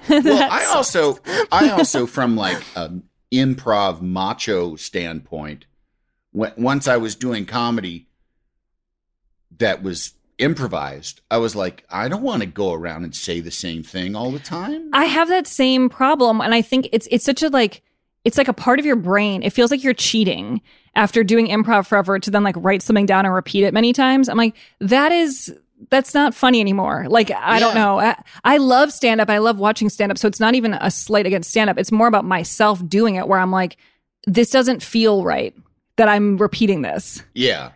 [0.08, 1.18] Well, I also,
[1.50, 5.66] I also, from like an improv macho standpoint,
[6.32, 8.08] when, once I was doing comedy
[9.58, 13.50] that was improvised, I was like, I don't want to go around and say the
[13.50, 14.90] same thing all the time.
[14.92, 17.82] I have that same problem and I think it's it's such a like
[18.24, 19.42] it's like a part of your brain.
[19.42, 20.60] It feels like you're cheating
[20.96, 24.28] after doing improv forever to then like write something down and repeat it many times.
[24.28, 25.54] I'm like that is
[25.90, 27.06] that's not funny anymore.
[27.08, 27.98] Like I don't know.
[28.00, 29.28] I, I love stand up.
[29.28, 30.18] I love watching stand up.
[30.18, 31.78] So it's not even a slight against stand up.
[31.78, 33.76] It's more about myself doing it where I'm like
[34.26, 35.54] this doesn't feel right
[35.96, 37.22] that I'm repeating this.
[37.34, 37.72] yeah.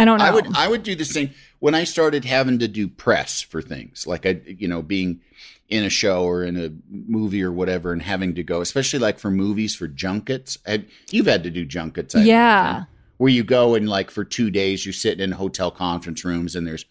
[0.00, 0.24] I don't know.
[0.24, 3.60] I would I would do the same when I started having to do press for
[3.60, 5.20] things like I you know being
[5.68, 9.18] in a show or in a movie or whatever and having to go especially like
[9.18, 12.70] for movies for junkets I, you've had to do junkets I Yeah.
[12.70, 12.86] imagine,
[13.18, 16.66] where you go and like for 2 days you're sitting in hotel conference rooms and
[16.66, 16.86] there's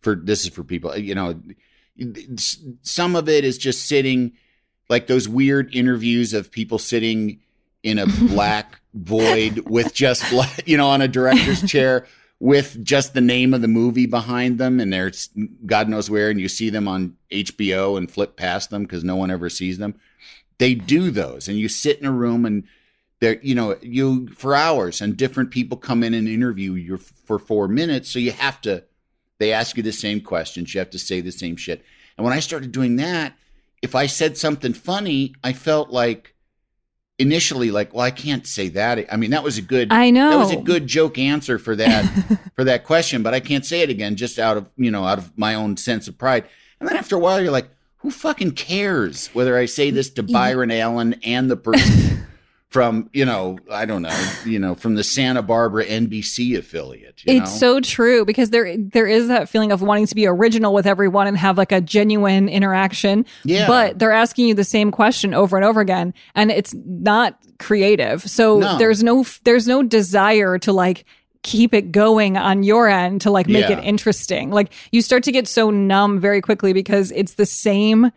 [0.00, 1.40] for this is for people you know
[2.82, 4.32] some of it is just sitting
[4.88, 7.40] like those weird interviews of people sitting
[7.82, 12.06] in a black void with just like, you know on a director's chair
[12.40, 15.28] with just the name of the movie behind them and there's
[15.66, 19.16] god knows where and you see them on HBO and flip past them cuz no
[19.16, 19.94] one ever sees them.
[20.58, 22.64] They do those and you sit in a room and
[23.20, 27.38] there you know you for hours and different people come in and interview you for
[27.38, 28.84] 4 minutes so you have to
[29.38, 31.84] they ask you the same questions you have to say the same shit.
[32.16, 33.34] And when i started doing that
[33.82, 36.34] if i said something funny i felt like
[37.18, 40.30] initially like well i can't say that i mean that was a good I know.
[40.30, 42.04] that was a good joke answer for that
[42.54, 45.18] for that question but i can't say it again just out of you know out
[45.18, 46.44] of my own sense of pride
[46.78, 50.22] and then after a while you're like who fucking cares whether i say this to
[50.22, 52.24] byron allen and the person
[52.70, 57.34] from you know i don't know you know from the santa barbara nbc affiliate you
[57.40, 57.58] it's know?
[57.76, 61.26] so true because there there is that feeling of wanting to be original with everyone
[61.26, 63.24] and have like a genuine interaction.
[63.44, 63.66] Yeah.
[63.66, 68.22] But they're asking you the same question over and over again and it's not creative.
[68.28, 68.78] So No.
[68.78, 71.04] there's no there's no desire to like
[71.42, 73.78] keep it going on your end to like make Yeah.
[73.78, 74.50] it interesting.
[74.50, 78.10] Like you start to get so numb very quickly because it's the same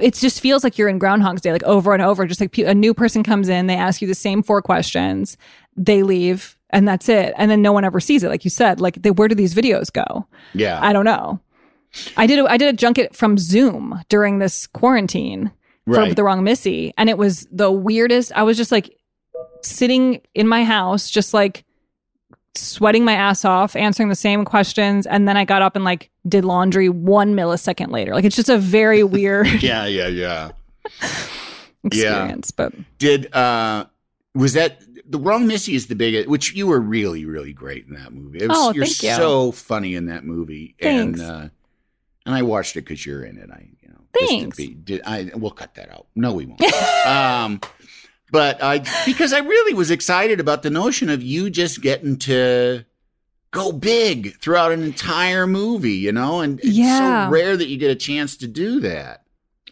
[0.00, 2.26] it just feels like you're in Groundhog's Day, like over and over.
[2.26, 5.36] Just like a new person comes in, they ask you the same four questions,
[5.76, 7.34] they leave, and that's it.
[7.36, 8.80] And then no one ever sees it, like you said.
[8.80, 10.26] Like, they, where do these videos go?
[10.54, 11.40] yeah I don't know.
[12.16, 15.50] I did a, I did a junket from Zoom during this quarantine
[15.86, 18.32] for the wrong Missy, and it was the weirdest.
[18.34, 18.96] I was just like
[19.62, 21.64] sitting in my house, just like
[22.56, 26.10] sweating my ass off, answering the same questions, and then I got up and like
[26.28, 28.14] did laundry one millisecond later.
[28.14, 30.50] Like it's just a very weird yeah yeah yeah
[31.84, 32.50] experience.
[32.50, 33.86] But did uh
[34.34, 37.94] was that the wrong missy is the biggest which you were really really great in
[37.94, 39.14] that movie it was, Oh, you're thank you.
[39.14, 41.20] so funny in that movie Thanks.
[41.20, 41.48] and uh
[42.26, 44.56] and i watched it because you're in it i you know Thanks.
[44.56, 44.68] be.
[44.68, 45.30] Did I?
[45.34, 46.06] We'll cut that out.
[46.14, 46.62] No, we won't.
[47.06, 47.60] um,
[48.30, 52.84] but I because I really was excited about the notion of you just getting to
[53.52, 57.26] go big throughout an entire movie, you know, and it's Yeah.
[57.26, 59.22] so rare that you get a chance to do that.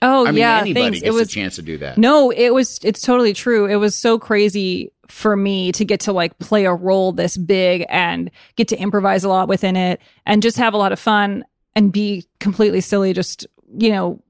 [0.03, 1.01] Oh I mean, yeah, anybody thanks.
[1.01, 1.99] gets It was a chance to do that.
[1.99, 3.67] No, it was it's totally true.
[3.67, 7.85] It was so crazy for me to get to like play a role this big
[7.89, 11.45] and get to improvise a lot within it and just have a lot of fun
[11.77, 13.47] and be completely silly just
[13.79, 14.23] you know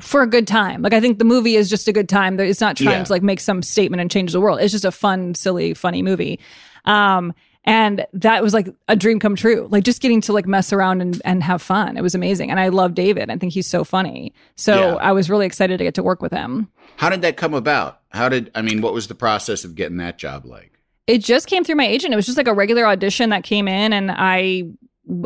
[0.00, 0.82] for a good time.
[0.82, 2.38] Like I think the movie is just a good time.
[2.40, 3.04] It's not trying Yeah.
[3.04, 4.60] to like make some statement and change the world.
[4.60, 6.38] It's just a fun, silly, funny movie.
[6.84, 7.34] Um
[7.68, 9.66] and that was like a dream come true.
[9.70, 11.96] Like just getting to like mess around and, and have fun.
[11.96, 12.48] It was amazing.
[12.50, 13.28] And I love David.
[13.28, 14.32] I think he's so funny.
[14.54, 14.94] So Yeah.
[14.94, 16.68] I was really excited to get to work with him.
[16.96, 18.00] How did that come about?
[18.10, 18.82] How did I mean?
[18.82, 20.72] What was the process of getting that job like?
[21.08, 22.12] it just came through my agent.
[22.12, 24.64] It was just like a regular audition that came in, and I,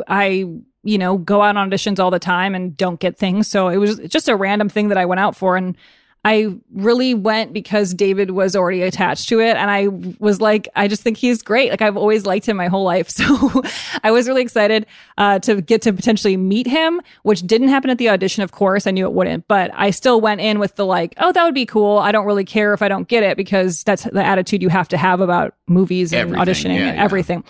[0.08, 0.44] I,
[0.82, 3.48] you know, go out on auditions all the time and don't get things.
[3.48, 5.76] So it was just a random thing that I went out for, and
[6.22, 9.88] I really went because David was already attached to it, and I
[10.18, 11.70] was like, I just think he's great.
[11.70, 13.62] Like I've always liked him my whole life, so
[14.02, 14.84] I was really excited
[15.16, 18.42] uh, to get to potentially meet him, which didn't happen at the audition.
[18.42, 21.32] Of course, I knew it wouldn't, but I still went in with the like, oh,
[21.32, 21.96] that would be cool.
[21.96, 24.88] I don't really care if I don't get it because that's the attitude you have
[24.88, 26.44] to have about movies and Everything.
[26.44, 27.04] auditioning Yeah, and yeah.
[27.04, 27.44] everything.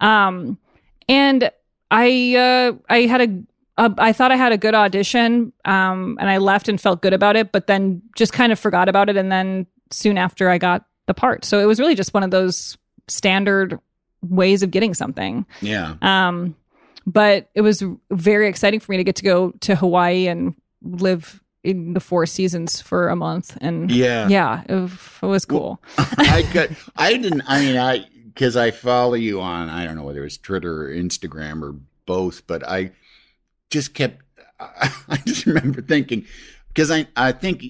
[0.00, 0.58] Um,
[1.08, 1.50] and
[1.90, 3.42] I uh, I had a
[3.78, 7.36] uh, thought I had a good audition, um, and I left and felt good about
[7.36, 9.16] it, but then just kind of forgot about it.
[9.16, 11.44] And then soon after, I got the part.
[11.44, 13.78] So it was really just one of those standard
[14.22, 15.46] ways of getting something.
[15.62, 15.94] Yeah.
[16.02, 16.56] Um,
[17.06, 21.40] but it was very exciting for me to get to go to Hawaii and live
[21.64, 23.56] in the Four Seasons for a month.
[23.60, 24.28] And Yeah.
[24.28, 24.92] yeah, it, was-
[25.22, 25.80] it was cool.
[25.98, 26.76] I could.
[26.96, 27.42] I didn't.
[27.46, 28.04] I mean, I
[28.38, 29.68] because I follow you on.
[29.68, 31.74] I don't know whether it's Twitter or Instagram or
[32.06, 32.92] both, but I
[33.68, 34.22] just kept.
[34.60, 36.24] I, I just remember thinking
[36.68, 37.64] because I I think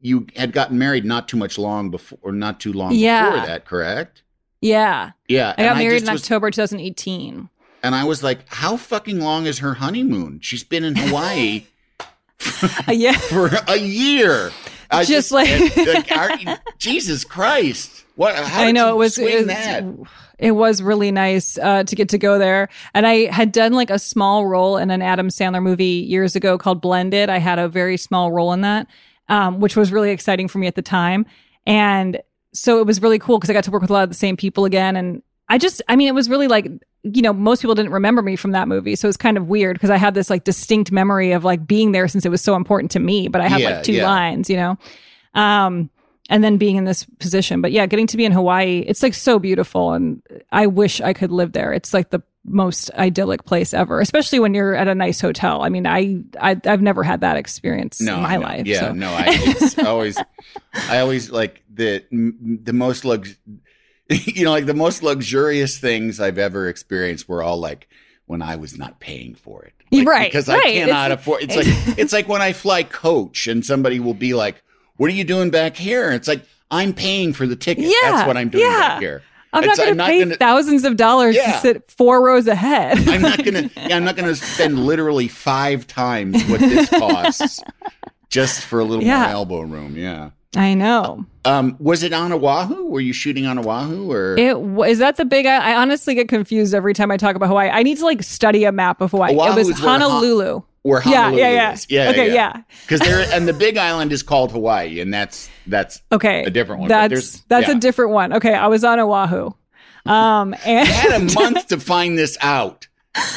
[0.00, 3.30] you had gotten married not too much long before, or not too long Yeah.
[3.30, 3.64] before that.
[3.64, 4.22] Correct?
[4.60, 5.54] yeah, Yeah.
[5.56, 7.48] I got and married just in was- October 2018.
[7.84, 10.40] and I was like, "How fucking long is her honeymoon?
[10.42, 11.66] She's been in Hawaii."
[12.88, 13.12] Yeah.
[13.18, 14.50] for a year.
[14.90, 18.04] I Just like- like, Jesus Christ!
[18.16, 18.34] What?
[18.34, 20.08] How I know it was it was,
[20.38, 23.90] it was really nice uh, to get to go there, and I had done like
[23.90, 27.28] a small role in an Adam Sandler movie years ago called Blended.
[27.30, 28.86] I had a very small role in that,
[29.28, 31.26] um, which was really exciting for me at the time,
[31.66, 32.20] and
[32.54, 34.14] so it was really cool because I got to work with a lot of the
[34.16, 36.66] same people again, and I just, I mean, it was really like
[37.02, 39.74] you know most people didn't remember me from that movie, so it's kind of weird
[39.76, 42.54] because I had this like distinct memory of like being there since it was so
[42.56, 44.06] important to me, but I had Yeah, like two yeah.
[44.06, 44.76] lines, you know.
[45.34, 45.90] Um,
[46.30, 47.62] and then being in this position.
[47.62, 49.92] But yeah, getting to be in Hawaii, it's like so beautiful.
[49.94, 50.22] And
[50.52, 51.72] I wish I could live there.
[51.72, 55.62] It's like the most idyllic place ever, especially when you're at a nice hotel.
[55.62, 58.66] I mean, I, I I've never had that experience No, in my life.
[58.66, 58.92] Yeah, so.
[58.92, 60.18] no, I always,
[60.90, 63.34] I always like the the most lux,
[64.26, 67.88] you know, like the most luxurious things I've ever experienced were all like
[68.26, 70.60] when I was not paying for it, Like, Right, Because right.
[70.64, 71.42] I cannot It's- afford.
[71.42, 71.66] It's like
[71.98, 74.62] it's like when I fly coach and somebody will be like,
[74.96, 77.84] "What are you doing back here?" And it's like I'm paying for the ticket.
[77.84, 78.78] Yeah, That's what I'm doing yeah.
[78.78, 79.22] back here.
[79.50, 81.52] I'm It's- not going to pay gonna- thousands of dollars Yeah.
[81.52, 82.98] to sit four rows ahead.
[83.08, 83.70] I'm not gonna.
[83.76, 87.62] Yeah, I'm not gonna spend literally five times what this costs
[88.28, 89.22] just for a little Yeah.
[89.22, 89.96] more elbow room.
[89.96, 90.30] Yeah.
[90.58, 91.24] I know.
[91.44, 92.86] Um, was it on Oahu?
[92.86, 94.36] Were you shooting on Oahu or?
[94.36, 94.56] It
[94.90, 95.46] is that the big.
[95.46, 97.70] I, I honestly get confused every time I talk about Hawaii.
[97.70, 99.36] I need to like study a map of Hawaii.
[99.36, 100.62] Oahu it was is where Honolulu.
[100.82, 101.72] where yeah, Honolulu yeah, yeah.
[101.72, 101.86] is.
[101.88, 102.34] Yeah, Okay, yeah.
[102.56, 102.62] yeah.
[102.82, 106.80] Because there and the Big Island is called Hawaii, and that's that's Okay, a different
[106.80, 106.88] one.
[106.88, 107.76] That's that's yeah.
[107.76, 108.32] a different one.
[108.32, 109.52] Okay, I was on Oahu,
[110.06, 112.88] um, and You had a month to find this out.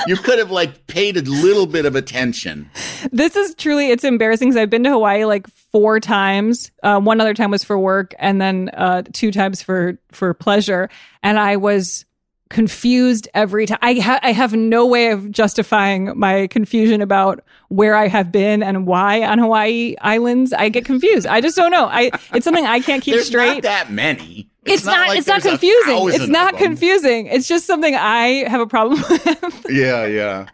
[0.07, 2.69] You could have like paid a little bit of attention.
[3.11, 6.71] this is truly it's embarrassing because I've been to Hawaii like four times.
[6.83, 10.89] Uh, one other time was for work, and then uh, two times for for pleasure.
[11.23, 12.05] And I was
[12.51, 13.79] confused every time.
[13.81, 18.61] I ha- I have no way of justifying my confusion about where I have been
[18.61, 20.53] and why on Hawaii islands.
[20.53, 21.25] I get confused.
[21.25, 21.85] I just don't know.
[21.87, 23.55] I it's something I can't keep There's straight.
[23.55, 24.49] not that many.
[24.65, 25.07] it's, not.
[25.07, 26.09] like it's not confusing.
[26.09, 27.25] It's not confusing.
[27.27, 29.65] It's just something I have a problem with.
[29.69, 30.45] Yeah, yeah.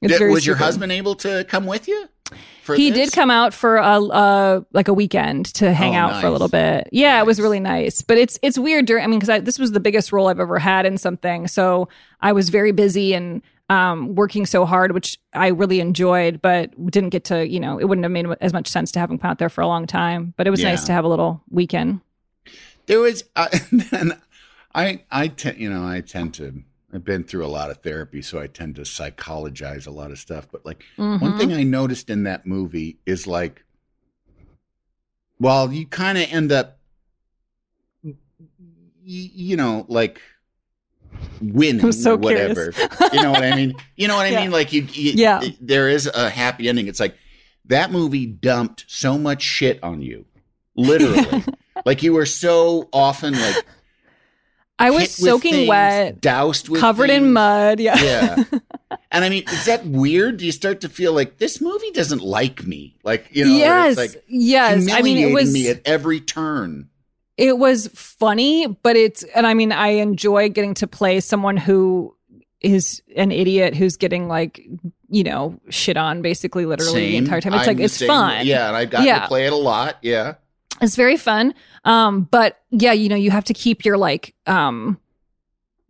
[0.00, 2.08] It's Did- very was your husband able to come with you?
[2.68, 3.10] For he this?
[3.10, 6.30] did come out for a uh, like a weekend to hang Oh, out for a
[6.30, 6.88] little bit.
[6.92, 8.02] Yeah, it was really nice.
[8.02, 9.02] But it's it's weird during.
[9.02, 11.88] I mean, because this was the biggest role I've ever had in something, so
[12.20, 17.10] I was very busy and um, working so hard, which I really enjoyed, but didn't
[17.10, 17.46] get to.
[17.48, 19.48] You know, it wouldn't have made as much sense to have him come out there
[19.48, 20.34] for a long time.
[20.36, 22.00] But it was nice to have a little weekend.
[22.86, 23.48] There was, uh,
[24.74, 26.62] I, I, te- you know, I tend to
[26.92, 30.18] I've been through a lot of therapy, so I tend to psychologize a lot of
[30.18, 30.48] stuff.
[30.50, 31.20] But like Mhm.
[31.20, 33.64] one thing I noticed in that movie is like,
[35.36, 36.78] while you kind of end up,
[38.02, 38.14] y-
[39.04, 40.20] you know, like
[41.40, 42.72] winning so or whatever.
[43.12, 43.74] you know what I mean?
[43.96, 44.40] You know what I Yeah.
[44.42, 44.50] mean?
[44.50, 45.42] Like you, you Yeah.
[45.60, 46.88] there is a happy ending.
[46.88, 47.16] It's like
[47.66, 50.24] that movie dumped so much shit on you,
[50.74, 51.44] literally.
[51.84, 53.56] like you were so often like
[54.78, 57.80] I was soaking things, wet, doused with covered in mud.
[57.80, 57.96] Yeah.
[58.00, 58.44] Yeah.
[59.10, 60.36] And I mean, is that weird?
[60.36, 62.94] Do you start to feel like this movie doesn't like me?
[63.04, 63.98] Like, you know, yes.
[63.98, 64.90] it's like yes.
[64.92, 66.90] I mean, it was me at every turn.
[67.38, 72.14] it was funny, but it's and I mean, I enjoy getting to play someone who
[72.60, 74.60] is an idiot who's getting like
[75.08, 77.54] you know shit on basically literally the entire time.
[77.54, 78.08] It's I'm like it's same.
[78.08, 78.46] fun.
[78.46, 79.20] Yeah, and I got Yeah.
[79.20, 79.96] to play it a lot.
[80.02, 80.34] Yeah.
[80.80, 84.98] It's very fun um but yeah you know you have to keep your like um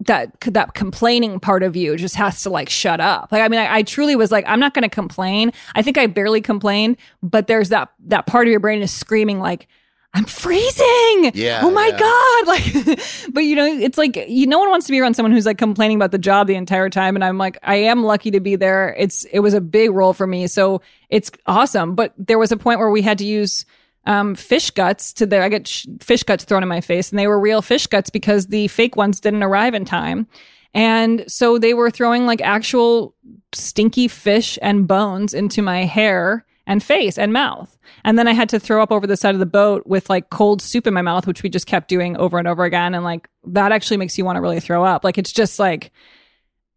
[0.06, 3.32] that that complaining part of you just has to like shut up.
[3.32, 5.52] Like i mean i, I truly was like i'm not going to complain.
[5.74, 9.40] I think i barely complained but there's that that part of your brain is screaming
[9.40, 9.66] like
[10.14, 11.32] i'm freezing!
[11.34, 11.98] Yeah, oh my yeah.
[11.98, 12.46] god!
[12.46, 15.44] Like but you know it's like you no one wants to be around someone who's
[15.46, 18.40] like complaining about the job the entire time and i'm like i am lucky to
[18.40, 18.94] be there.
[18.98, 21.94] It's it was a big role for me so it's awesome.
[21.94, 23.64] But there was a point where we had to use
[24.06, 27.18] um, fish guts to the I get sh- fish guts thrown in my face, and
[27.18, 30.26] they were real fish guts because the fake ones didn't arrive in time.
[30.74, 33.14] And so they were throwing like actual
[33.52, 37.78] stinky fish and bones into my hair and face and mouth.
[38.04, 40.28] And then I had to throw up over the side of the boat with like
[40.28, 42.94] cold soup in my mouth, which we just kept doing over and over again.
[42.94, 45.02] And like that actually makes you want to really throw up.
[45.02, 45.90] Like it's just like,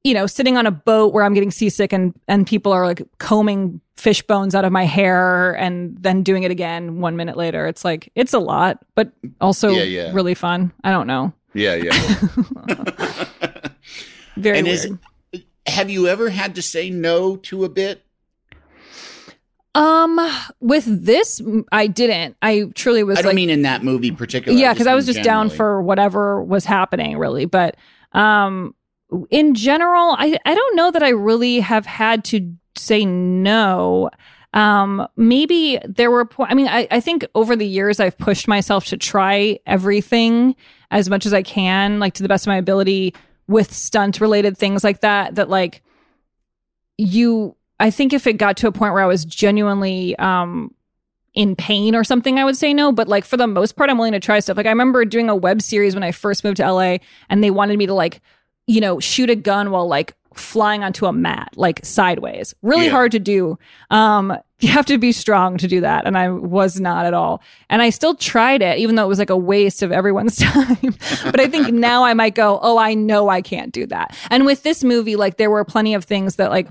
[0.03, 3.01] you know, sitting on a boat where I'm getting seasick and and people are like
[3.19, 7.67] combing fish bones out of my hair and then doing it again one minute later.
[7.67, 10.11] It's like it's a lot, but also Yeah, yeah.
[10.13, 10.71] really fun.
[10.83, 11.33] I don't know.
[11.53, 11.91] Yeah, yeah.
[14.37, 14.79] Very and weird.
[15.33, 18.03] is have you ever had to say no to a bit?
[19.73, 20.19] um,
[20.59, 21.41] with this,
[21.71, 22.35] I didn't.
[22.41, 24.61] I truly was I don't like, mean in that movie particularly.
[24.61, 27.45] yeah, because I was just down for whatever was happening, really.
[27.45, 27.77] But
[28.11, 28.75] um,
[29.29, 34.09] in general, I I don't know that I really have had to say no.
[34.53, 36.25] Um, maybe there were.
[36.25, 40.55] Po- I mean, I I think over the years I've pushed myself to try everything
[40.91, 43.13] as much as I can, like to the best of my ability,
[43.47, 45.35] with stunt related things like that.
[45.35, 45.81] That like
[46.97, 47.55] you.
[47.79, 50.73] I think if it got to a point where I was genuinely um
[51.33, 52.91] in pain or something, I would say no.
[52.91, 54.57] But like for the most part, I'm willing to try stuff.
[54.57, 56.97] Like I remember doing a web series when I first moved to LA
[57.29, 58.21] and they wanted me to like,
[58.72, 62.56] you know, shoot a gun while like flying onto a mat, like sideways.
[62.61, 62.91] Really Yeah.
[62.91, 63.60] hard to do.
[63.89, 66.06] Um, you have to be strong to do that.
[66.07, 67.41] And I was not at all.
[67.69, 70.77] And I still tried it, even though it was like a waste of everyone's time.
[71.26, 74.15] but I think now I might go, oh, I know I can't do that.
[74.30, 76.69] And with this movie, like there were plenty of things that like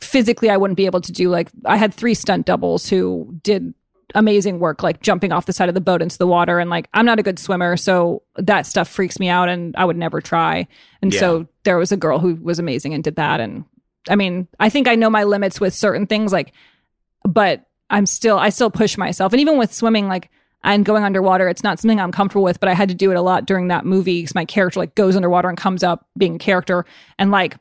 [0.00, 1.28] physically I wouldn't be able to do.
[1.28, 3.74] Like I had three stunt doubles who did
[4.14, 6.58] amazing work, like jumping off the side of the boat into the water.
[6.58, 9.84] And like I'm not a good swimmer, so that stuff freaks me out, and I
[9.84, 10.66] would never try.
[11.00, 11.20] And Yeah.
[11.20, 13.40] so there was a girl who was amazing and did that.
[13.40, 13.64] And
[14.08, 16.52] I mean, I think I know my limits with certain things, like,
[17.24, 20.30] but I'm still I still push myself, and even with swimming, like.
[20.64, 23.16] And going underwater, it's not something I'm comfortable with, but I had to do it
[23.16, 26.36] a lot during that movie because my character like goes underwater and comes up being
[26.36, 26.86] a character.
[27.18, 27.56] And like,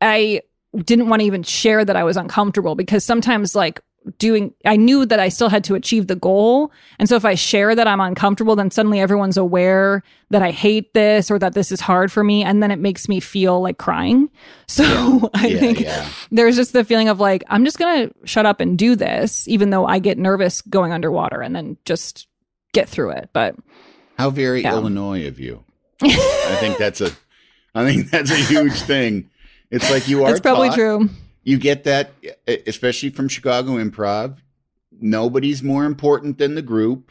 [0.00, 0.42] I
[0.84, 3.80] didn't want to even share that I was uncomfortable because sometimes like
[4.18, 6.72] doing I knew that I still had to achieve the goal.
[6.98, 10.94] And so if I share that I'm uncomfortable, then suddenly everyone's aware that I hate
[10.94, 13.78] this or that this is hard for me and then it makes me feel like
[13.78, 14.30] crying.
[14.68, 16.08] So I Yeah, think yeah.
[16.30, 19.48] there's just the feeling of like I'm just going to shut up and do this
[19.48, 22.26] even though I get nervous going underwater and then just
[22.74, 23.30] get through it.
[23.32, 23.56] But
[24.18, 24.72] How very Yeah.
[24.74, 25.64] Illinois of you.
[26.02, 27.10] I think that's a
[27.74, 29.30] I think that's a huge thing.
[29.70, 31.08] It's like you are it's probably taught- true.
[31.48, 32.12] You get that
[32.46, 34.36] especially from Chicago improv.
[35.00, 37.10] Nobody's more important than the group.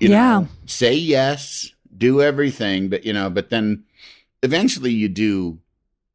[0.00, 0.40] You Yeah.
[0.40, 3.84] know, say yes, do everything, but you know, but then
[4.42, 5.60] eventually you do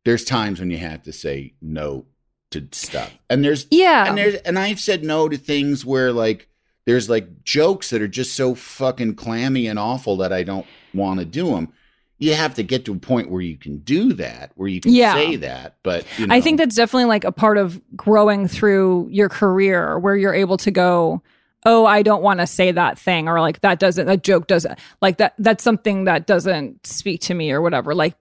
[0.03, 2.05] there's times when you have to say no
[2.51, 3.17] to stuff.
[3.29, 4.09] And there's Yeah.
[4.09, 6.49] and there's and I've said no to things where like
[6.85, 11.19] there's like jokes that are just so fucking clammy and awful that I don't want
[11.21, 11.71] to do them.
[12.19, 14.91] You have to get to a point where you can do that, where you can
[14.93, 15.13] Yeah.
[15.13, 15.75] say that.
[15.83, 19.97] But you know, I think that's definitely like a part of growing through your career
[19.97, 21.21] where you're able to go,
[21.65, 24.77] oh, I don't want to say that thing, or like that doesn't, that joke doesn't,
[25.01, 27.95] like that, that's something that doesn't speak to me or whatever.
[27.95, 28.15] Like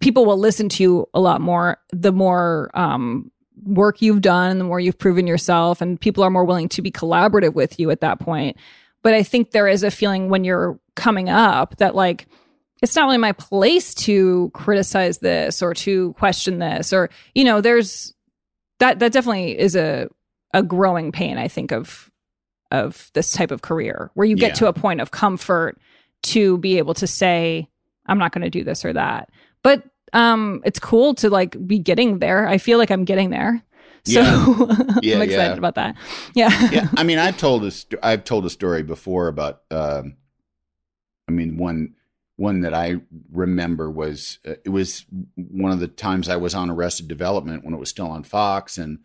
[0.00, 3.30] people will listen to you a lot more the more um,
[3.64, 6.90] work you've done, the more you've proven yourself, and people are more willing to be
[6.90, 8.56] collaborative with you at that point.
[9.02, 12.26] But I think there is a feeling when you're coming up that like,
[12.82, 17.60] it's not really my place to criticize this or to question this or you know
[17.60, 18.14] there's
[18.78, 20.08] that that definitely is a
[20.54, 22.10] a growing pain i think of
[22.70, 24.54] of this type of career where you get Yeah.
[24.54, 25.78] to a point of comfort
[26.24, 27.68] to be able to say
[28.06, 29.28] i'm not going to do this or that
[29.62, 29.82] but
[30.12, 33.62] um it's cool to like be getting there i feel like i'm getting there
[34.04, 34.44] so Yeah.
[34.78, 35.94] i'm Yeah, excited about that
[36.34, 39.60] yeah yeah, I mean, I've told a st- I've told a story before about.
[39.70, 40.16] Um,
[41.28, 41.94] I mean, one
[42.40, 42.96] one that I
[43.30, 45.04] remember was uh, it was
[45.36, 48.78] one of the times I was on Arrested Development when it was still on Fox,
[48.78, 49.00] and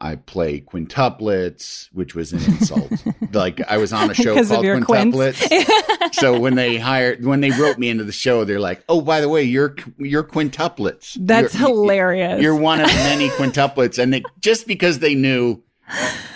[0.00, 2.92] I play quintuplets, which was an insult.
[3.32, 6.12] like I was on a show called Quintuplets.
[6.14, 9.20] so when they hired when they wrote me into the show, they're like, "Oh, by
[9.20, 11.16] the way, you're you're quintuplets.
[11.20, 15.62] that's You're- hilarious you're one of many quintuplets, and they, just because they knew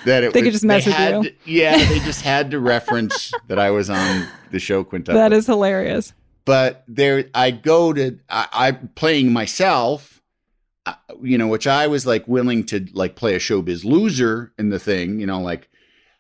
[0.04, 1.30] that it They was, could just mess with had you.
[1.44, 5.14] yeah, they just had to reference that I was on the show quintuplets.
[5.14, 6.12] that is hilarious
[6.44, 10.22] but there, I go to I, I'm playing myself,
[11.22, 14.78] you know, which I was like willing to like play a showbiz loser in the
[14.78, 15.68] thing, you know, like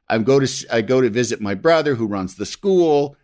[0.08, 3.16] I go to I go to visit my brother who runs the school,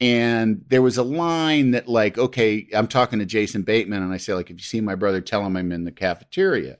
[0.00, 4.18] and there was a line that like, okay, I'm talking to Jason Bateman, and I
[4.18, 6.78] say like, if you see my brother, tell him I'm in the cafeteria,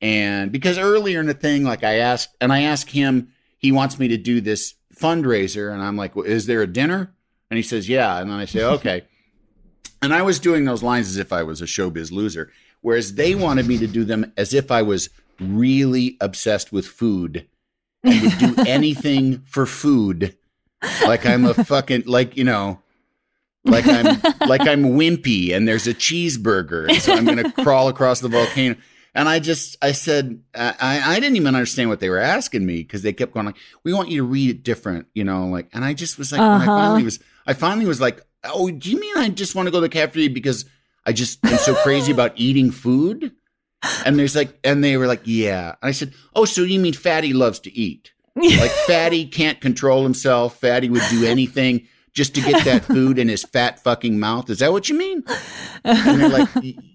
[0.00, 3.98] and because earlier in the thing, like I asked, and I asked him, he wants
[3.98, 7.14] me to do this fundraiser, and I'm like, well, is there a dinner?
[7.50, 9.02] And he says, yeah, and then I say, okay.
[10.02, 12.50] And I was doing those lines as if I was a showbiz loser,
[12.80, 17.46] whereas they wanted me to do them as if I was really obsessed with food
[18.02, 20.38] and would do anything for food.
[21.06, 22.80] Like I'm a fucking like, you know,
[23.66, 26.88] like I'm like I'm wimpy and there's a cheeseburger.
[26.88, 28.76] And so I'm gonna crawl across the volcano.
[29.14, 32.78] And I just I said I, I didn't even understand what they were asking me
[32.78, 35.68] because they kept going like, we want you to read it different, you know, like
[35.74, 36.76] and I just was like when I Uh-huh.
[36.80, 37.18] finally was
[37.50, 39.88] I finally was like, Oh, do you mean I just want to go to the
[39.88, 40.64] cafeteria because
[41.04, 43.32] I just am so crazy about eating food?
[44.06, 45.74] And there's like, and they were like, yeah.
[45.82, 48.12] And I said, oh, so you mean Fatty loves to eat?
[48.36, 50.60] Like Fatty can't control himself.
[50.60, 54.48] Fatty would do anything just to get that food in his fat fucking mouth.
[54.48, 55.24] Is that what you mean?
[55.84, 56.48] And they're like,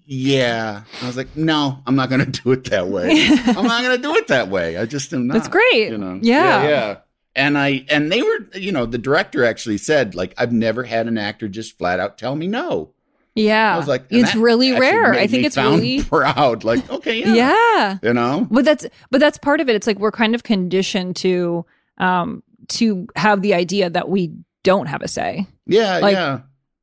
[0.06, 0.82] yeah.
[1.02, 3.10] I was like, no, I'm not going to do it that way.
[3.46, 4.76] I'm not going to do it that way.
[4.76, 5.34] I just am not.
[5.34, 5.90] That's great.
[5.90, 6.18] You know?
[6.22, 6.62] Yeah.
[6.62, 6.68] yeah.
[6.68, 6.96] Yeah.
[7.36, 11.06] And I, and they were, you know, the director actually said, like, I've never had
[11.06, 12.90] an actor just flat out tell me no.
[13.34, 13.74] Yeah.
[13.74, 15.12] I was like, it's really rare.
[15.12, 16.64] I think it's really proud.
[16.64, 17.34] Like, okay, yeah.
[17.34, 17.98] yeah.
[18.02, 18.48] You know?
[18.50, 19.76] But that's but that's part of it.
[19.76, 21.66] It's like we're kind of conditioned to
[21.98, 24.32] um to have the idea that we
[24.64, 25.46] don't have a say.
[25.66, 26.40] Yeah, Like- yeah.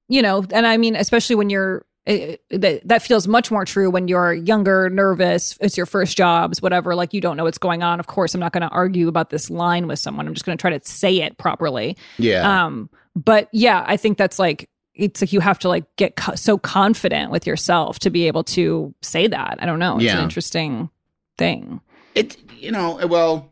[0.10, 4.08] You know, and I mean especially when you're that that feels much more true when
[4.08, 8.00] you're younger, nervous, it's your first jobs, whatever, like you don't know what's going on.
[8.00, 10.28] Of course, I'm not going to argue about this line with someone.
[10.28, 11.96] I'm just going to try to say it properly.
[12.18, 12.66] Yeah.
[12.66, 16.36] Um, but yeah, I think that's like it's like you have to like get co-
[16.36, 19.58] so confident with yourself to be able to say that.
[19.60, 19.96] I don't know.
[19.96, 20.18] It's Yeah.
[20.18, 20.90] an interesting
[21.38, 21.80] thing.
[22.16, 23.52] it you know well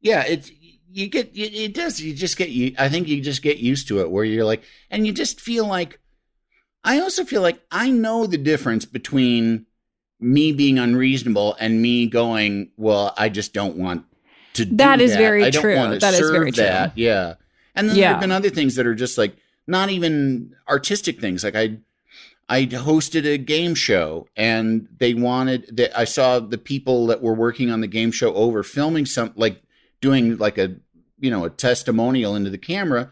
[0.00, 0.48] yeah it
[0.88, 3.88] you get it, it does you just get you i think you just get used
[3.88, 5.98] to it where you're like and you just feel like
[6.84, 9.66] i also feel like i know the difference between
[10.20, 14.04] me being unreasonable and me going well i just don't want
[14.54, 15.18] to do That is that.
[15.18, 15.76] very I don't true.
[15.76, 16.64] want to That is serve very true.
[16.64, 16.96] that.
[16.96, 17.34] yeah
[17.74, 18.10] and then there Yeah.
[18.12, 19.36] have been other things that are just like
[19.66, 21.78] not even artistic things like i
[22.46, 27.32] I hosted a game show and they wanted that I saw the people that were
[27.32, 29.62] working on the game show over filming some like
[30.02, 30.76] doing like a
[31.18, 33.10] you know a testimonial into the camera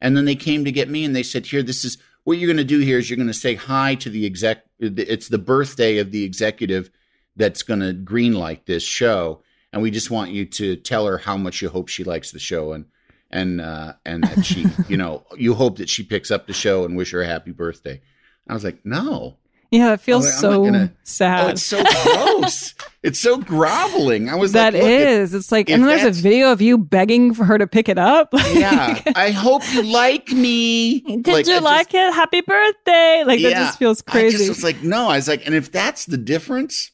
[0.00, 2.46] and then they came to get me and they said here this is what you're
[2.46, 5.38] going to do here is you're going to say hi to the exec it's the
[5.38, 6.90] birthday of the executive
[7.36, 9.42] that's going to greenlight this show
[9.72, 12.38] and we just want you to tell her how much you hope she likes the
[12.38, 12.86] show and
[13.30, 16.84] and uh and that she you know you hope that she picks up the show
[16.84, 18.00] and wish her a happy birthday
[18.48, 19.38] I was like, no.
[19.72, 21.46] Yeah, it feels I'm so gonna- sad.
[21.46, 22.74] Oh, it's so gross.
[23.02, 24.28] it's so groveling.
[24.28, 26.76] I was That like, look, if- It's like, and then there's a video of you
[26.76, 28.28] begging for her to pick it up.
[28.52, 29.00] yeah.
[29.16, 31.00] I hope you like me.
[31.00, 32.14] Did Like, you I like just- it?
[32.14, 33.24] Happy birthday!
[33.26, 34.36] Like that just feels I crazy.
[34.36, 35.08] just was like, no.
[35.08, 36.90] I was like, and if that's the difference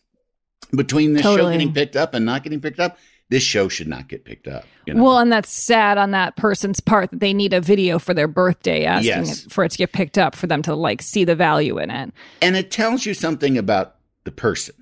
[0.70, 2.96] between this show getting picked up and not getting picked up,
[3.30, 4.64] this show should not get picked up.
[4.86, 5.02] You know?
[5.04, 8.28] Well, and that's sad on that person's part that they need a video for their
[8.28, 9.44] birthday asking Yes.
[9.46, 11.90] it, for it to get picked up for them to like see the value in
[11.90, 12.12] it.
[12.40, 14.74] and it tells you something about the person.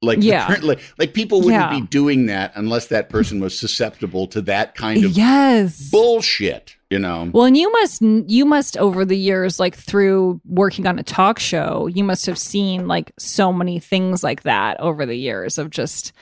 [0.00, 0.56] Like, Yeah.
[0.62, 1.80] like, like people wouldn't Yeah.
[1.80, 5.90] be doing that unless that person was susceptible to that kind of yes.
[5.90, 6.76] bullshit.
[6.90, 7.28] You know?
[7.34, 11.38] Well, and you must you must over the years like through working on a talk
[11.40, 15.68] show, you must have seen like so many things like that over the years of
[15.68, 16.12] just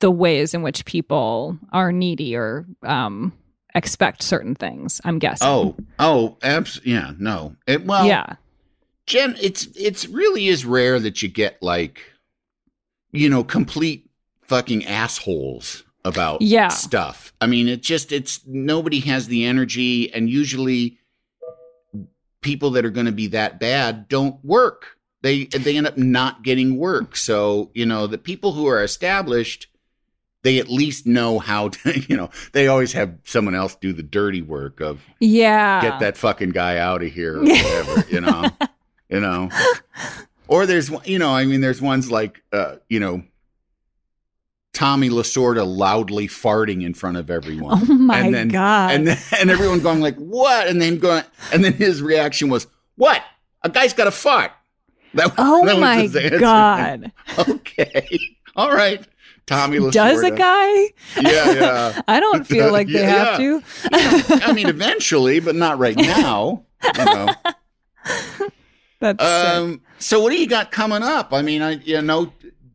[0.00, 3.32] the ways in which people are needy or um
[3.74, 5.00] expect certain things.
[5.04, 5.46] I'm guessing.
[5.46, 7.54] Oh, oh, abs- yeah, no.
[7.66, 8.36] It, well, yeah.
[9.06, 12.02] Jen, it's it's really is rare that you get like,
[13.12, 14.08] you know, complete
[14.42, 16.68] fucking assholes about Yeah.
[16.68, 17.32] stuff.
[17.40, 20.98] I mean, it just it's nobody has the energy, and usually
[22.40, 24.96] people that are going to be that bad don't work.
[25.22, 27.16] They they end up not getting work.
[27.16, 29.68] So you know, the people who are established,
[30.42, 32.00] they at least know how to.
[32.08, 35.80] You know, they always have someone else do the dirty work of Yeah.
[35.82, 38.50] get that fucking guy out of here or whatever, you know,
[39.08, 39.50] you know,
[40.46, 43.22] or there's, you know, I mean, there's ones like, uh, you know,
[44.72, 47.80] Tommy Lasorda loudly farting in front of everyone.
[47.82, 48.92] Oh my and then, God.
[48.92, 50.68] And then, and everyone going like, what?
[50.68, 53.22] And then going, and then his reaction was, what?
[53.62, 54.52] A guy's got a fart.
[55.14, 56.38] That, Oh that was my.
[56.38, 57.12] God.
[57.38, 58.18] Okay.
[58.54, 59.04] All right.
[59.48, 59.92] Tommy Lasorda.
[59.92, 60.74] Does a guy?
[61.20, 62.00] Yeah, yeah.
[62.08, 63.24] I don't feel like they Yeah.
[63.24, 63.62] have to.
[64.46, 66.62] I mean, eventually, but not right now.
[66.96, 67.28] You know.
[69.00, 69.24] That's.
[69.24, 71.32] Um, so what do you got coming up?
[71.32, 72.32] I mean, I you know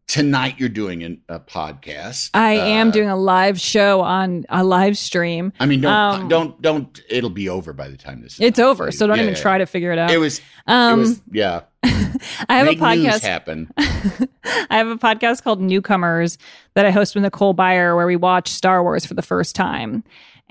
[0.07, 2.29] tonight you're doing an, a podcast.
[2.33, 5.53] I am Uh, doing a live show on a live stream.
[5.59, 7.01] I mean, don't um, don't don't.
[7.09, 8.33] It'll be over by the time this.
[8.33, 8.67] is It's out.
[8.69, 9.41] over, so don't Yeah, even yeah.
[9.41, 10.11] try to figure it out.
[10.11, 10.41] It was.
[10.67, 11.21] um, it was.
[11.31, 11.61] Yeah.
[11.83, 13.21] I have Make a podcast.
[13.21, 13.71] happen.
[13.77, 16.37] I have a podcast called Newcomers
[16.75, 20.03] that I host with Nicole Byer where we watch Star Wars for the first time.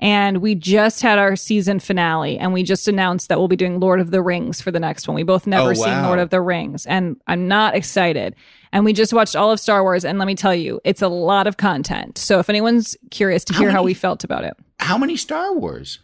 [0.03, 3.79] And we just had our season finale and we just announced that we'll be doing
[3.79, 5.15] Lord of the Rings for the next one.
[5.15, 6.03] We both never Oh, seen.
[6.03, 8.35] Lord of the Rings and I'm not excited.
[8.73, 11.07] And we just watched all of Star Wars and let me tell you, it's a
[11.07, 12.17] lot of content.
[12.17, 14.53] So if anyone's curious to How hear how many- we felt about it.
[14.79, 15.99] How many Star Wars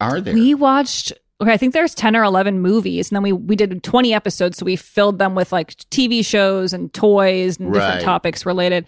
[0.00, 0.32] are there?
[0.32, 1.12] We watched
[1.42, 4.58] okay, I think there's 10 or 11 movies and then we we did 20 episodes
[4.58, 8.86] so we filled them with like TV shows and toys and different topics related.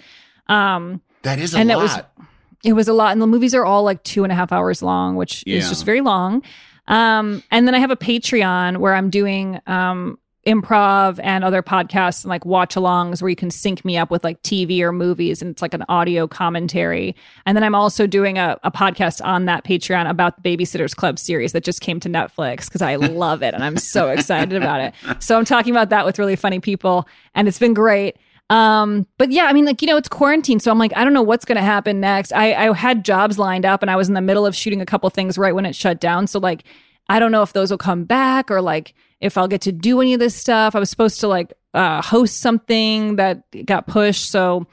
[0.49, 1.83] Um that is a and it lot.
[1.83, 2.27] was-
[2.65, 4.83] it was a lot and the movies are all like two and a half hours
[4.83, 5.57] long which Yeah.
[5.59, 6.43] is just very long.
[6.89, 12.25] Um and then i have a patreon where i'm doing um improv and other podcasts
[12.25, 15.41] and like watch alongs where you can sync me up with like tv or movies
[15.41, 17.15] and it's like an audio commentary.
[17.47, 21.21] And then i'm also doing a, a podcast on that patreon about the babysitters club
[21.21, 24.81] series that just came to netflix because i love it and i'm so excited about
[24.81, 24.95] it.
[25.23, 27.07] So i'm talking about that with really funny people
[27.37, 28.17] and it's been great
[28.51, 30.61] um, but yeah, I mean, like, you know, it's quarantine.
[30.61, 32.33] So I'm like, I don't know what's going to happen next.
[32.33, 34.87] I, I had jobs lined up and I was in the middle of shooting a
[34.87, 36.27] couple things right when it shut down.
[36.27, 36.65] So like,
[37.09, 40.01] I don't know if those will come back or like if I'll get to do
[40.01, 40.75] any of this stuff.
[40.75, 44.31] I was supposed to like, uh, host something that got pushed.
[44.31, 44.67] So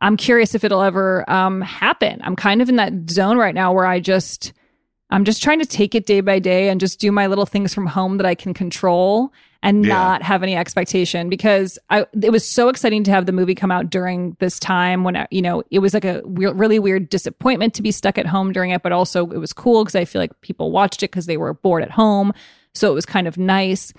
[0.00, 2.20] I'm curious if it'll ever, um, happen.
[2.24, 4.52] I'm kind of in that zone right now where I just,
[5.10, 7.74] I'm just trying to take it day by day and just do my little things
[7.74, 9.94] from home that I can control and Yeah.
[9.94, 13.70] not have any expectation because I it was so exciting to have the movie come
[13.70, 17.08] out during this time when uh, you know it was like a weir- really weird
[17.10, 20.04] disappointment to be stuck at home during it but also it was cool because I
[20.04, 22.32] feel like people watched it because they were bored at home
[22.74, 23.92] so it was kind of nice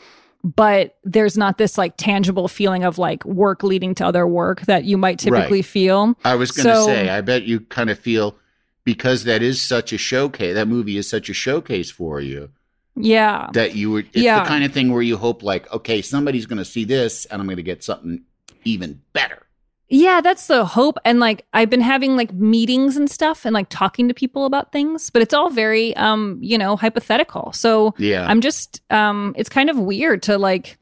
[0.44, 4.86] but there's not this like tangible feeling of like work leading to other work that
[4.86, 5.66] you might typically Right.
[5.66, 8.36] feel I was going to So- say, I bet you kind of feel
[8.84, 10.56] because that is such a showcase.
[10.56, 12.50] That movie is such a showcase for you
[12.96, 14.42] yeah that you were, It's Yeah.
[14.44, 17.42] the kind of thing where you hope, like, okay, somebody's going to see this, and
[17.42, 18.24] I'm going to get something
[18.66, 19.46] even better.
[19.94, 20.98] Yeah, that's the hope.
[21.04, 24.72] And like I've been having like meetings and stuff and like talking to people about
[24.72, 27.52] things, but it's all very um, you know, hypothetical.
[27.52, 28.26] So Yeah.
[28.26, 30.78] I'm just um it's kind of weird to like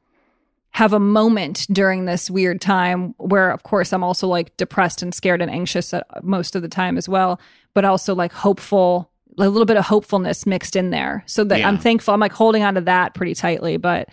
[0.72, 5.12] have a moment during this weird time where of course I'm also like depressed and
[5.12, 5.92] scared and anxious
[6.22, 7.40] most of the time as well,
[7.74, 11.24] but also like hopeful a little bit of hopefulness mixed in there.
[11.28, 12.14] So that I'm thankful.
[12.14, 14.10] I'm like holding on to that pretty tightly, but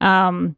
[0.00, 0.56] um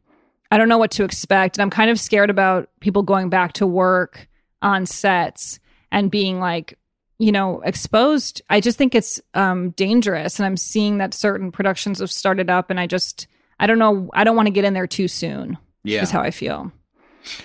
[0.51, 1.57] I don't know what to expect.
[1.57, 4.27] And I'm kind of scared about people going back to work
[4.61, 5.59] on sets
[5.91, 6.77] and being like,
[7.17, 8.41] you know, exposed.
[8.51, 10.37] I just think it's um, dangerous.
[10.37, 12.69] And I'm seeing that certain productions have started up.
[12.69, 13.25] And I just,
[13.59, 14.11] I don't know.
[14.13, 16.03] I don't want to get in there too soon, Yeah.
[16.03, 16.71] is how I feel.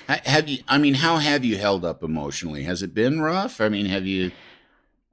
[0.07, 0.59] Ha- Have you?
[0.69, 2.65] I mean, how have you held up emotionally?
[2.65, 3.59] Has it been rough?
[3.61, 4.33] I mean, have you?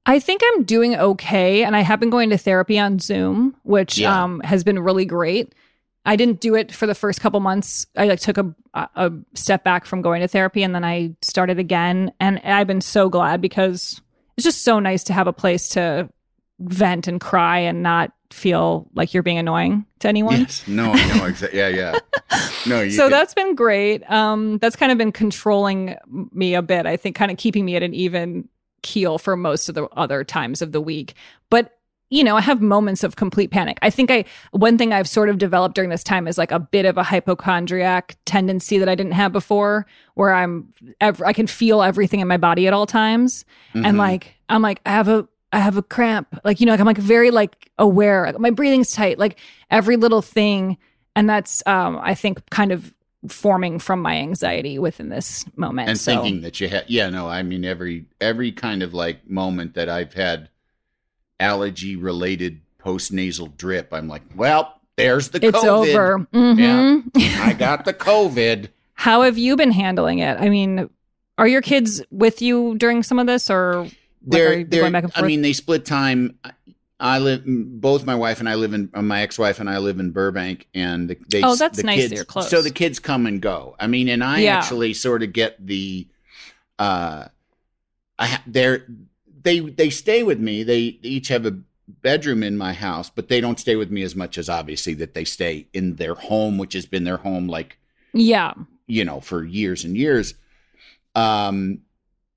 [0.05, 1.63] I think I'm doing okay.
[1.63, 4.23] And I have been going to therapy on Zoom, which Yeah.
[4.23, 5.53] um, has been really great.
[6.05, 7.87] I didn't do it for the first couple months.
[7.97, 11.57] I like took a, a step back from going to therapy and then I started
[11.57, 12.11] again.
[12.19, 13.99] And I've been so glad because
[14.37, 16.07] it's just so nice to have a place to
[16.59, 20.41] vent and cry and not feel like you're being annoying to anyone.
[20.41, 20.63] Yes.
[20.67, 20.91] No.
[20.93, 21.57] I know exactly.
[21.59, 21.69] Yeah.
[21.69, 21.99] Yeah.
[22.67, 22.81] No.
[22.81, 24.07] You so that's been great.
[24.09, 25.95] Um, that's kind of been controlling
[26.33, 26.87] me a bit.
[26.87, 28.49] I think kind of keeping me at an even
[28.85, 31.13] keel for most of the other times of the week.
[31.49, 31.71] But
[32.11, 33.79] you know, I have moments of complete panic.
[33.81, 36.59] I think I one thing I've sort of developed during this time is like a
[36.59, 40.71] bit of a hypochondriac tendency that I didn't have before, where I'm
[41.01, 43.43] ev- I can feel everything in my body at all times,
[43.73, 43.85] Mm-hmm.
[43.85, 46.39] and like I'm like I have a I have a cramp.
[46.43, 48.25] Like, you know, like I'm like very like aware.
[48.25, 49.17] Like my breathing's tight.
[49.19, 49.39] Like
[49.71, 50.77] every little thing.
[51.15, 52.93] And that's um I think kind of
[53.27, 55.89] forming from my anxiety within this moment.
[55.89, 56.13] and so.
[56.13, 59.89] thinking that you had yeah no i mean every every kind of like moment that
[59.89, 60.49] i've had
[61.39, 65.89] allergy related post nasal drip i'm like well there's the it's COVID.
[65.89, 66.27] over.
[66.33, 67.03] Mhm.
[67.15, 67.43] Yeah.
[67.43, 70.39] i got the covid How have you been handling it?
[70.39, 70.89] I mean,
[71.37, 73.93] are your kids with you during some of this or like,
[74.23, 76.39] they're they're going back and i mean they split time
[76.99, 79.99] i live both my wife and i live in uh, my ex-wife and i live
[79.99, 82.49] in burbank and the, they Oh, that's the nice that kids, you're close.
[82.49, 84.57] so the kids come and go i mean and i Yeah.
[84.57, 86.07] actually sort of get the
[86.79, 87.25] uh
[88.19, 88.85] i ha- they're
[89.43, 91.57] they they stay with me they each have a
[92.01, 95.13] bedroom in my house but they don't stay with me as much as obviously that
[95.13, 97.77] they stay in their home which has been their home like
[98.13, 98.53] yeah.
[98.87, 100.35] you know, for years and years.
[101.15, 101.79] Um,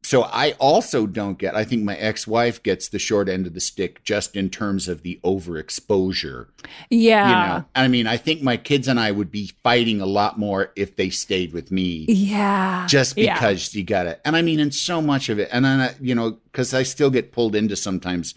[0.09, 3.52] so I also don't get, I think my ex wife gets the short end of
[3.52, 6.47] the stick just in terms of the overexposure.
[6.89, 7.28] Yeah.
[7.28, 10.39] You know, I mean, I think my kids and I would be fighting a lot
[10.39, 12.86] more if they stayed with me Yeah.
[12.89, 13.35] just Yeah.
[13.35, 14.18] because you got it.
[14.24, 16.85] and I mean, in so much of it, and then, I, you know, because I
[16.85, 18.35] still get pulled into sometimes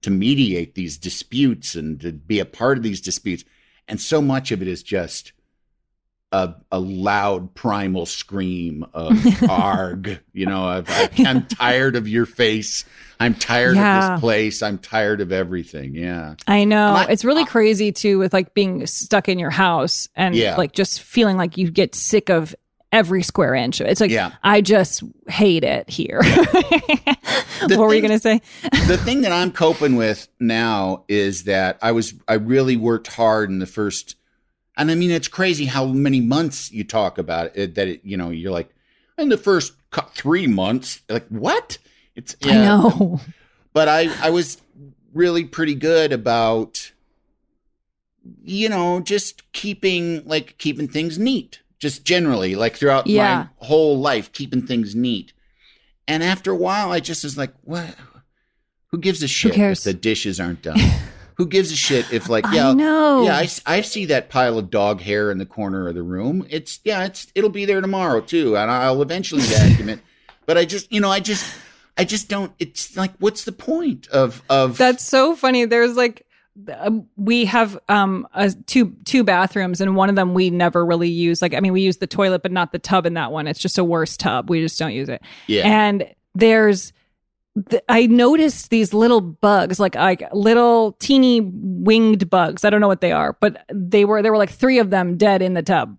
[0.00, 3.44] to mediate these disputes and to be a part of these disputes.
[3.86, 5.32] And so much of it is just
[6.32, 9.18] a, a loud primal scream of
[9.50, 12.84] arg, you know, I, I'm tired of your face.
[13.18, 14.62] I'm tired of this place.
[14.62, 15.94] I'm tired of everything.
[15.94, 16.36] Yeah.
[16.46, 16.94] I know.
[16.94, 20.56] I- it's really crazy too with like being stuck in your house and Yeah.
[20.56, 22.54] like just feeling like you get sick of
[22.92, 23.80] every square inch.
[23.80, 24.32] It's like Yeah.
[24.42, 26.22] I just hate it here.
[26.24, 28.40] what were you going to say?
[28.86, 33.50] the thing that I'm coping with now is that I was I really worked hard
[33.50, 34.16] in the first,
[34.80, 38.16] and I mean it's crazy how many months you talk about it that it, you
[38.16, 38.70] know you're like
[39.18, 39.74] in the first
[40.14, 41.78] three months like what
[42.16, 43.20] it's I know.
[43.72, 44.60] but I I was
[45.12, 46.92] really pretty good about
[48.42, 53.46] you know just keeping like keeping things neat just generally like throughout Yeah.
[53.60, 55.32] my whole life keeping things neat
[56.06, 57.94] and after a while I just was like what
[58.88, 59.78] who gives a shit cares?
[59.78, 60.78] if the dishes aren't done
[61.40, 63.22] who gives a shit if like yeah I yeah know.
[63.24, 66.46] yeah I, I see that pile of dog hair in the corner of the room
[66.50, 70.00] it's yeah it's it'll be there tomorrow too and I'll eventually vacuum it
[70.44, 71.50] but I just you know I just
[71.96, 72.52] I just don't.
[72.58, 75.66] It's like, what's the point of of That's so funny.
[75.66, 76.26] There's like
[76.78, 81.08] um, we have um a, two two bathrooms and one of them we never really
[81.10, 81.42] use.
[81.42, 83.46] Like I mean we use the toilet but not the tub in that one.
[83.46, 84.48] It's just a worse tub.
[84.50, 85.22] We just don't use it.
[85.46, 86.92] yeah And there's
[87.68, 92.64] th- I noticed these little bugs, like like little teeny winged bugs.
[92.64, 95.16] I don't know what they are, but they were there were like three of them
[95.16, 95.98] dead in the tub.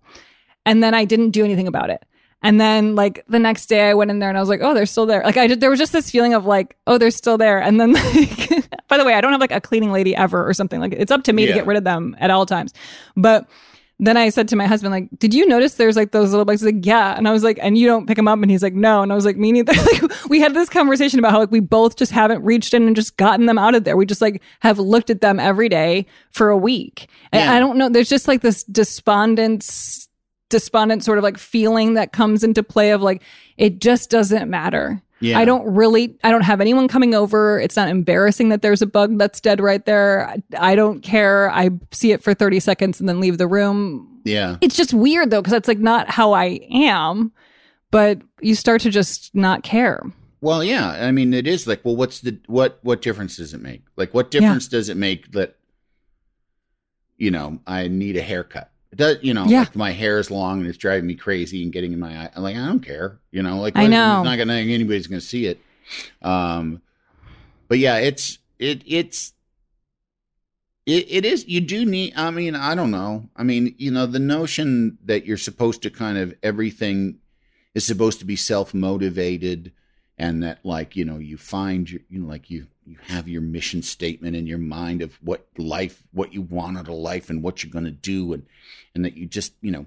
[0.64, 2.04] And then I didn't do anything about it.
[2.42, 4.74] And then like the next day I went in there and I was like, oh,
[4.74, 5.22] they're still there.
[5.22, 7.60] Like I did, there was just this feeling of like, oh, they're still there.
[7.60, 8.48] And then like,
[8.88, 10.80] by the way, I don't have like a cleaning lady ever or something.
[10.80, 12.74] Like it's up to me to get rid of them at all times.
[13.16, 13.48] But
[14.04, 16.60] then I said to my husband, like, did you notice there's like those little bugs?
[16.60, 17.16] He's like, yeah.
[17.16, 18.40] And I was like, and you don't pick them up?
[18.42, 19.00] And he's like, no.
[19.00, 19.72] And I was like, me neither.
[20.02, 22.96] like, we had this conversation about how like we both just haven't reached in and
[22.96, 23.96] just gotten them out of there.
[23.96, 27.08] We just like have looked at them every day for a week.
[27.30, 27.52] And Yeah.
[27.52, 27.88] I don't know.
[27.88, 30.08] There's just like this despondence,
[30.48, 33.22] despondent sort of like feeling that comes into play of like,
[33.56, 35.00] it just doesn't matter.
[35.22, 35.38] Yeah.
[35.38, 37.58] I don't really, I don't have anyone coming over.
[37.60, 40.26] It's not embarrassing that there's a bug that's dead right there.
[40.28, 41.50] I, I don't care.
[41.50, 44.20] I see it for 30 seconds and then leave the room.
[44.24, 47.32] yeah It's just weird though, because that's like not how I am.
[47.90, 50.02] But you start to just not care.
[50.40, 53.60] well yeah I mean it is like well what's the what what difference does it
[53.60, 55.56] make like what difference does it make that
[57.16, 59.60] you know I need a haircut it does you know Yeah.
[59.60, 62.30] like my hair is long and it's driving me crazy and getting in my eye
[62.36, 64.20] I'm like I don't care you know like I know.
[64.20, 65.60] it's not gonna anybody's gonna see it
[66.22, 66.80] um
[67.68, 69.32] but yeah it's it it's
[70.86, 74.06] it, it is you do need i mean i don't know i mean you know
[74.06, 77.18] the notion that you're supposed to kind of everything
[77.74, 79.72] is supposed to be self-motivated
[80.22, 83.42] and that like you know you find your you know like you you have your
[83.42, 87.42] mission statement in your mind of what life what you want out of life and
[87.42, 88.46] what you're going to do and
[88.94, 89.84] and that you just you know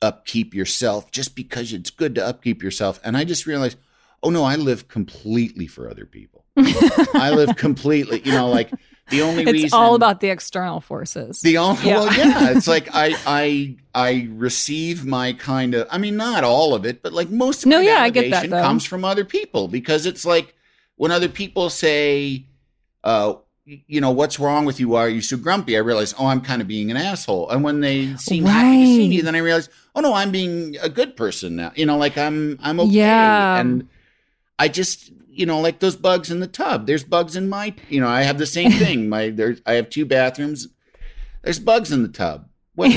[0.00, 2.98] upkeep yourself just because it's good to upkeep yourself.
[3.04, 3.76] And i just realized
[4.22, 6.44] oh no i live completely for other people.
[7.14, 8.72] I live completely you know like
[9.10, 11.40] the only It's reason all about the external forces.
[11.40, 11.98] the only Yeah.
[12.00, 16.74] well, yeah, it's like I I I receive my kind of I mean not all
[16.74, 18.62] of it, but like most of No, my yeah, I get that, though.
[18.62, 20.54] comes from other people because it's like
[20.96, 22.44] when other people say,
[23.04, 24.88] uh, you know, what's wrong with you?
[24.88, 25.76] Why are you so grumpy?
[25.76, 27.50] I realize, oh, I'm kind of being an asshole.
[27.50, 30.76] And when they seem happy to see me, then I realize, oh no, I'm being
[30.80, 31.72] a good person now.
[31.76, 32.90] You know, like I'm I'm okay.
[32.90, 33.60] Yeah.
[33.60, 33.88] And
[34.58, 36.86] I just you know like those bugs in the tub.
[36.86, 39.08] There's bugs in my you know I have the same thing.
[39.08, 40.68] My there's I have two bathrooms.
[41.42, 42.46] There's bugs in the tub.
[42.74, 42.92] What,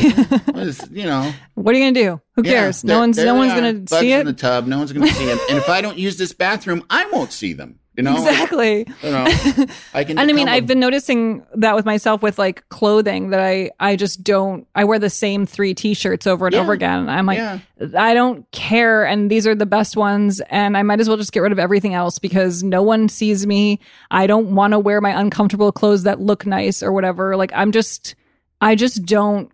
[0.46, 1.34] what is, you know?
[1.56, 2.22] What are you gonna do?
[2.36, 2.84] Who Yeah, cares?
[2.84, 4.20] no one's no one's gonna bugs see it.
[4.20, 4.68] in the tub.
[4.68, 5.40] No one's gonna see them.
[5.50, 7.80] and if I don't use this bathroom, I won't see them.
[7.98, 8.88] You know, exactly.
[9.04, 9.26] You know,
[9.94, 10.18] I can.
[10.18, 13.98] And I mean, I've been noticing that with myself with like clothing that I I
[13.98, 16.62] just don't I wear the same three t-shirts over and Yeah.
[16.62, 17.10] over again.
[17.10, 17.60] I'm like Yeah.
[17.98, 21.34] I don't care and these are the best ones and I might as well just
[21.34, 23.80] get rid of everything else because no one sees me.
[24.10, 27.36] I don't want to wear my uncomfortable clothes that look nice or whatever.
[27.36, 28.16] Like I'm just
[28.62, 29.52] I just don't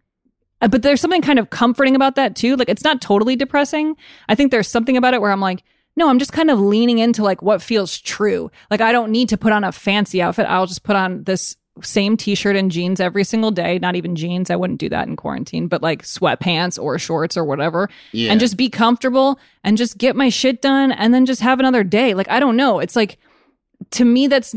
[0.60, 2.56] but there's something kind of comforting about that too.
[2.56, 3.96] Like it's not totally depressing.
[4.30, 5.64] I think there's something about it where I'm like,
[5.98, 8.50] no, I'm just kind of leaning into like what feels true.
[8.72, 10.46] Like I don't need to put on a fancy outfit.
[10.48, 13.78] I'll just put on this same t-shirt and jeans every single day.
[13.80, 14.50] Not even jeans.
[14.50, 17.90] I wouldn't do that in quarantine, but like sweatpants or shorts or whatever.
[18.14, 18.32] Yeah.
[18.32, 21.84] And just be comfortable and just get my shit done and then just have another
[21.84, 22.14] day.
[22.14, 22.80] Like I don't know.
[22.80, 23.18] It's like
[23.92, 24.56] to me that's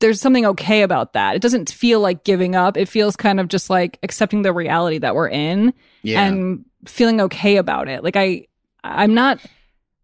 [0.00, 1.36] there's something okay about that.
[1.36, 2.76] It doesn't feel like giving up.
[2.76, 6.24] It feels kind of just like accepting the reality that we're in Yeah.
[6.24, 8.02] and feeling okay about it.
[8.02, 8.46] Like I
[8.84, 9.38] I'm not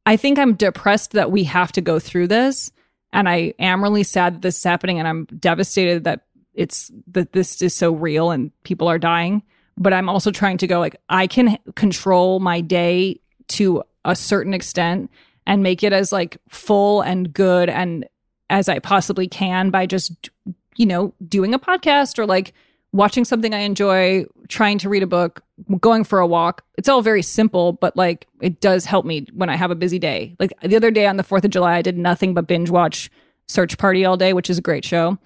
[0.09, 2.73] I think I'm depressed that we have to go through this
[3.13, 6.23] and I am really sad that this is happening and I'm devastated that
[6.55, 9.43] it's that this is so real and people are dying,
[9.77, 14.55] but I'm also trying to go like I can control my day to a certain
[14.55, 15.11] extent
[15.47, 18.07] and make it as like full and good and
[18.49, 20.31] as I possibly can by just
[20.77, 22.55] you know doing a podcast or like
[22.93, 25.43] watching something I enjoy, trying to read a book,
[25.81, 26.65] going for a walk.
[26.77, 29.99] It's all very simple, but like it does help me when I have a busy
[29.99, 30.35] day.
[30.39, 33.11] Like the other day on the 4th of July, I did nothing but binge watch
[33.47, 35.19] Search Party all day, which is a great show.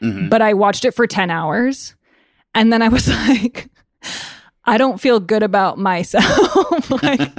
[0.00, 0.28] Mm-hmm.
[0.28, 1.94] But I watched it for 10 hours.
[2.54, 3.68] And then I was like,
[4.64, 6.90] I don't feel good about myself.
[7.02, 7.20] like,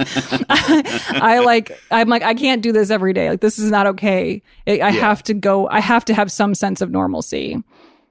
[0.50, 3.30] I, I like, I'm like, I can't do this every day.
[3.30, 4.42] Like, this is not okay.
[4.66, 7.62] I, I have to go, I have to have some sense of normalcy.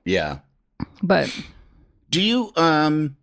[0.06, 0.40] yeah.
[1.04, 1.30] But
[2.10, 3.18] Do you um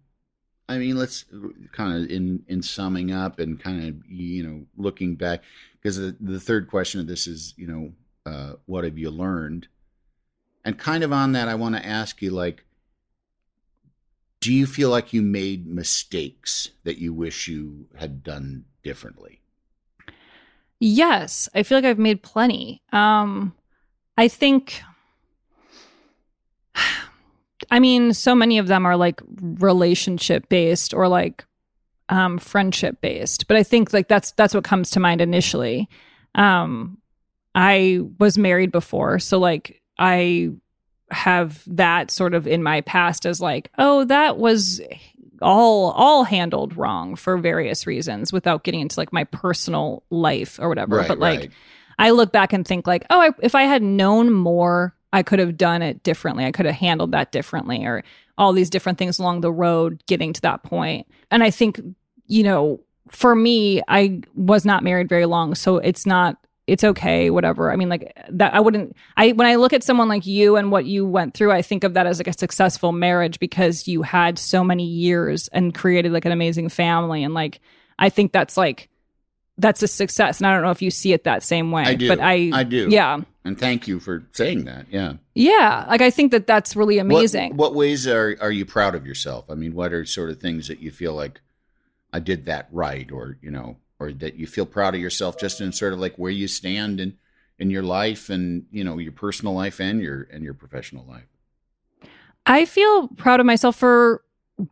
[0.68, 1.24] I mean let's
[1.72, 5.42] kind of in in summing up and kind of you know looking back
[5.74, 7.92] because the, the third question of this is you know
[8.30, 9.68] uh what have you learned
[10.64, 12.64] and kind of on that I want to ask you like
[14.40, 19.40] do you feel like you made mistakes that you wish you had done differently
[20.78, 22.82] Yes, I feel like I've made plenty.
[22.92, 23.54] Um
[24.18, 24.82] I think
[27.70, 31.44] I mean, so many of them are like relationship based or like
[32.08, 35.88] um friendship based, but I think like that's that's what comes to mind initially.
[36.34, 36.98] Um
[37.54, 40.50] I was married before, so like I
[41.10, 44.80] have that sort of in my past as like, oh, that was
[45.42, 50.68] all all handled wrong for various reasons without getting into like my personal life or
[50.68, 50.96] whatever.
[50.96, 51.50] Right, but like right.
[51.98, 55.38] I look back and think like, oh, I, if I had known more, I could
[55.38, 56.44] have done it differently.
[56.44, 58.04] I could have handled that differently, or
[58.36, 61.06] all these different things along the road getting to that point.
[61.30, 61.80] And I think,
[62.26, 66.36] you know, for me, I was not married very long, so it's not.
[66.66, 67.72] It's okay, whatever.
[67.72, 68.52] I mean, like that.
[68.52, 68.94] I wouldn't.
[69.16, 71.82] I when I look at someone like you and what you went through, I think
[71.82, 76.12] of that as like a successful marriage because you had so many years and created
[76.12, 77.24] like an amazing family.
[77.24, 77.60] And like,
[77.98, 78.90] I think that's like
[79.58, 80.38] that's a success.
[80.38, 81.82] And I don't know if you see it that same way.
[81.84, 82.08] I do.
[82.08, 82.88] But I, I do.
[82.90, 83.20] Yeah.
[83.44, 85.86] and thank you for saying that yeah Yeah.
[85.88, 87.56] Like I think that that's really What- amazing.
[87.56, 89.46] What, ways are are you proud of yourself?
[89.50, 91.40] I mean, what are sort of things that you feel like
[92.12, 95.60] I did that right, or you know, or that you feel proud of yourself just
[95.60, 97.16] in sort of like where you stand in
[97.58, 101.26] in your life and you know your personal life and your and your professional life.
[102.46, 104.22] I feel proud of myself for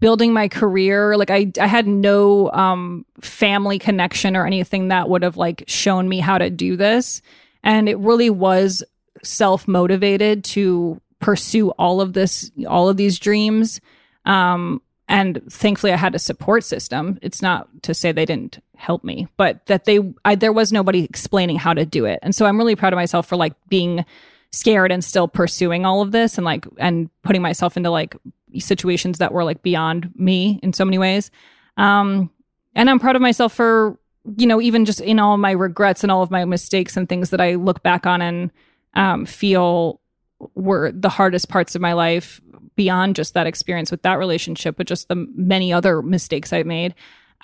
[0.01, 1.17] building my career.
[1.17, 6.09] Like I, I had no um, family connection or anything that would have like shown
[6.09, 7.23] me how to do this,
[7.63, 8.83] and it really was
[9.23, 13.81] self motivated to pursue all of this, all of these dreams.
[14.27, 17.19] Um, and thankfully, I had a support system.
[17.23, 21.05] It's not to say they didn't help me, but that they, I, there was nobody
[21.05, 22.21] explaining how to do it.
[22.23, 24.05] And so I'm really proud of myself for like being
[24.51, 28.17] scared and still pursuing all of this and like and putting myself into like
[28.61, 31.31] situations that were like beyond me in so many ways
[31.77, 32.31] um
[32.75, 33.99] and i'm proud of myself for
[34.37, 37.31] you know even just in all my regrets and all of my mistakes and things
[37.31, 38.51] that i look back on and
[38.95, 40.01] um feel
[40.55, 42.41] were the hardest parts of my life
[42.77, 46.95] beyond just that experience with that relationship but just the many other mistakes i've made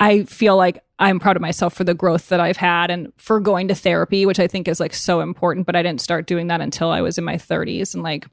[0.00, 3.38] I feel like I'm proud of myself for the growth that I've had and for
[3.38, 5.66] going to therapy, which I think is like so important.
[5.66, 7.94] But I didn't start doing that until I was in my 30s.
[7.94, 8.26] And like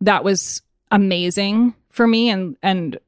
[0.00, 0.62] that was
[0.92, 2.98] amazing for me and and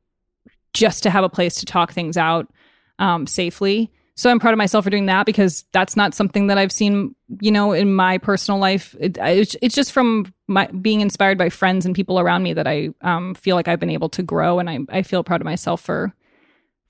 [0.73, 2.53] just to have a place to talk things out
[2.99, 3.91] um, safely.
[4.17, 7.15] so I'm proud of myself for doing that because that's not something that I've seen,
[7.41, 8.95] you know, in my personal life.
[9.01, 12.67] It, it's, it's just from my being inspired by friends and people around me that
[12.67, 15.45] I um, feel like I've been able to grow, and I, I feel proud of
[15.45, 16.15] myself for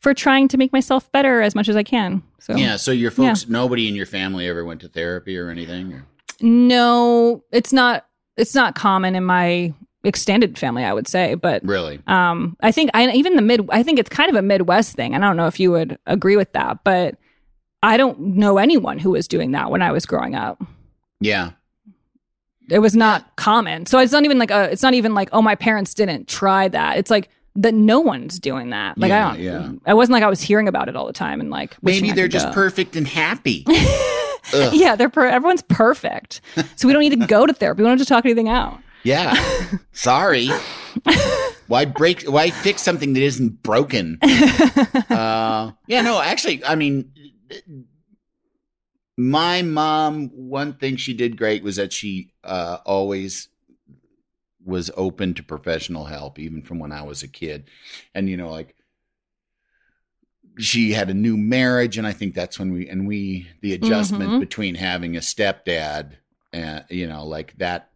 [0.01, 2.23] for trying to make myself better as much as I can.
[2.39, 2.77] So yeah.
[2.77, 5.93] So your folks, nobody in your family ever went to therapy or anything.
[5.95, 6.07] Or?
[6.41, 8.07] no, it's not.
[8.37, 9.73] It's not common in my
[10.05, 12.01] extended family, I would say, but Really?
[12.07, 13.69] um, I think I even the mid.
[13.71, 15.15] I think it's kind of a Midwest thing.
[15.15, 17.17] I don't know if you would agree with that, but
[17.83, 20.63] I don't know anyone who was doing that when I was growing up.
[21.21, 21.51] Yeah.
[22.71, 24.71] It was not common, so it's not even like a.
[24.71, 26.97] It's not even like oh my parents didn't try that.
[26.97, 28.97] It's like that no one's doing that.
[28.97, 29.41] Like Yeah, I don't.
[29.43, 29.73] yeah.
[29.87, 32.27] I wasn't like I was hearing about it all the time and like Maybe they're
[32.27, 32.53] just go.
[32.55, 33.65] perfect and happy.
[34.73, 36.43] Yeah, they're per- everyone's perfect,
[36.77, 37.83] so we don't need to go to therapy.
[37.83, 38.79] We don't have to talk anything out.
[39.05, 39.35] Yeah.
[39.93, 40.49] Sorry.
[41.69, 42.23] why break?
[42.25, 44.19] Why fix something that isn't broken?
[44.23, 46.01] uh, yeah.
[46.03, 46.21] No.
[46.21, 47.13] Actually, I mean,
[49.17, 50.29] my mom.
[50.35, 53.49] One thing she did great was that she uh, always
[54.65, 57.69] was open to professional help, even from when I was a kid.
[58.15, 58.75] And you know, like
[60.59, 64.31] she had a new marriage, and I think that's when we and we the adjustment
[64.31, 64.41] Mhm.
[64.41, 66.13] between having a stepdad,
[66.53, 67.91] and you know, like that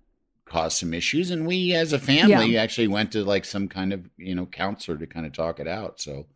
[0.49, 4.09] caused some issues and we as a family actually went to like some kind of
[4.17, 6.27] you know counselor to kind of talk it out so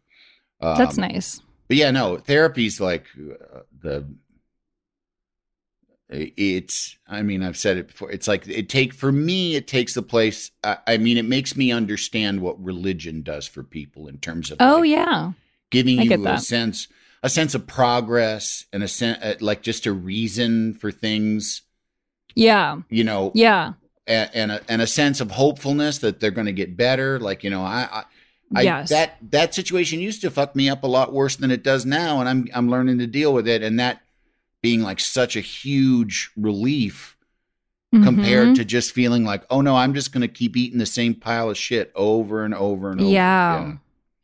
[0.60, 1.40] um, That's nice.
[1.68, 4.06] but yeah no therapy's like uh, the
[6.10, 9.94] it's i mean i've said it before it's like it take for me it takes
[9.94, 14.18] the place i, I mean it makes me understand what religion does for people in
[14.18, 15.32] terms of Oh like, yeah.
[15.70, 16.42] giving I you a that.
[16.42, 16.88] sense
[17.22, 21.62] a sense of progress and a sense like just a reason for things
[22.34, 22.82] Yeah.
[22.90, 23.72] you know Yeah.
[24.06, 27.18] And, and a and a sense of hopefulness that they're going to get better.
[27.20, 28.04] Like you know, I, I,
[28.54, 28.90] I Yes.
[28.90, 32.20] that that situation used to fuck me up a lot worse than it does now,
[32.20, 34.00] and I'm I'm learning to deal with it, and that
[34.62, 37.16] being like such a huge relief
[37.92, 38.54] compared Mhm.
[38.56, 41.50] to just feeling like, oh no, I'm just going to keep eating the same pile
[41.50, 43.10] of shit over and over and over.
[43.10, 43.72] Yeah.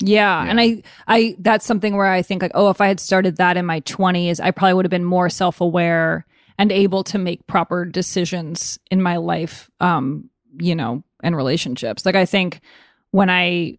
[0.01, 0.43] Yeah.
[0.49, 3.57] And I I that's something where I think like, oh, if I had started that
[3.59, 6.25] in my 20s, I probably would have been more self-aware
[6.59, 10.29] and able to make proper decisions in my life um,
[10.59, 12.05] you know, and relationships.
[12.05, 12.61] Like I think
[13.11, 13.79] when I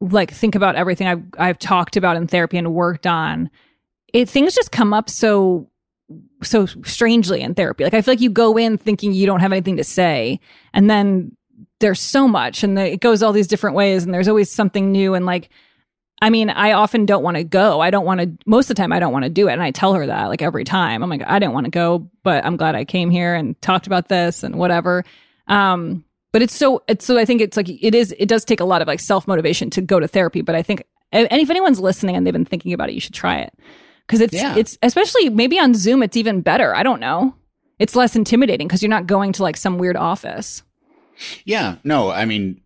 [0.00, 3.50] like think about everything I've I've talked about in therapy and worked on,
[4.12, 5.68] it things just come up so
[6.42, 7.84] so strangely in therapy.
[7.84, 10.40] Like I feel like you go in thinking you don't have anything to say,
[10.72, 11.36] and then
[11.80, 14.92] there's so much, and the, it goes all these different ways, and there's always something
[14.92, 15.14] new.
[15.14, 15.48] And like,
[16.22, 17.80] I mean, I often don't want to go.
[17.80, 18.30] I don't want to.
[18.46, 20.26] Most of the time, I don't want to do it, and I tell her that
[20.28, 21.02] like every time.
[21.02, 23.86] I'm like, I didn't want to go, but I'm glad I came here and talked
[23.88, 25.04] about this and whatever.
[25.48, 28.60] Um, but it's so it's so I think it's like it is it does take
[28.60, 30.42] a lot of like self motivation to go to therapy.
[30.42, 33.14] But I think and if anyone's listening and they've been thinking about it, you should
[33.14, 33.52] try it
[34.06, 34.56] because it's Yeah.
[34.56, 36.74] it's especially maybe on Zoom it's even better.
[36.74, 37.34] I don't know.
[37.78, 40.62] It's less intimidating because you're not going to like some weird office.
[41.44, 41.76] Yeah.
[41.84, 42.60] No, I mean,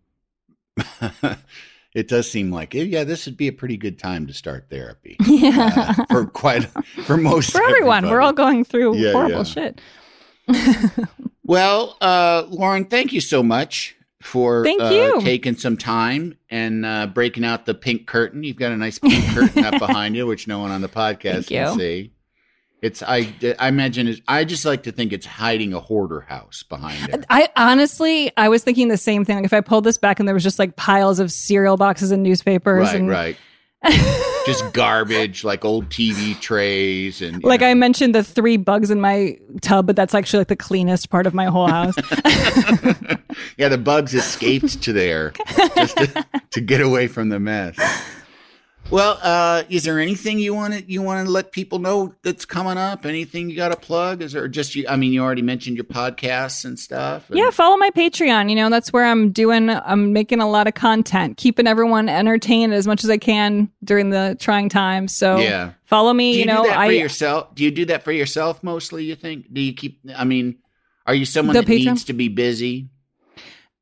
[1.95, 4.67] it does seem like, eh, yeah, this would be a pretty good time to start
[4.69, 5.17] therapy.
[5.25, 5.93] Yeah.
[5.99, 6.63] Uh, for quite,
[7.05, 9.43] for most For everyone, we're all going through Yeah, horrible yeah.
[9.43, 9.81] shit.
[11.43, 15.21] Well, uh, Lauren, thank you so much for Thank uh, you.
[15.21, 18.43] taking some time and uh, breaking out the pink curtain.
[18.43, 21.45] You've got a nice pink curtain up behind you, which no one on the podcast
[21.45, 21.79] Thank can you.
[21.79, 22.11] see.
[22.81, 26.63] It's I I imagine it, I just like to think it's hiding a hoarder house
[26.63, 27.25] behind it.
[27.29, 29.37] I honestly, I was thinking the same thing.
[29.37, 32.11] Like if I pulled this back and there was just like piles of cereal boxes
[32.11, 33.37] and newspapers, Right, and right.
[34.45, 37.67] just garbage like old TV trays and like know.
[37.67, 41.25] I mentioned the three bugs in my tub, but that's actually like the cleanest part
[41.27, 41.95] of my whole house.
[43.57, 45.33] yeah, the bugs escaped to there
[45.75, 47.77] just to, to get away from the mess.
[48.89, 52.45] Well, uh, is there anything you want to you want to let people know that's
[52.45, 53.05] coming up?
[53.05, 54.21] Anything you got to plug?
[54.21, 54.85] Is there just you?
[54.87, 57.29] I mean, you already mentioned your podcasts and stuff.
[57.29, 58.49] and- yeah, follow my Patreon.
[58.49, 59.69] You know, that's where I'm doing.
[59.69, 64.09] I'm making a lot of content, keeping everyone entertained as much as I can during
[64.09, 65.13] the trying times.
[65.13, 65.71] So Yeah.
[65.83, 66.31] follow me.
[66.31, 67.55] Do you, you know, do that for I yourself?
[67.55, 69.03] Do you do that for yourself mostly?
[69.03, 69.51] You think?
[69.53, 69.99] Do you keep?
[70.15, 70.59] I mean,
[71.05, 71.85] are you someone that Patreon?
[71.87, 72.87] needs to be busy?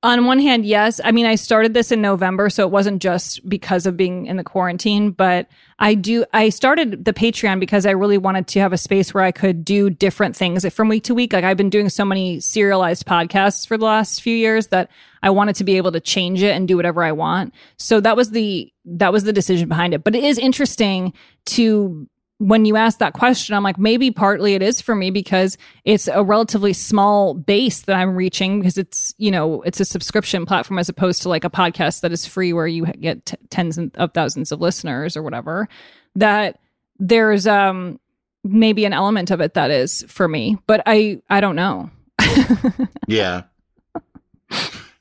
[0.06, 1.02] On one hand, yes.
[1.04, 4.38] I mean, I started this in November, so it wasn't just because of being in
[4.38, 5.48] the quarantine, but
[5.80, 9.24] I do, I started the Patreon because I really wanted to have a space where
[9.24, 11.34] I could do different things from week to week.
[11.34, 14.90] Like I've been doing so many serialized podcasts for the last few years that
[15.24, 17.54] I wanted to be able to change it and do whatever I want.
[17.78, 20.04] So that was the, that was the decision behind it.
[20.04, 21.14] But it is interesting
[21.48, 22.08] to,
[22.38, 26.08] when you ask that question, I'm like, maybe partly it is for me because it's
[26.08, 30.78] a relatively small base that I'm reaching because it's, you know, it's a subscription platform
[30.78, 34.14] as opposed to like a podcast that is free where you get t- tens of
[34.14, 35.70] thousands of listeners or whatever.
[36.16, 36.60] That
[37.00, 38.00] there's um
[38.44, 41.90] maybe an element of it that is for me, but I I don't know.
[43.08, 43.44] yeah.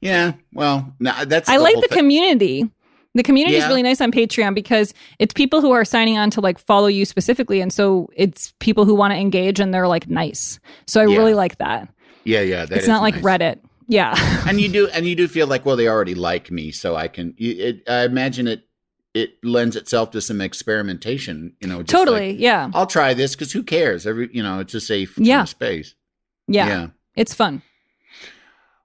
[0.01, 0.35] Yeah.
[0.52, 1.48] Well, nah, that's.
[1.48, 1.98] I the like the thing.
[1.98, 2.70] community.
[3.16, 6.41] The community is really nice on Patreon because it's people who are signing on to
[6.41, 10.09] like follow you specifically, and so it's people who want to engage and they're like
[10.09, 10.59] nice.
[10.86, 11.19] So I Yeah.
[11.19, 11.89] really like that.
[12.24, 12.65] Yeah, yeah.
[12.66, 13.24] that it's not like nice.
[13.24, 13.59] Reddit.
[13.86, 14.15] Yeah.
[14.49, 17.07] and you do, and you do feel like, well, they already like me, so I
[17.09, 17.35] can.
[17.36, 18.65] you- It, I imagine it.
[19.12, 21.53] It lends itself to some experimentation.
[21.61, 22.32] You know, just totally.
[22.32, 22.69] like, yeah.
[22.74, 24.07] I'll try this because who cares?
[24.09, 25.45] Every you know, it's a safe Yeah.
[25.45, 25.95] space.
[26.49, 26.66] yeah.
[26.66, 26.86] yeah.
[27.15, 27.62] It's fun.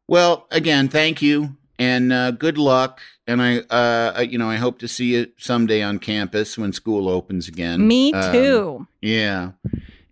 [0.08, 3.02] Well, again, thank you and uh, good luck.
[3.30, 7.08] And I, uh, you know, I hope to see you someday on campus when school
[7.08, 7.88] opens again.
[7.88, 8.88] Me Um, too.
[9.02, 9.52] yeah.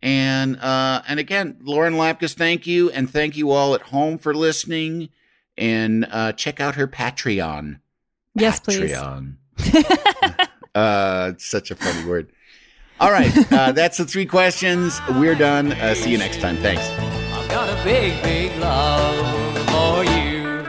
[0.03, 4.35] And uh, and again, Lauren Lapkus, thank you, and thank you all at home for
[4.35, 5.09] listening.
[5.57, 7.79] And uh, check out her Patreon.
[8.35, 8.91] yes, please.
[8.91, 9.37] Patreon.
[10.75, 12.29] uh, it's such a funny word.
[12.99, 15.01] All right, uh, that's the three questions.
[15.15, 15.71] We're done.
[15.71, 16.57] Uh, see you next time.
[16.57, 16.87] Thanks.
[17.33, 19.46] I've got a big, big love for you.